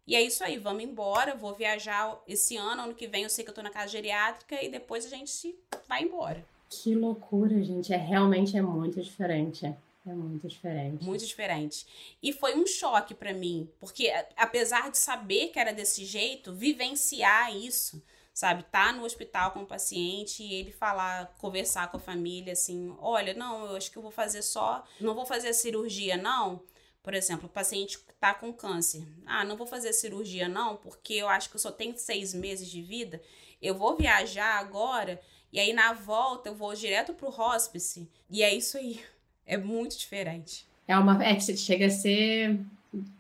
E 0.07 0.17
é 0.17 0.23
isso 0.23 0.43
aí, 0.43 0.59
vamos 0.59 0.83
embora. 0.83 1.37
Vou 1.37 1.55
viajar 1.55 2.19
esse 2.27 2.57
ano, 2.57 2.83
ano 2.83 2.95
que 2.95 3.07
vem 3.07 3.23
eu 3.23 3.31
sei 3.31 3.45
que 3.45 3.51
eu 3.51 3.55
tô 3.55 3.63
na 3.63 3.71
casa 3.71 3.89
geriátrica 3.89 4.61
e 4.65 4.69
depois 4.69 5.05
a 5.05 5.09
gente 5.09 5.55
vai 5.87 6.03
embora. 6.03 6.45
Que 6.69 6.95
loucura, 6.95 7.63
gente. 7.63 7.93
É 7.93 7.97
realmente 7.97 8.57
é 8.57 8.63
muito 8.63 9.01
diferente. 9.01 9.67
É 10.07 10.13
muito 10.13 10.49
diferente. 10.49 11.05
Muito 11.05 11.27
diferente. 11.27 11.87
E 12.23 12.33
foi 12.33 12.57
um 12.57 12.67
choque 12.67 13.15
para 13.15 13.35
mim, 13.35 13.69
porque 13.79 14.11
apesar 14.35 14.91
de 14.91 14.97
saber 14.97 15.49
que 15.49 15.59
era 15.59 15.75
desse 15.75 16.07
jeito, 16.07 16.55
vivenciar 16.55 17.55
isso, 17.55 18.03
sabe? 18.33 18.63
Tá 18.65 18.93
no 18.93 19.05
hospital 19.05 19.51
com 19.51 19.61
o 19.61 19.67
paciente 19.67 20.43
e 20.43 20.55
ele 20.55 20.73
falar, 20.73 21.27
conversar 21.39 21.91
com 21.91 21.99
a 21.99 22.01
família 22.01 22.55
assim: 22.55 22.97
"Olha, 22.99 23.35
não, 23.35 23.67
eu 23.67 23.77
acho 23.77 23.91
que 23.91 23.99
eu 23.99 24.03
vou 24.03 24.11
fazer 24.11 24.41
só, 24.41 24.83
não 24.99 25.15
vou 25.15 25.27
fazer 25.27 25.49
a 25.49 25.55
cirurgia 25.55 26.17
não, 26.17 26.63
por 27.03 27.15
exemplo, 27.15 27.47
o 27.47 27.53
paciente 27.53 27.99
está 28.15 28.35
com 28.35 28.53
câncer. 28.53 29.07
Ah, 29.27 29.45
não 29.45 29.57
vou 29.57 29.67
fazer 29.67 29.93
cirurgia 29.93 30.49
não, 30.49 30.77
porque 30.77 31.15
eu 31.15 31.29
acho 31.29 31.49
que 31.49 31.57
eu 31.57 31.61
só 31.61 31.71
tenho 31.71 31.97
seis 31.97 32.35
meses 32.35 32.71
de 32.71 32.83
vida. 32.83 33.21
Eu 33.61 33.75
vou 33.75 33.97
viajar 33.97 34.59
agora 34.59 35.21
e 35.53 35.59
aí 35.59 35.73
na 35.73 35.93
volta 35.93 36.49
eu 36.49 36.55
vou 36.55 36.75
direto 36.75 37.15
para 37.15 37.29
o 37.29 37.55
hospice. 37.55 38.09
E 38.31 38.43
é 38.43 38.55
isso 38.55 38.77
aí. 38.77 39.01
É 39.47 39.57
muito 39.57 39.99
diferente. 39.99 40.67
É 40.87 40.97
uma. 40.97 41.23
É, 41.25 41.39
chega 41.41 41.87
a 41.87 41.91
ser. 41.91 42.61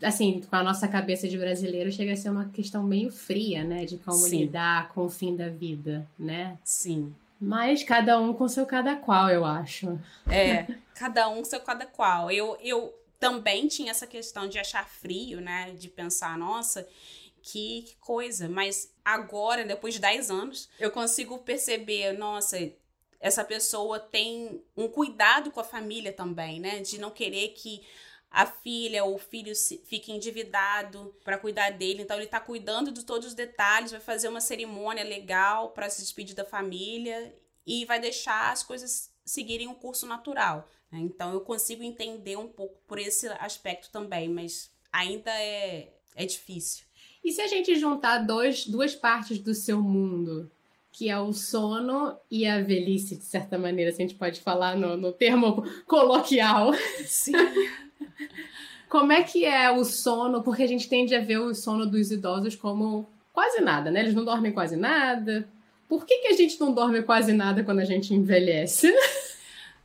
Assim, 0.02 0.40
com 0.40 0.56
a 0.56 0.64
nossa 0.64 0.88
cabeça 0.88 1.28
de 1.28 1.38
brasileiro, 1.38 1.92
chega 1.92 2.12
a 2.12 2.16
ser 2.16 2.28
uma 2.28 2.48
questão 2.48 2.82
meio 2.82 3.10
fria, 3.10 3.62
né? 3.62 3.84
De 3.84 3.96
como 3.98 4.18
Sim. 4.18 4.40
lidar 4.40 4.88
com 4.88 5.04
o 5.04 5.10
fim 5.10 5.36
da 5.36 5.48
vida, 5.48 6.06
né? 6.18 6.58
Sim. 6.64 7.14
Mas 7.40 7.84
cada 7.84 8.20
um 8.20 8.34
com 8.34 8.48
seu 8.48 8.66
cada 8.66 8.96
qual, 8.96 9.30
eu 9.30 9.44
acho. 9.44 9.98
É, 10.28 10.66
cada 10.94 11.28
um 11.28 11.36
com 11.36 11.44
seu 11.44 11.60
cada 11.60 11.86
qual. 11.86 12.30
Eu, 12.30 12.58
eu 12.60 12.92
também 13.20 13.68
tinha 13.68 13.90
essa 13.90 14.06
questão 14.06 14.48
de 14.48 14.58
achar 14.58 14.88
frio, 14.88 15.40
né? 15.40 15.72
De 15.72 15.88
pensar, 15.88 16.36
nossa, 16.38 16.88
que, 17.42 17.82
que 17.82 17.96
coisa. 17.96 18.48
Mas 18.48 18.92
agora, 19.04 19.64
depois 19.64 19.94
de 19.94 20.00
10 20.00 20.30
anos, 20.30 20.70
eu 20.80 20.90
consigo 20.90 21.38
perceber, 21.38 22.14
nossa, 22.14 22.56
essa 23.20 23.44
pessoa 23.44 24.00
tem 24.00 24.64
um 24.74 24.88
cuidado 24.88 25.50
com 25.50 25.60
a 25.60 25.64
família 25.64 26.12
também, 26.12 26.58
né? 26.58 26.80
De 26.80 26.98
não 26.98 27.10
querer 27.10 27.48
que 27.48 27.86
a 28.30 28.46
filha 28.46 29.04
ou 29.04 29.16
o 29.16 29.18
filho 29.18 29.52
fique 29.84 30.12
endividado 30.12 31.14
para 31.22 31.36
cuidar 31.36 31.70
dele. 31.70 32.02
Então 32.02 32.16
ele 32.16 32.24
está 32.24 32.40
cuidando 32.40 32.90
de 32.90 33.04
todos 33.04 33.28
os 33.28 33.34
detalhes, 33.34 33.90
vai 33.90 34.00
fazer 34.00 34.28
uma 34.28 34.40
cerimônia 34.40 35.04
legal 35.04 35.70
para 35.72 35.90
se 35.90 36.00
despedir 36.00 36.34
da 36.34 36.44
família 36.44 37.36
e 37.66 37.84
vai 37.84 38.00
deixar 38.00 38.50
as 38.50 38.62
coisas 38.62 39.12
seguirem 39.26 39.68
um 39.68 39.74
curso 39.74 40.06
natural. 40.06 40.66
Então 40.98 41.32
eu 41.32 41.40
consigo 41.40 41.82
entender 41.82 42.36
um 42.36 42.48
pouco 42.48 42.76
por 42.86 42.98
esse 42.98 43.28
aspecto 43.28 43.90
também, 43.90 44.28
mas 44.28 44.70
ainda 44.92 45.30
é, 45.30 45.92
é 46.16 46.26
difícil. 46.26 46.84
E 47.24 47.32
se 47.32 47.40
a 47.40 47.46
gente 47.46 47.78
juntar 47.78 48.18
dois, 48.18 48.66
duas 48.66 48.94
partes 48.94 49.38
do 49.38 49.54
seu 49.54 49.80
mundo, 49.80 50.50
que 50.92 51.08
é 51.08 51.18
o 51.18 51.32
sono 51.32 52.16
e 52.30 52.46
a 52.46 52.60
velhice, 52.62 53.16
de 53.16 53.24
certa 53.24 53.58
maneira, 53.58 53.92
se 53.92 54.02
a 54.02 54.06
gente 54.06 54.18
pode 54.18 54.40
falar 54.40 54.76
no, 54.76 54.96
no 54.96 55.12
termo 55.12 55.62
coloquial. 55.86 56.72
Sim. 57.04 57.32
Como 58.88 59.12
é 59.12 59.22
que 59.22 59.44
é 59.44 59.70
o 59.70 59.84
sono? 59.84 60.42
Porque 60.42 60.64
a 60.64 60.66
gente 60.66 60.88
tende 60.88 61.14
a 61.14 61.20
ver 61.20 61.38
o 61.38 61.54
sono 61.54 61.86
dos 61.86 62.10
idosos 62.10 62.56
como 62.56 63.08
quase 63.32 63.60
nada, 63.60 63.88
né? 63.88 64.00
Eles 64.00 64.14
não 64.14 64.24
dormem 64.24 64.50
quase 64.50 64.76
nada. 64.76 65.48
Por 65.88 66.04
que, 66.04 66.18
que 66.18 66.28
a 66.28 66.36
gente 66.36 66.58
não 66.58 66.74
dorme 66.74 67.00
quase 67.02 67.32
nada 67.32 67.62
quando 67.62 67.78
a 67.78 67.84
gente 67.84 68.12
envelhece? 68.12 68.92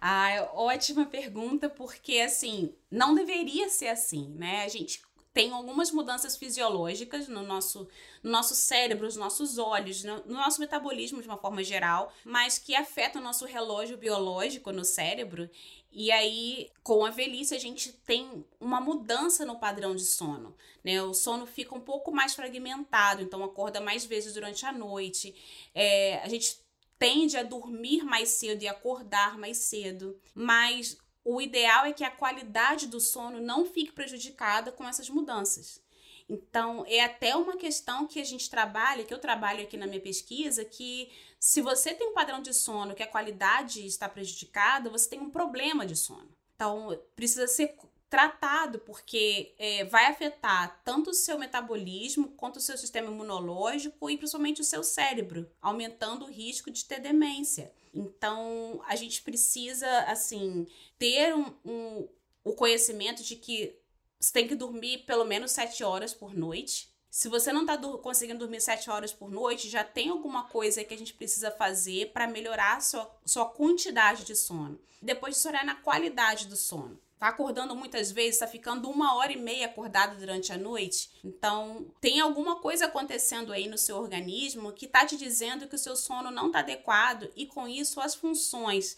Ah, 0.07 0.51
ótima 0.53 1.07
pergunta, 1.07 1.67
porque 1.67 2.19
assim, 2.19 2.71
não 2.91 3.15
deveria 3.15 3.67
ser 3.69 3.87
assim, 3.87 4.29
né? 4.35 4.63
A 4.63 4.67
gente 4.67 5.01
tem 5.33 5.51
algumas 5.51 5.89
mudanças 5.89 6.37
fisiológicas 6.37 7.27
no 7.27 7.41
nosso, 7.41 7.87
no 8.21 8.29
nosso 8.29 8.53
cérebro, 8.53 9.05
nos 9.05 9.15
nossos 9.15 9.57
olhos, 9.57 10.03
no, 10.03 10.17
no, 10.25 10.35
nosso 10.35 10.61
metabolismo 10.61 11.23
de 11.23 11.27
uma 11.27 11.39
forma 11.39 11.63
geral, 11.63 12.13
mas 12.23 12.59
que 12.59 12.75
afetam 12.75 13.19
o 13.19 13.25
nosso 13.25 13.45
relógio 13.45 13.97
biológico 13.97 14.71
no 14.71 14.85
cérebro. 14.85 15.49
E 15.91 16.11
aí, 16.11 16.69
com 16.83 17.03
a 17.03 17.09
velhice, 17.09 17.55
a 17.55 17.59
gente 17.59 17.91
tem 17.91 18.45
uma 18.59 18.79
mudança 18.79 19.43
no 19.43 19.57
padrão 19.57 19.95
de 19.95 20.05
sono. 20.05 20.55
Né? 20.83 21.01
O 21.01 21.15
sono 21.15 21.47
fica 21.47 21.73
um 21.73 21.81
pouco 21.81 22.11
mais 22.11 22.35
fragmentado, 22.35 23.23
então 23.23 23.43
acorda 23.43 23.81
mais 23.81 24.05
vezes 24.05 24.35
durante 24.35 24.67
a 24.67 24.71
noite. 24.71 25.33
É, 25.73 26.19
a 26.19 26.29
gente 26.29 26.63
tende 27.05 27.37
a 27.37 27.43
dormir 27.43 28.03
mais 28.03 28.29
cedo 28.29 28.63
e 28.63 28.67
acordar 28.67 29.37
mais 29.37 29.57
cedo, 29.57 30.19
mas 30.33 30.97
o 31.23 31.39
ideal 31.39 31.85
é 31.85 31.93
que 31.93 32.03
a 32.03 32.09
qualidade 32.09 32.87
do 32.87 32.99
sono 32.99 33.39
não 33.39 33.63
fique 33.63 33.91
prejudicada 33.91 34.71
com 34.71 34.83
essas 34.87 35.07
mudanças. 35.07 35.79
Então, 36.27 36.83
é 36.87 37.03
até 37.03 37.35
uma 37.35 37.57
questão 37.57 38.07
que 38.07 38.19
a 38.19 38.23
gente 38.23 38.49
trabalha, 38.49 39.03
que 39.03 39.13
eu 39.13 39.19
trabalho 39.19 39.61
aqui 39.61 39.77
na 39.77 39.85
minha 39.85 40.01
pesquisa, 40.01 40.65
que 40.65 41.11
se 41.39 41.61
você 41.61 41.93
tem 41.93 42.07
um 42.07 42.13
padrão 42.15 42.41
de 42.41 42.55
sono 42.55 42.95
que 42.95 43.03
a 43.03 43.07
qualidade 43.07 43.85
está 43.85 44.09
prejudicada, 44.09 44.89
você 44.89 45.07
tem 45.07 45.19
um 45.19 45.29
problema 45.29 45.85
de 45.85 45.95
sono. 45.95 46.29
Então, 46.55 46.99
precisa 47.15 47.45
ser 47.47 47.75
tratado, 48.09 48.79
porque 48.79 49.53
é, 49.57 49.83
vai 49.85 50.05
afetar 50.05 50.81
tanto 50.83 51.09
o 51.09 51.13
seu 51.13 51.37
metabolismo 51.37 52.29
quanto 52.29 52.57
o 52.57 52.61
seu 52.61 52.77
sistema 52.77 53.11
imunológico 53.11 54.09
e 54.09 54.17
principalmente 54.17 54.61
o 54.61 54.65
seu 54.65 54.83
cérebro, 54.83 55.49
aumentando 55.61 56.25
o 56.25 56.31
risco 56.31 56.69
de 56.69 56.85
ter 56.85 56.99
demência. 56.99 57.71
Então, 57.93 58.81
a 58.87 58.95
gente 58.95 59.21
precisa, 59.21 59.87
assim, 60.01 60.67
ter 60.99 61.35
um, 61.35 61.53
um, 61.65 62.09
o 62.43 62.53
conhecimento 62.53 63.23
de 63.23 63.35
que 63.35 63.77
você 64.19 64.33
tem 64.33 64.47
que 64.47 64.55
dormir 64.55 64.99
pelo 64.99 65.25
menos 65.25 65.51
sete 65.51 65.83
horas 65.83 66.13
por 66.13 66.33
noite. 66.33 66.93
Se 67.09 67.29
você 67.29 67.53
não 67.53 67.61
está 67.61 67.77
conseguindo 67.77 68.39
dormir 68.39 68.59
sete 68.59 68.89
horas 68.89 69.13
por 69.13 69.31
noite, 69.31 69.69
já 69.69 69.83
tem 69.83 70.09
alguma 70.09 70.43
coisa 70.49 70.83
que 70.83 70.93
a 70.93 70.97
gente 70.97 71.13
precisa 71.13 71.49
fazer 71.51 72.11
para 72.11 72.27
melhorar 72.27 72.81
sua, 72.81 73.09
sua 73.25 73.45
quantidade 73.45 74.25
de 74.25 74.35
sono. 74.35 74.79
Depois 75.01 75.35
disso, 75.35 75.47
olhar 75.47 75.63
na 75.63 75.75
qualidade 75.75 76.47
do 76.47 76.57
sono 76.57 76.99
tá 77.25 77.29
acordando 77.29 77.75
muitas 77.75 78.11
vezes, 78.11 78.39
tá 78.39 78.45
ficando 78.45 78.87
uma 78.87 79.15
hora 79.15 79.31
e 79.31 79.37
meia 79.37 79.65
acordado 79.65 80.17
durante 80.19 80.53
a 80.53 80.57
noite. 80.57 81.09
Então, 81.23 81.87
tem 81.99 82.19
alguma 82.19 82.57
coisa 82.57 82.85
acontecendo 82.85 83.51
aí 83.51 83.67
no 83.67 83.79
seu 83.79 83.97
organismo 83.97 84.71
que 84.71 84.85
tá 84.85 85.05
te 85.05 85.17
dizendo 85.17 85.67
que 85.67 85.75
o 85.75 85.79
seu 85.79 85.95
sono 85.95 86.29
não 86.29 86.51
tá 86.51 86.59
adequado 86.59 87.27
e 87.35 87.47
com 87.47 87.67
isso 87.67 87.99
as 87.99 88.13
funções 88.13 88.95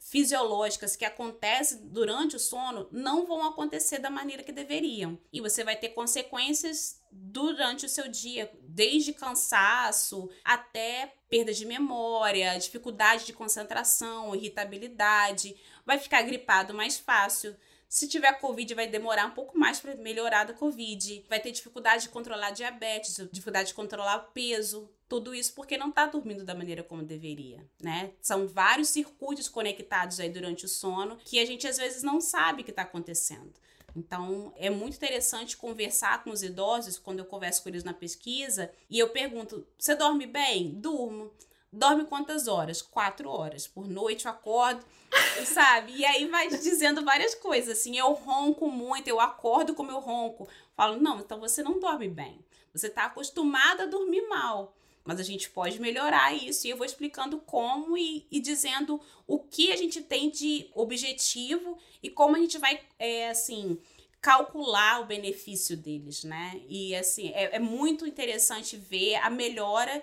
fisiológicas 0.00 0.96
que 0.96 1.04
acontecem 1.04 1.80
durante 1.88 2.36
o 2.36 2.38
sono 2.38 2.88
não 2.90 3.26
vão 3.26 3.44
acontecer 3.44 3.98
da 3.98 4.10
maneira 4.10 4.42
que 4.42 4.52
deveriam. 4.52 5.18
E 5.32 5.40
você 5.40 5.62
vai 5.62 5.76
ter 5.76 5.90
consequências 5.90 7.00
durante 7.10 7.86
o 7.86 7.88
seu 7.88 8.08
dia, 8.08 8.50
desde 8.62 9.12
cansaço 9.12 10.30
até 10.44 11.14
perda 11.28 11.52
de 11.52 11.66
memória, 11.66 12.58
dificuldade 12.58 13.26
de 13.26 13.32
concentração, 13.32 14.34
irritabilidade, 14.34 15.56
vai 15.84 15.98
ficar 15.98 16.22
gripado 16.22 16.74
mais 16.74 16.98
fácil. 16.98 17.56
Se 17.88 18.06
tiver 18.06 18.38
Covid, 18.38 18.74
vai 18.74 18.86
demorar 18.86 19.26
um 19.26 19.30
pouco 19.30 19.58
mais 19.58 19.80
para 19.80 19.94
melhorar 19.96 20.44
da 20.44 20.52
Covid. 20.52 21.24
Vai 21.28 21.40
ter 21.40 21.50
dificuldade 21.50 22.02
de 22.02 22.08
controlar 22.10 22.50
diabetes, 22.50 23.16
dificuldade 23.32 23.68
de 23.68 23.74
controlar 23.74 24.16
o 24.16 24.32
peso. 24.32 24.90
Tudo 25.08 25.34
isso 25.34 25.54
porque 25.54 25.78
não 25.78 25.88
está 25.88 26.04
dormindo 26.04 26.44
da 26.44 26.54
maneira 26.54 26.82
como 26.82 27.02
deveria, 27.02 27.66
né? 27.82 28.12
São 28.20 28.46
vários 28.46 28.88
circuitos 28.88 29.48
conectados 29.48 30.20
aí 30.20 30.28
durante 30.28 30.66
o 30.66 30.68
sono 30.68 31.16
que 31.24 31.38
a 31.38 31.46
gente 31.46 31.66
às 31.66 31.78
vezes 31.78 32.02
não 32.02 32.20
sabe 32.20 32.62
que 32.62 32.70
está 32.70 32.82
acontecendo. 32.82 33.54
Então, 33.96 34.52
é 34.56 34.68
muito 34.68 34.96
interessante 34.96 35.56
conversar 35.56 36.22
com 36.22 36.30
os 36.30 36.42
idosos, 36.42 36.98
quando 36.98 37.20
eu 37.20 37.24
converso 37.24 37.62
com 37.62 37.70
eles 37.70 37.82
na 37.82 37.94
pesquisa, 37.94 38.70
e 38.88 38.98
eu 38.98 39.08
pergunto: 39.08 39.66
você 39.78 39.94
dorme 39.94 40.26
bem? 40.26 40.70
Durmo. 40.74 41.32
Dorme 41.72 42.04
quantas 42.04 42.48
horas? 42.48 42.80
Quatro 42.80 43.28
horas. 43.28 43.66
Por 43.66 43.86
noite 43.86 44.24
eu 44.24 44.30
acordo, 44.30 44.84
sabe? 45.44 45.92
E 45.96 46.04
aí 46.04 46.26
vai 46.26 46.48
dizendo 46.48 47.04
várias 47.04 47.34
coisas, 47.34 47.78
assim, 47.78 47.98
eu 47.98 48.12
ronco 48.12 48.68
muito, 48.68 49.08
eu 49.08 49.20
acordo 49.20 49.74
com 49.74 49.82
meu 49.82 50.00
ronco. 50.00 50.48
Falo, 50.74 51.00
não, 51.00 51.20
então 51.20 51.38
você 51.40 51.62
não 51.62 51.78
dorme 51.78 52.08
bem. 52.08 52.44
Você 52.72 52.86
está 52.86 53.04
acostumada 53.04 53.82
a 53.84 53.86
dormir 53.86 54.26
mal. 54.28 54.74
Mas 55.04 55.18
a 55.18 55.22
gente 55.22 55.48
pode 55.48 55.80
melhorar 55.80 56.34
isso 56.34 56.66
e 56.66 56.70
eu 56.70 56.76
vou 56.76 56.84
explicando 56.84 57.38
como 57.38 57.96
e, 57.96 58.26
e 58.30 58.40
dizendo 58.40 59.00
o 59.26 59.38
que 59.38 59.72
a 59.72 59.76
gente 59.76 60.02
tem 60.02 60.28
de 60.28 60.68
objetivo 60.74 61.78
e 62.02 62.10
como 62.10 62.36
a 62.36 62.38
gente 62.38 62.58
vai, 62.58 62.78
é, 62.98 63.30
assim, 63.30 63.78
calcular 64.20 65.00
o 65.00 65.06
benefício 65.06 65.76
deles, 65.76 66.24
né? 66.24 66.60
E 66.68 66.94
assim, 66.94 67.28
é, 67.30 67.56
é 67.56 67.58
muito 67.58 68.06
interessante 68.06 68.76
ver 68.76 69.14
a 69.16 69.30
melhora 69.30 70.02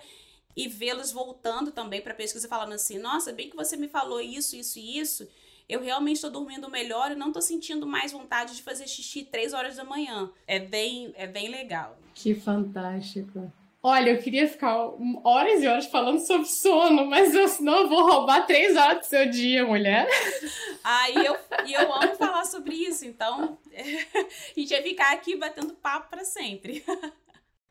e 0.56 0.66
vê-los 0.68 1.12
voltando 1.12 1.70
também 1.70 2.00
para 2.00 2.12
a 2.12 2.16
pesquisa 2.16 2.48
falando 2.48 2.72
assim: 2.72 2.98
nossa, 2.98 3.32
bem 3.32 3.50
que 3.50 3.56
você 3.56 3.76
me 3.76 3.88
falou 3.88 4.20
isso, 4.20 4.56
isso 4.56 4.78
e 4.78 4.98
isso. 4.98 5.28
Eu 5.68 5.82
realmente 5.82 6.16
estou 6.16 6.30
dormindo 6.30 6.70
melhor 6.70 7.10
e 7.10 7.16
não 7.16 7.28
estou 7.28 7.42
sentindo 7.42 7.86
mais 7.86 8.12
vontade 8.12 8.54
de 8.54 8.62
fazer 8.62 8.86
xixi 8.86 9.24
três 9.24 9.52
horas 9.52 9.76
da 9.76 9.84
manhã. 9.84 10.30
É 10.46 10.60
bem, 10.60 11.12
é 11.16 11.26
bem 11.26 11.48
legal. 11.48 11.98
Que 12.14 12.34
fantástico. 12.34 13.52
Olha, 13.82 14.10
eu 14.10 14.18
queria 14.18 14.48
ficar 14.48 14.90
horas 15.22 15.62
e 15.62 15.66
horas 15.66 15.86
falando 15.86 16.18
sobre 16.18 16.46
sono, 16.48 17.06
mas 17.06 17.34
eu, 17.34 17.46
senão 17.46 17.82
eu 17.82 17.88
vou 17.88 18.04
roubar 18.04 18.46
três 18.46 18.76
horas 18.76 18.98
do 19.00 19.06
seu 19.06 19.30
dia, 19.30 19.64
mulher. 19.64 20.08
Ah, 20.88 21.10
e 21.10 21.26
eu, 21.26 21.36
e 21.66 21.72
eu 21.72 21.92
amo 21.92 22.14
falar 22.14 22.44
sobre 22.44 22.76
isso, 22.76 23.04
então 23.04 23.58
a 23.74 24.60
gente 24.60 24.68
vai 24.68 24.82
ficar 24.84 25.12
aqui 25.12 25.34
batendo 25.34 25.74
papo 25.74 26.08
para 26.08 26.24
sempre. 26.24 26.84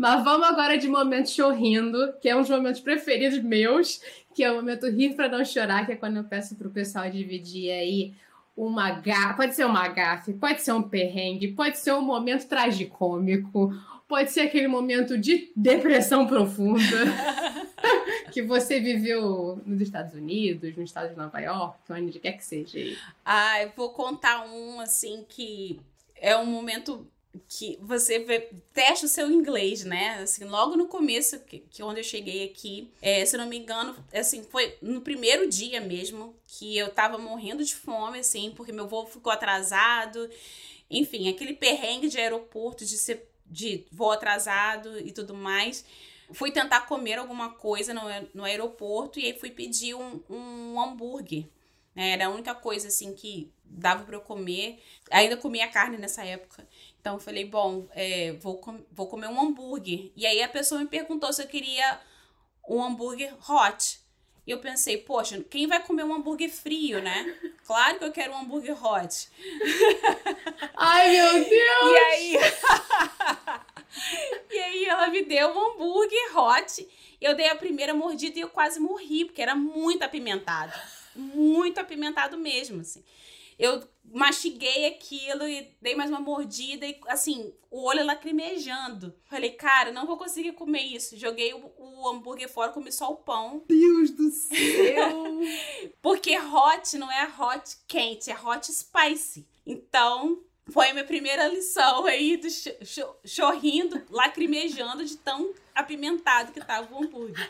Mas 0.03 0.21
vamos 0.21 0.45
agora 0.45 0.77
de 0.77 0.89
momento 0.89 1.29
chorrindo, 1.29 2.13
que 2.19 2.27
é 2.27 2.35
um 2.35 2.41
dos 2.41 2.49
momentos 2.49 2.81
preferidos 2.81 3.41
meus, 3.41 4.01
que 4.35 4.43
é 4.43 4.51
o 4.51 4.55
momento 4.55 4.85
rir 4.89 5.15
para 5.15 5.29
não 5.29 5.45
chorar, 5.45 5.85
que 5.85 5.93
é 5.93 5.95
quando 5.95 6.17
eu 6.17 6.25
peço 6.25 6.57
pro 6.57 6.69
pessoal 6.69 7.09
dividir 7.09 7.71
aí 7.71 8.13
uma 8.53 8.91
gafe, 8.91 9.37
pode 9.37 9.55
ser 9.55 9.63
uma 9.63 9.87
gafe, 9.87 10.33
pode 10.33 10.61
ser 10.61 10.73
um 10.73 10.81
perrengue, 10.83 11.53
pode 11.53 11.77
ser 11.77 11.93
um 11.93 12.01
momento 12.01 12.45
tragicômico, 12.49 13.73
pode 14.05 14.29
ser 14.31 14.41
aquele 14.41 14.67
momento 14.67 15.17
de 15.17 15.49
depressão 15.55 16.27
profunda 16.27 16.83
que 18.33 18.41
você 18.41 18.81
viveu 18.81 19.61
nos 19.65 19.79
Estados 19.79 20.13
Unidos, 20.13 20.75
no 20.75 20.83
estado 20.83 21.11
de 21.11 21.15
Nova 21.15 21.39
York, 21.39 21.77
onde 21.89 22.19
quer 22.19 22.33
que 22.33 22.43
seja. 22.43 22.77
Ah, 23.23 23.63
eu 23.63 23.71
vou 23.73 23.91
contar 23.91 24.45
um 24.47 24.81
assim 24.81 25.23
que 25.29 25.79
é 26.17 26.35
um 26.35 26.45
momento 26.45 27.07
que 27.47 27.77
você 27.81 28.19
testa 28.73 29.05
o 29.05 29.09
seu 29.09 29.31
inglês, 29.31 29.83
né? 29.83 30.19
Assim, 30.21 30.45
logo 30.45 30.75
no 30.75 30.87
começo, 30.87 31.39
que, 31.39 31.59
que 31.59 31.83
onde 31.83 31.99
eu 31.99 32.03
cheguei 32.03 32.45
aqui, 32.45 32.91
é, 33.01 33.25
se 33.25 33.35
não 33.37 33.47
me 33.47 33.57
engano, 33.57 33.95
assim, 34.13 34.43
foi 34.43 34.77
no 34.81 35.01
primeiro 35.01 35.49
dia 35.49 35.81
mesmo 35.81 36.35
que 36.45 36.77
eu 36.77 36.89
tava 36.89 37.17
morrendo 37.17 37.63
de 37.63 37.75
fome, 37.75 38.19
assim, 38.19 38.53
porque 38.55 38.71
meu 38.71 38.87
voo 38.87 39.07
ficou 39.07 39.31
atrasado. 39.31 40.29
Enfim, 40.89 41.29
aquele 41.29 41.53
perrengue 41.53 42.07
de 42.07 42.19
aeroporto, 42.19 42.85
de 42.85 42.97
ser 42.97 43.29
de 43.45 43.85
voo 43.91 44.11
atrasado 44.11 44.99
e 44.99 45.11
tudo 45.11 45.33
mais. 45.33 45.85
Fui 46.31 46.51
tentar 46.51 46.81
comer 46.81 47.19
alguma 47.19 47.51
coisa 47.51 47.93
no, 47.93 48.01
no 48.33 48.43
aeroporto 48.43 49.19
e 49.19 49.25
aí 49.25 49.33
fui 49.33 49.51
pedir 49.51 49.93
um, 49.95 50.21
um 50.29 50.79
hambúrguer. 50.79 51.45
Né? 51.95 52.11
Era 52.11 52.27
a 52.27 52.29
única 52.29 52.55
coisa 52.55 52.87
assim 52.87 53.13
que 53.13 53.51
dava 53.63 54.03
para 54.03 54.15
eu 54.15 54.21
comer. 54.21 54.81
Ainda 55.11 55.37
comia 55.37 55.67
carne 55.67 55.97
nessa 55.97 56.23
época. 56.23 56.67
Então 57.03 57.15
eu 57.15 57.19
falei, 57.19 57.43
bom, 57.43 57.85
é, 57.91 58.31
vou, 58.39 58.59
com 58.59 58.81
vou 58.89 59.07
comer 59.07 59.27
um 59.27 59.37
hambúrguer. 59.37 60.09
E 60.15 60.25
aí 60.25 60.41
a 60.41 60.47
pessoa 60.47 60.79
me 60.79 60.87
perguntou 60.87 61.33
se 61.33 61.41
eu 61.41 61.47
queria 61.49 61.99
um 62.65 62.81
hambúrguer 62.81 63.35
hot. 63.45 63.99
E 64.47 64.51
eu 64.51 64.59
pensei, 64.59 64.99
poxa, 64.99 65.43
quem 65.49 65.67
vai 65.67 65.83
comer 65.83 66.05
um 66.05 66.13
hambúrguer 66.13 66.49
frio, 66.49 67.01
né? 67.01 67.35
Claro 67.67 67.97
que 67.97 68.05
eu 68.05 68.11
quero 68.13 68.31
um 68.31 68.37
hambúrguer 68.37 68.81
hot. 68.81 69.27
Ai, 70.77 71.11
meu 71.11 71.33
Deus! 71.43 71.91
E 71.91 71.97
aí. 71.97 72.37
e 74.49 74.59
aí 74.59 74.85
ela 74.85 75.07
me 75.09 75.23
deu 75.25 75.49
um 75.49 75.71
hambúrguer 75.71 76.37
hot. 76.37 76.87
Eu 77.19 77.35
dei 77.35 77.49
a 77.49 77.55
primeira 77.55 77.93
mordida 77.93 78.39
e 78.39 78.41
eu 78.41 78.49
quase 78.49 78.79
morri, 78.79 79.25
porque 79.25 79.41
era 79.41 79.55
muito 79.55 80.03
apimentado. 80.03 80.73
Muito 81.13 81.79
apimentado 81.79 82.37
mesmo, 82.37 82.79
assim 82.79 83.03
eu 83.57 83.81
mastiguei 84.03 84.85
aquilo 84.85 85.47
e 85.47 85.75
dei 85.81 85.95
mais 85.95 86.09
uma 86.09 86.19
mordida 86.19 86.85
e, 86.85 86.99
assim, 87.07 87.53
o 87.71 87.83
olho 87.83 88.05
lacrimejando. 88.05 89.15
Falei, 89.25 89.51
cara, 89.51 89.91
não 89.91 90.05
vou 90.05 90.17
conseguir 90.17 90.51
comer 90.53 90.81
isso. 90.81 91.17
Joguei 91.17 91.53
o, 91.53 91.71
o 91.77 92.07
hambúrguer 92.07 92.49
fora, 92.49 92.71
comi 92.71 92.91
só 92.91 93.11
o 93.11 93.17
pão. 93.17 93.63
Deus 93.67 94.11
do 94.11 94.29
céu! 94.29 95.39
Porque 96.01 96.37
hot 96.37 96.97
não 96.97 97.11
é 97.11 97.25
hot 97.25 97.77
quente, 97.87 98.29
é 98.29 98.37
hot 98.39 98.71
spicy. 98.71 99.47
Então, 99.65 100.43
foi 100.69 100.89
a 100.89 100.93
minha 100.93 101.05
primeira 101.05 101.47
lição 101.47 102.05
aí 102.05 102.37
do 102.37 102.49
ch 102.49 102.69
chorrindo, 103.25 104.01
lacrimejando 104.09 105.03
de 105.03 105.17
tão 105.17 105.53
apimentado 105.73 106.51
que 106.51 106.63
tava 106.63 106.93
o 106.93 107.03
hambúrguer. 107.03 107.49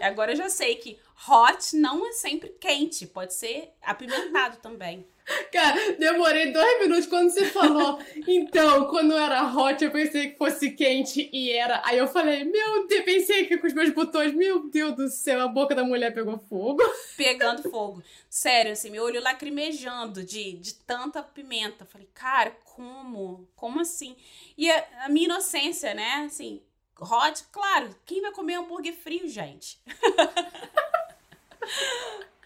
Agora 0.00 0.32
eu 0.32 0.36
já 0.36 0.48
sei 0.48 0.76
que 0.76 0.98
hot 1.28 1.76
não 1.76 2.06
é 2.06 2.12
sempre 2.12 2.50
quente, 2.60 3.06
pode 3.06 3.34
ser 3.34 3.72
apimentado 3.82 4.56
também. 4.58 5.06
Cara, 5.52 5.92
demorei 5.92 6.50
dois 6.52 6.80
minutos 6.80 7.06
quando 7.06 7.30
você 7.30 7.44
falou. 7.46 8.00
Então, 8.26 8.88
quando 8.88 9.12
era 9.12 9.54
hot, 9.54 9.82
eu 9.82 9.90
pensei 9.90 10.30
que 10.30 10.38
fosse 10.38 10.72
quente 10.72 11.30
e 11.32 11.52
era. 11.52 11.80
Aí 11.84 11.96
eu 11.98 12.08
falei, 12.08 12.44
meu 12.44 12.86
Deus, 12.88 13.04
pensei 13.04 13.46
que 13.46 13.56
com 13.56 13.66
os 13.66 13.72
meus 13.72 13.90
botões, 13.90 14.34
meu 14.34 14.68
Deus 14.68 14.96
do 14.96 15.08
céu, 15.08 15.40
a 15.40 15.48
boca 15.48 15.74
da 15.74 15.84
mulher 15.84 16.12
pegou 16.12 16.38
fogo. 16.38 16.82
Pegando 17.16 17.70
fogo. 17.70 18.02
Sério, 18.28 18.72
assim, 18.72 18.90
meu 18.90 19.04
olho 19.04 19.22
lacrimejando 19.22 20.24
de, 20.24 20.54
de 20.54 20.74
tanta 20.74 21.22
pimenta. 21.22 21.84
Falei, 21.84 22.08
cara, 22.12 22.50
como? 22.64 23.48
Como 23.54 23.80
assim? 23.80 24.16
E 24.58 24.70
a, 24.70 24.86
a 25.04 25.08
minha 25.08 25.26
inocência, 25.26 25.94
né? 25.94 26.24
Assim, 26.26 26.60
hot, 27.00 27.44
claro, 27.52 27.94
quem 28.04 28.20
vai 28.20 28.32
comer 28.32 28.54
hambúrguer 28.54 28.94
frio, 28.94 29.28
gente? 29.28 29.78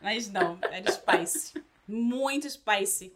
Mas 0.02 0.30
não, 0.30 0.58
era 0.62 0.90
spice. 0.90 1.62
Muito 1.86 2.48
spicy. 2.48 3.12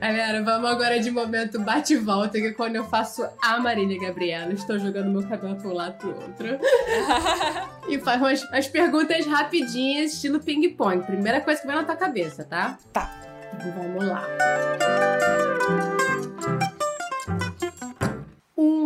Galera, 0.00 0.42
vamos 0.42 0.70
agora 0.70 1.00
de 1.00 1.10
momento 1.10 1.60
bate 1.60 1.96
volta, 1.96 2.38
que 2.38 2.46
é 2.46 2.52
quando 2.52 2.76
eu 2.76 2.84
faço 2.84 3.28
a 3.42 3.58
Marília 3.58 4.00
Gabriela. 4.00 4.52
Estou 4.52 4.78
jogando 4.78 5.10
meu 5.10 5.28
cabelo 5.28 5.56
para 5.56 5.68
um 5.68 5.72
lado 5.72 5.98
pro 5.98 6.10
outro. 6.10 6.58
e 7.88 7.98
faz 7.98 8.20
umas, 8.20 8.42
umas 8.44 8.68
perguntas 8.68 9.26
rapidinhas, 9.26 10.14
estilo 10.14 10.40
ping-pong. 10.40 11.04
Primeira 11.04 11.40
coisa 11.40 11.60
que 11.60 11.66
vem 11.66 11.76
na 11.76 11.84
tua 11.84 11.96
cabeça, 11.96 12.44
tá? 12.44 12.78
Tá. 12.92 13.10
Então 13.54 13.72
vamos 13.72 14.06
lá. 14.06 14.24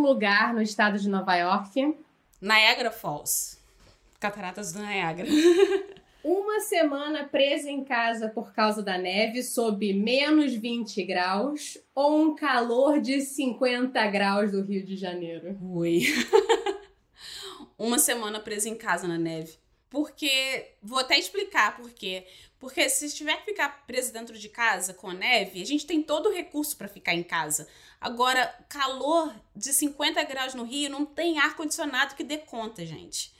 Lugar 0.03 0.53
no 0.53 0.61
estado 0.61 0.99
de 0.99 1.07
Nova 1.07 1.35
York 1.35 1.95
Niagara 2.41 2.91
Falls. 2.91 3.57
Cataratas 4.19 4.73
do 4.73 4.79
Niagara. 4.79 5.29
Uma 6.23 6.59
semana 6.61 7.25
presa 7.25 7.69
em 7.69 7.83
casa 7.83 8.29
por 8.29 8.53
causa 8.53 8.81
da 8.81 8.97
neve 8.97 9.43
sob 9.43 9.93
menos 9.93 10.53
20 10.53 11.03
graus 11.03 11.77
ou 11.95 12.21
um 12.21 12.35
calor 12.35 12.99
de 13.01 13.21
50 13.21 14.07
graus 14.07 14.51
do 14.51 14.61
Rio 14.61 14.85
de 14.85 14.95
Janeiro? 14.95 15.57
Ui. 15.61 16.03
Uma 17.77 17.99
semana 17.99 18.39
presa 18.39 18.69
em 18.69 18.75
casa 18.75 19.07
na 19.07 19.17
neve. 19.17 19.57
Porque, 19.89 20.71
vou 20.81 20.99
até 20.99 21.19
explicar 21.19 21.77
por 21.77 21.91
quê. 21.91 22.25
Porque 22.57 22.89
se 22.89 23.13
tiver 23.13 23.35
que 23.37 23.51
ficar 23.51 23.85
preso 23.85 24.13
dentro 24.13 24.37
de 24.39 24.47
casa 24.47 24.93
com 24.93 25.09
a 25.09 25.13
neve, 25.13 25.61
a 25.61 25.65
gente 25.65 25.85
tem 25.85 26.01
todo 26.01 26.29
o 26.29 26.33
recurso 26.33 26.77
para 26.77 26.87
ficar 26.87 27.13
em 27.13 27.21
casa. 27.21 27.67
Agora, 28.03 28.53
calor 28.67 29.33
de 29.55 29.71
50 29.71 30.21
graus 30.25 30.53
no 30.53 30.65
Rio 30.65 30.89
não 30.89 31.05
tem 31.05 31.39
ar-condicionado 31.39 32.15
que 32.15 32.23
dê 32.23 32.37
conta, 32.37 32.85
gente. 32.85 33.33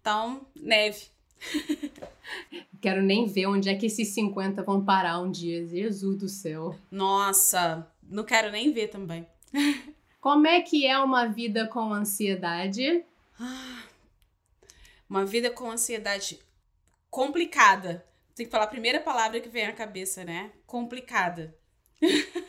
Então, 0.00 0.46
neve. 0.56 1.08
Quero 2.80 3.02
nem 3.02 3.26
ver 3.26 3.46
onde 3.46 3.68
é 3.68 3.74
que 3.74 3.84
esses 3.84 4.08
50 4.14 4.62
vão 4.62 4.82
parar 4.82 5.20
um 5.20 5.30
dia. 5.30 5.66
Jesus 5.66 6.16
do 6.16 6.30
céu. 6.30 6.74
Nossa, 6.90 7.86
não 8.02 8.24
quero 8.24 8.50
nem 8.50 8.72
ver 8.72 8.88
também. 8.88 9.26
Como 10.18 10.46
é 10.46 10.62
que 10.62 10.86
é 10.86 10.98
uma 10.98 11.26
vida 11.26 11.68
com 11.68 11.92
ansiedade? 11.92 13.04
Ah, 13.38 13.82
uma 15.10 15.26
vida 15.26 15.50
com 15.50 15.70
ansiedade 15.70 16.40
complicada. 17.10 18.02
Tem 18.34 18.46
que 18.46 18.52
falar 18.52 18.64
a 18.64 18.68
primeira 18.68 19.00
palavra 19.00 19.40
que 19.40 19.48
vem 19.48 19.66
à 19.66 19.72
cabeça, 19.72 20.24
né? 20.24 20.52
Complicada. 20.66 21.54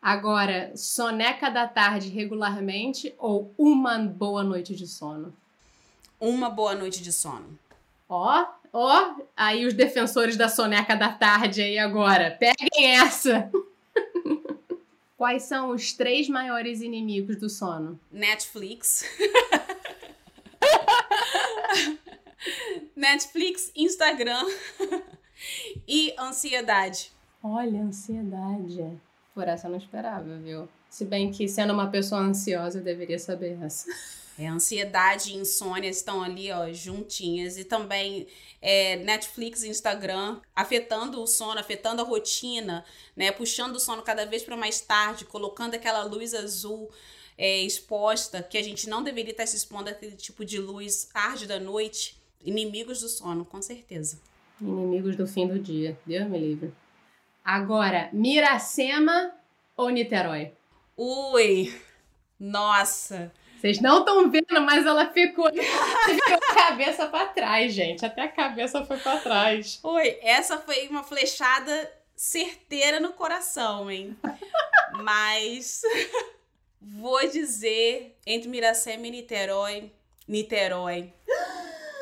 Agora, 0.00 0.72
soneca 0.76 1.50
da 1.50 1.66
tarde 1.66 2.08
regularmente 2.08 3.12
ou 3.18 3.52
uma 3.58 3.98
boa 3.98 4.44
noite 4.44 4.76
de 4.76 4.86
sono? 4.86 5.34
Uma 6.20 6.48
boa 6.48 6.74
noite 6.74 7.02
de 7.02 7.12
sono. 7.12 7.58
Ó, 8.08 8.46
ó, 8.72 9.14
aí 9.36 9.66
os 9.66 9.74
defensores 9.74 10.36
da 10.36 10.48
soneca 10.48 10.96
da 10.96 11.12
tarde 11.12 11.60
aí 11.62 11.78
agora. 11.78 12.30
Peguem 12.30 12.96
essa! 12.96 13.50
Quais 15.18 15.42
são 15.42 15.70
os 15.70 15.92
três 15.92 16.28
maiores 16.28 16.80
inimigos 16.80 17.36
do 17.36 17.50
sono? 17.50 17.98
Netflix. 18.10 19.04
Netflix, 22.94 23.72
Instagram 23.74 24.44
e 25.88 26.14
ansiedade. 26.18 27.10
Olha, 27.42 27.80
ansiedade. 27.80 29.00
Por 29.38 29.46
essa 29.46 29.68
eu 29.68 29.70
não 29.70 29.78
esperava, 29.78 30.36
viu? 30.38 30.68
Se 30.90 31.04
bem 31.04 31.30
que 31.30 31.46
sendo 31.46 31.72
uma 31.72 31.88
pessoa 31.88 32.20
ansiosa, 32.20 32.80
eu 32.80 32.82
deveria 32.82 33.20
saber 33.20 33.56
essa. 33.62 33.88
É, 34.36 34.48
ansiedade 34.48 35.30
e 35.30 35.36
insônia 35.36 35.88
estão 35.88 36.24
ali, 36.24 36.50
ó, 36.50 36.72
juntinhas. 36.72 37.56
E 37.56 37.62
também 37.62 38.26
é, 38.60 38.96
Netflix 38.96 39.62
e 39.62 39.68
Instagram 39.68 40.40
afetando 40.56 41.22
o 41.22 41.26
sono, 41.28 41.60
afetando 41.60 42.02
a 42.02 42.04
rotina, 42.04 42.84
né? 43.14 43.30
Puxando 43.30 43.76
o 43.76 43.78
sono 43.78 44.02
cada 44.02 44.26
vez 44.26 44.42
para 44.42 44.56
mais 44.56 44.80
tarde, 44.80 45.24
colocando 45.24 45.74
aquela 45.74 46.02
luz 46.02 46.34
azul 46.34 46.90
é, 47.36 47.60
exposta, 47.62 48.42
que 48.42 48.58
a 48.58 48.62
gente 48.64 48.88
não 48.88 49.04
deveria 49.04 49.30
estar 49.30 49.46
se 49.46 49.56
expondo 49.56 49.88
àquele 49.88 50.16
tipo 50.16 50.44
de 50.44 50.58
luz 50.58 51.04
tarde 51.12 51.46
da 51.46 51.60
noite. 51.60 52.20
Inimigos 52.44 53.02
do 53.02 53.08
sono, 53.08 53.44
com 53.44 53.62
certeza. 53.62 54.18
Inimigos 54.60 55.14
do 55.14 55.28
fim 55.28 55.46
do 55.46 55.60
dia. 55.60 55.96
Deus 56.04 56.28
me 56.28 56.38
livre. 56.40 56.72
Agora, 57.44 58.08
Miracema 58.12 59.32
ou 59.76 59.90
Niterói? 59.90 60.52
Ui, 60.96 61.74
nossa. 62.38 63.32
Vocês 63.60 63.80
não 63.80 64.00
estão 64.00 64.30
vendo, 64.30 64.60
mas 64.60 64.86
ela 64.86 65.06
ficou, 65.10 65.50
ficou 65.50 66.34
a 66.34 66.54
cabeça 66.54 67.06
para 67.06 67.26
trás, 67.26 67.72
gente. 67.72 68.04
Até 68.04 68.22
a 68.22 68.28
cabeça 68.28 68.84
foi 68.84 68.98
para 68.98 69.18
trás. 69.20 69.80
Oi, 69.82 70.18
essa 70.22 70.58
foi 70.58 70.86
uma 70.88 71.02
flechada 71.02 71.92
certeira 72.14 73.00
no 73.00 73.12
coração, 73.12 73.90
hein? 73.90 74.16
mas 75.02 75.82
vou 76.80 77.28
dizer 77.28 78.16
entre 78.26 78.48
Miracema 78.48 79.06
e 79.06 79.10
Niterói, 79.10 79.90
Niterói. 80.26 81.12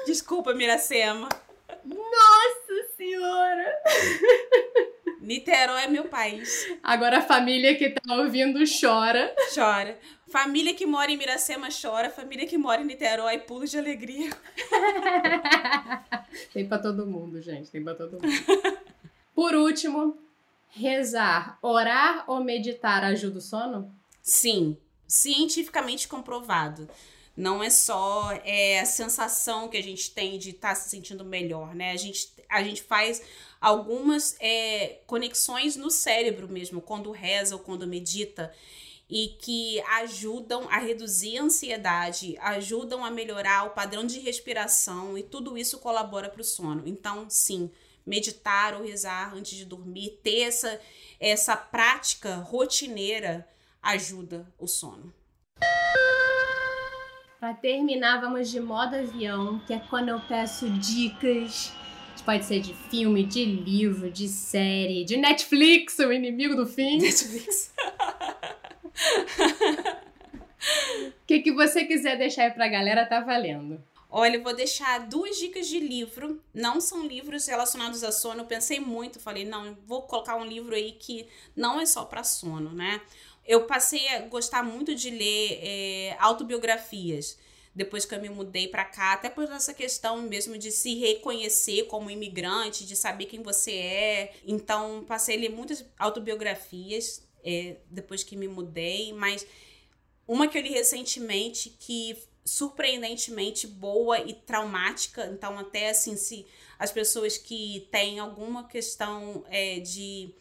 Desculpa, 0.06 0.54
Miracema. 0.54 1.28
Nossa 1.84 2.88
Senhora! 2.96 3.82
Niterói 5.26 5.82
é 5.82 5.88
meu 5.88 6.04
país. 6.04 6.64
Agora 6.80 7.18
a 7.18 7.20
família 7.20 7.76
que 7.76 7.90
tá 7.90 8.14
ouvindo 8.14 8.60
chora. 8.80 9.34
Chora. 9.52 9.98
Família 10.28 10.72
que 10.72 10.86
mora 10.86 11.10
em 11.10 11.16
Miracema 11.16 11.66
chora. 11.68 12.08
Família 12.10 12.46
que 12.46 12.56
mora 12.56 12.80
em 12.80 12.84
Niterói 12.84 13.38
pula 13.38 13.66
de 13.66 13.76
alegria. 13.76 14.30
Tem 16.54 16.68
para 16.68 16.78
todo 16.78 17.04
mundo, 17.04 17.42
gente. 17.42 17.68
Tem 17.72 17.82
para 17.82 17.96
todo 17.96 18.12
mundo. 18.12 18.78
Por 19.34 19.56
último, 19.56 20.16
rezar, 20.68 21.58
orar 21.60 22.22
ou 22.28 22.44
meditar 22.44 23.02
ajuda 23.02 23.38
o 23.38 23.42
sono? 23.42 23.92
Sim, 24.22 24.76
cientificamente 25.08 26.06
comprovado 26.06 26.88
não 27.36 27.62
é 27.62 27.68
só 27.68 28.32
é, 28.44 28.80
a 28.80 28.86
sensação 28.86 29.68
que 29.68 29.76
a 29.76 29.82
gente 29.82 30.10
tem 30.12 30.38
de 30.38 30.50
estar 30.50 30.70
tá 30.70 30.74
se 30.74 30.88
sentindo 30.88 31.24
melhor, 31.24 31.74
né? 31.74 31.92
A 31.92 31.96
gente, 31.96 32.32
a 32.48 32.62
gente 32.62 32.82
faz 32.82 33.22
algumas 33.66 34.36
é, 34.38 35.00
conexões 35.08 35.74
no 35.74 35.90
cérebro 35.90 36.48
mesmo, 36.48 36.80
quando 36.80 37.10
reza 37.10 37.56
ou 37.56 37.60
quando 37.60 37.84
medita, 37.84 38.52
e 39.10 39.36
que 39.40 39.80
ajudam 39.80 40.68
a 40.70 40.78
reduzir 40.78 41.38
a 41.38 41.42
ansiedade, 41.42 42.38
ajudam 42.38 43.04
a 43.04 43.10
melhorar 43.10 43.64
o 43.64 43.70
padrão 43.70 44.06
de 44.06 44.20
respiração, 44.20 45.18
e 45.18 45.22
tudo 45.24 45.58
isso 45.58 45.80
colabora 45.80 46.28
para 46.28 46.40
o 46.40 46.44
sono. 46.44 46.84
Então, 46.86 47.26
sim, 47.28 47.68
meditar 48.06 48.74
ou 48.74 48.84
rezar 48.84 49.34
antes 49.34 49.58
de 49.58 49.64
dormir, 49.64 50.20
ter 50.22 50.42
essa, 50.42 50.80
essa 51.18 51.56
prática 51.56 52.36
rotineira 52.36 53.48
ajuda 53.82 54.46
o 54.60 54.68
sono. 54.68 55.12
Para 57.40 57.52
terminar, 57.54 58.20
vamos 58.20 58.48
de 58.48 58.60
modo 58.60 58.94
avião, 58.94 59.58
que 59.66 59.72
é 59.72 59.80
quando 59.90 60.10
eu 60.10 60.20
peço 60.20 60.70
dicas. 60.70 61.72
Pode 62.26 62.44
ser 62.44 62.58
de 62.58 62.74
filme, 62.74 63.22
de 63.22 63.44
livro, 63.44 64.10
de 64.10 64.26
série, 64.26 65.04
de 65.04 65.16
Netflix, 65.16 65.96
o 66.00 66.12
inimigo 66.12 66.56
do 66.56 66.66
fim. 66.66 66.98
Netflix. 66.98 67.72
O 71.22 71.22
que, 71.24 71.38
que 71.38 71.52
você 71.52 71.84
quiser 71.84 72.18
deixar 72.18 72.46
aí 72.46 72.50
pra 72.50 72.66
galera, 72.66 73.06
tá 73.06 73.20
valendo. 73.20 73.80
Olha, 74.10 74.38
eu 74.38 74.42
vou 74.42 74.56
deixar 74.56 75.06
duas 75.06 75.38
dicas 75.38 75.68
de 75.68 75.78
livro. 75.78 76.42
Não 76.52 76.80
são 76.80 77.06
livros 77.06 77.46
relacionados 77.46 78.02
a 78.02 78.10
sono. 78.10 78.40
Eu 78.40 78.46
pensei 78.46 78.80
muito, 78.80 79.20
falei, 79.20 79.44
não, 79.44 79.78
vou 79.86 80.02
colocar 80.02 80.34
um 80.34 80.44
livro 80.44 80.74
aí 80.74 80.92
que 80.98 81.28
não 81.54 81.80
é 81.80 81.86
só 81.86 82.04
para 82.04 82.24
sono, 82.24 82.72
né? 82.72 83.00
eu 83.46 83.64
passei 83.64 84.08
a 84.08 84.20
gostar 84.22 84.62
muito 84.62 84.94
de 84.94 85.10
ler 85.10 85.60
é, 85.62 86.16
autobiografias 86.18 87.38
depois 87.76 88.06
que 88.06 88.14
eu 88.14 88.20
me 88.20 88.30
mudei 88.30 88.68
para 88.68 88.86
cá, 88.86 89.12
até 89.12 89.28
por 89.28 89.44
essa 89.44 89.74
questão 89.74 90.22
mesmo 90.22 90.56
de 90.56 90.72
se 90.72 90.94
reconhecer 90.94 91.84
como 91.84 92.10
imigrante, 92.10 92.86
de 92.86 92.96
saber 92.96 93.26
quem 93.26 93.42
você 93.42 93.72
é. 93.72 94.34
Então, 94.46 95.04
passei 95.06 95.36
a 95.36 95.40
ler 95.40 95.50
muitas 95.50 95.84
autobiografias 95.98 97.22
é, 97.44 97.76
depois 97.90 98.24
que 98.24 98.34
me 98.34 98.48
mudei, 98.48 99.12
mas 99.12 99.46
uma 100.26 100.48
que 100.48 100.56
eu 100.56 100.62
li 100.62 100.70
recentemente 100.70 101.68
que 101.78 102.16
surpreendentemente 102.46 103.66
boa 103.66 104.20
e 104.20 104.32
traumática, 104.32 105.26
então 105.26 105.58
até 105.58 105.90
assim 105.90 106.16
se 106.16 106.46
as 106.78 106.90
pessoas 106.90 107.36
que 107.36 107.86
têm 107.90 108.18
alguma 108.18 108.66
questão 108.66 109.44
é, 109.50 109.80
de 109.80 110.34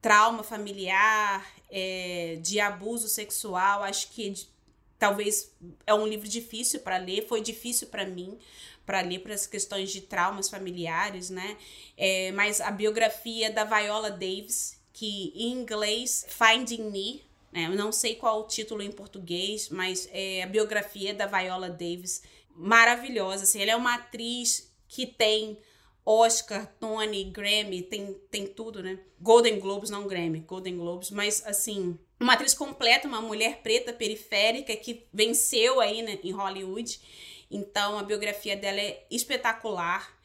trauma 0.00 0.42
familiar, 0.42 1.46
é, 1.70 2.38
de 2.42 2.58
abuso 2.58 3.08
sexual. 3.08 3.84
Acho 3.84 4.08
que 4.10 4.30
de, 4.30 4.48
talvez 5.02 5.52
é 5.84 5.92
um 5.92 6.06
livro 6.06 6.28
difícil 6.28 6.78
para 6.78 6.96
ler, 6.96 7.26
foi 7.26 7.40
difícil 7.40 7.88
para 7.88 8.06
mim 8.06 8.38
para 8.86 9.00
ler 9.00 9.18
para 9.18 9.34
as 9.34 9.48
questões 9.48 9.90
de 9.90 10.00
traumas 10.00 10.48
familiares, 10.48 11.28
né? 11.28 11.56
É, 11.96 12.30
mas 12.30 12.60
a 12.60 12.70
biografia 12.70 13.50
da 13.50 13.64
Viola 13.64 14.12
Davis, 14.12 14.80
que 14.92 15.32
em 15.34 15.52
inglês 15.52 16.24
Finding 16.28 16.88
Me, 16.90 17.24
né? 17.52 17.66
Eu 17.66 17.74
não 17.74 17.90
sei 17.90 18.14
qual 18.14 18.42
o 18.42 18.46
título 18.46 18.80
em 18.80 18.92
português, 18.92 19.68
mas 19.70 20.08
é 20.12 20.44
a 20.44 20.46
biografia 20.46 21.12
da 21.12 21.26
Viola 21.26 21.68
Davis, 21.68 22.22
maravilhosa. 22.54 23.42
Assim, 23.42 23.60
ela 23.60 23.72
é 23.72 23.76
uma 23.76 23.94
atriz 23.94 24.72
que 24.86 25.04
tem 25.04 25.58
Oscar, 26.06 26.66
Tony, 26.78 27.24
Grammy, 27.24 27.82
tem, 27.82 28.14
tem 28.30 28.46
tudo, 28.46 28.82
né? 28.84 29.00
Golden 29.20 29.58
Globes, 29.58 29.90
não 29.90 30.06
Grammy, 30.06 30.40
Golden 30.40 30.76
Globes, 30.76 31.10
mas 31.10 31.44
assim, 31.44 31.98
uma 32.22 32.34
atriz 32.34 32.54
completa, 32.54 33.08
uma 33.08 33.20
mulher 33.20 33.60
preta 33.62 33.92
periférica 33.92 34.74
que 34.76 35.06
venceu 35.12 35.80
aí 35.80 36.02
né, 36.02 36.18
em 36.22 36.30
Hollywood. 36.30 37.00
Então 37.50 37.98
a 37.98 38.02
biografia 38.02 38.56
dela 38.56 38.80
é 38.80 39.04
espetacular. 39.10 40.16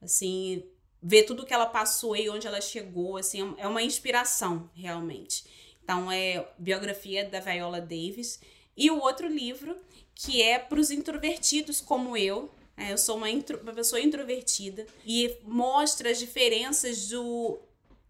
Assim, 0.00 0.62
ver 1.02 1.24
tudo 1.24 1.44
que 1.44 1.52
ela 1.52 1.66
passou 1.66 2.16
e 2.16 2.28
onde 2.28 2.46
ela 2.46 2.60
chegou, 2.60 3.16
assim, 3.16 3.54
é 3.58 3.66
uma 3.66 3.82
inspiração, 3.82 4.70
realmente. 4.74 5.44
Então 5.82 6.10
é 6.12 6.46
biografia 6.58 7.24
da 7.24 7.40
Viola 7.40 7.80
Davis 7.80 8.40
e 8.76 8.90
o 8.90 9.00
outro 9.00 9.26
livro 9.26 9.76
que 10.14 10.42
é 10.42 10.58
para 10.58 10.80
os 10.80 10.90
introvertidos 10.90 11.80
como 11.80 12.16
eu, 12.16 12.50
é, 12.76 12.92
eu 12.92 12.98
sou 12.98 13.16
uma, 13.16 13.30
intro, 13.30 13.58
uma 13.60 13.72
pessoa 13.72 14.00
introvertida 14.00 14.86
e 15.06 15.36
mostra 15.44 16.10
as 16.10 16.18
diferenças 16.18 17.08
do, 17.08 17.58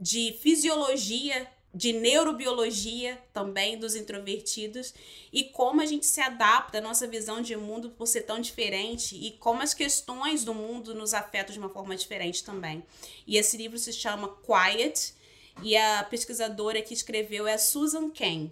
de 0.00 0.36
fisiologia, 0.40 1.46
de 1.74 1.92
neurobiologia 1.92 3.18
também 3.32 3.78
dos 3.78 3.94
introvertidos 3.94 4.94
e 5.32 5.44
como 5.44 5.80
a 5.80 5.86
gente 5.86 6.06
se 6.06 6.20
adapta 6.20 6.78
à 6.78 6.80
nossa 6.80 7.06
visão 7.06 7.42
de 7.42 7.54
mundo 7.56 7.90
por 7.90 8.06
ser 8.06 8.22
tão 8.22 8.40
diferente 8.40 9.14
e 9.14 9.32
como 9.32 9.62
as 9.62 9.74
questões 9.74 10.44
do 10.44 10.54
mundo 10.54 10.94
nos 10.94 11.12
afetam 11.12 11.52
de 11.52 11.58
uma 11.58 11.68
forma 11.68 11.94
diferente 11.94 12.42
também. 12.42 12.82
E 13.26 13.36
esse 13.36 13.56
livro 13.56 13.78
se 13.78 13.92
chama 13.92 14.34
Quiet 14.42 15.14
e 15.62 15.76
a 15.76 16.04
pesquisadora 16.04 16.80
que 16.80 16.94
escreveu 16.94 17.46
é 17.46 17.58
Susan 17.58 18.10
Cain. 18.10 18.50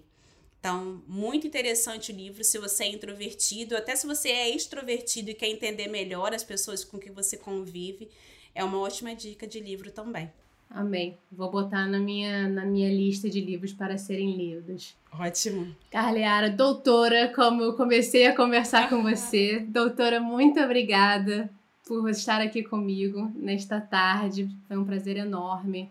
Então, 0.58 1.02
muito 1.06 1.46
interessante 1.46 2.12
o 2.12 2.16
livro 2.16 2.42
se 2.42 2.58
você 2.58 2.84
é 2.84 2.88
introvertido, 2.88 3.76
até 3.76 3.94
se 3.94 4.06
você 4.06 4.30
é 4.30 4.50
extrovertido 4.50 5.30
e 5.30 5.34
quer 5.34 5.48
entender 5.48 5.86
melhor 5.86 6.34
as 6.34 6.42
pessoas 6.42 6.84
com 6.84 6.98
que 6.98 7.10
você 7.10 7.36
convive, 7.36 8.10
é 8.54 8.64
uma 8.64 8.80
ótima 8.80 9.14
dica 9.14 9.46
de 9.46 9.60
livro 9.60 9.92
também. 9.92 10.30
Amei. 10.70 11.16
Vou 11.32 11.50
botar 11.50 11.86
na 11.86 11.98
minha, 11.98 12.48
na 12.48 12.64
minha 12.64 12.88
lista 12.92 13.30
de 13.30 13.40
livros 13.40 13.72
para 13.72 13.96
serem 13.96 14.36
lidos. 14.36 14.94
Ótimo. 15.12 15.74
Carleara, 15.90 16.50
doutora, 16.50 17.32
como 17.34 17.62
eu 17.62 17.72
comecei 17.74 18.26
a 18.26 18.36
conversar 18.36 18.88
com 18.88 19.02
você. 19.02 19.60
Doutora, 19.68 20.20
muito 20.20 20.60
obrigada 20.60 21.48
por 21.86 22.10
estar 22.10 22.42
aqui 22.42 22.62
comigo 22.62 23.30
nesta 23.34 23.80
tarde. 23.80 24.50
Foi 24.68 24.76
um 24.76 24.84
prazer 24.84 25.16
enorme. 25.16 25.88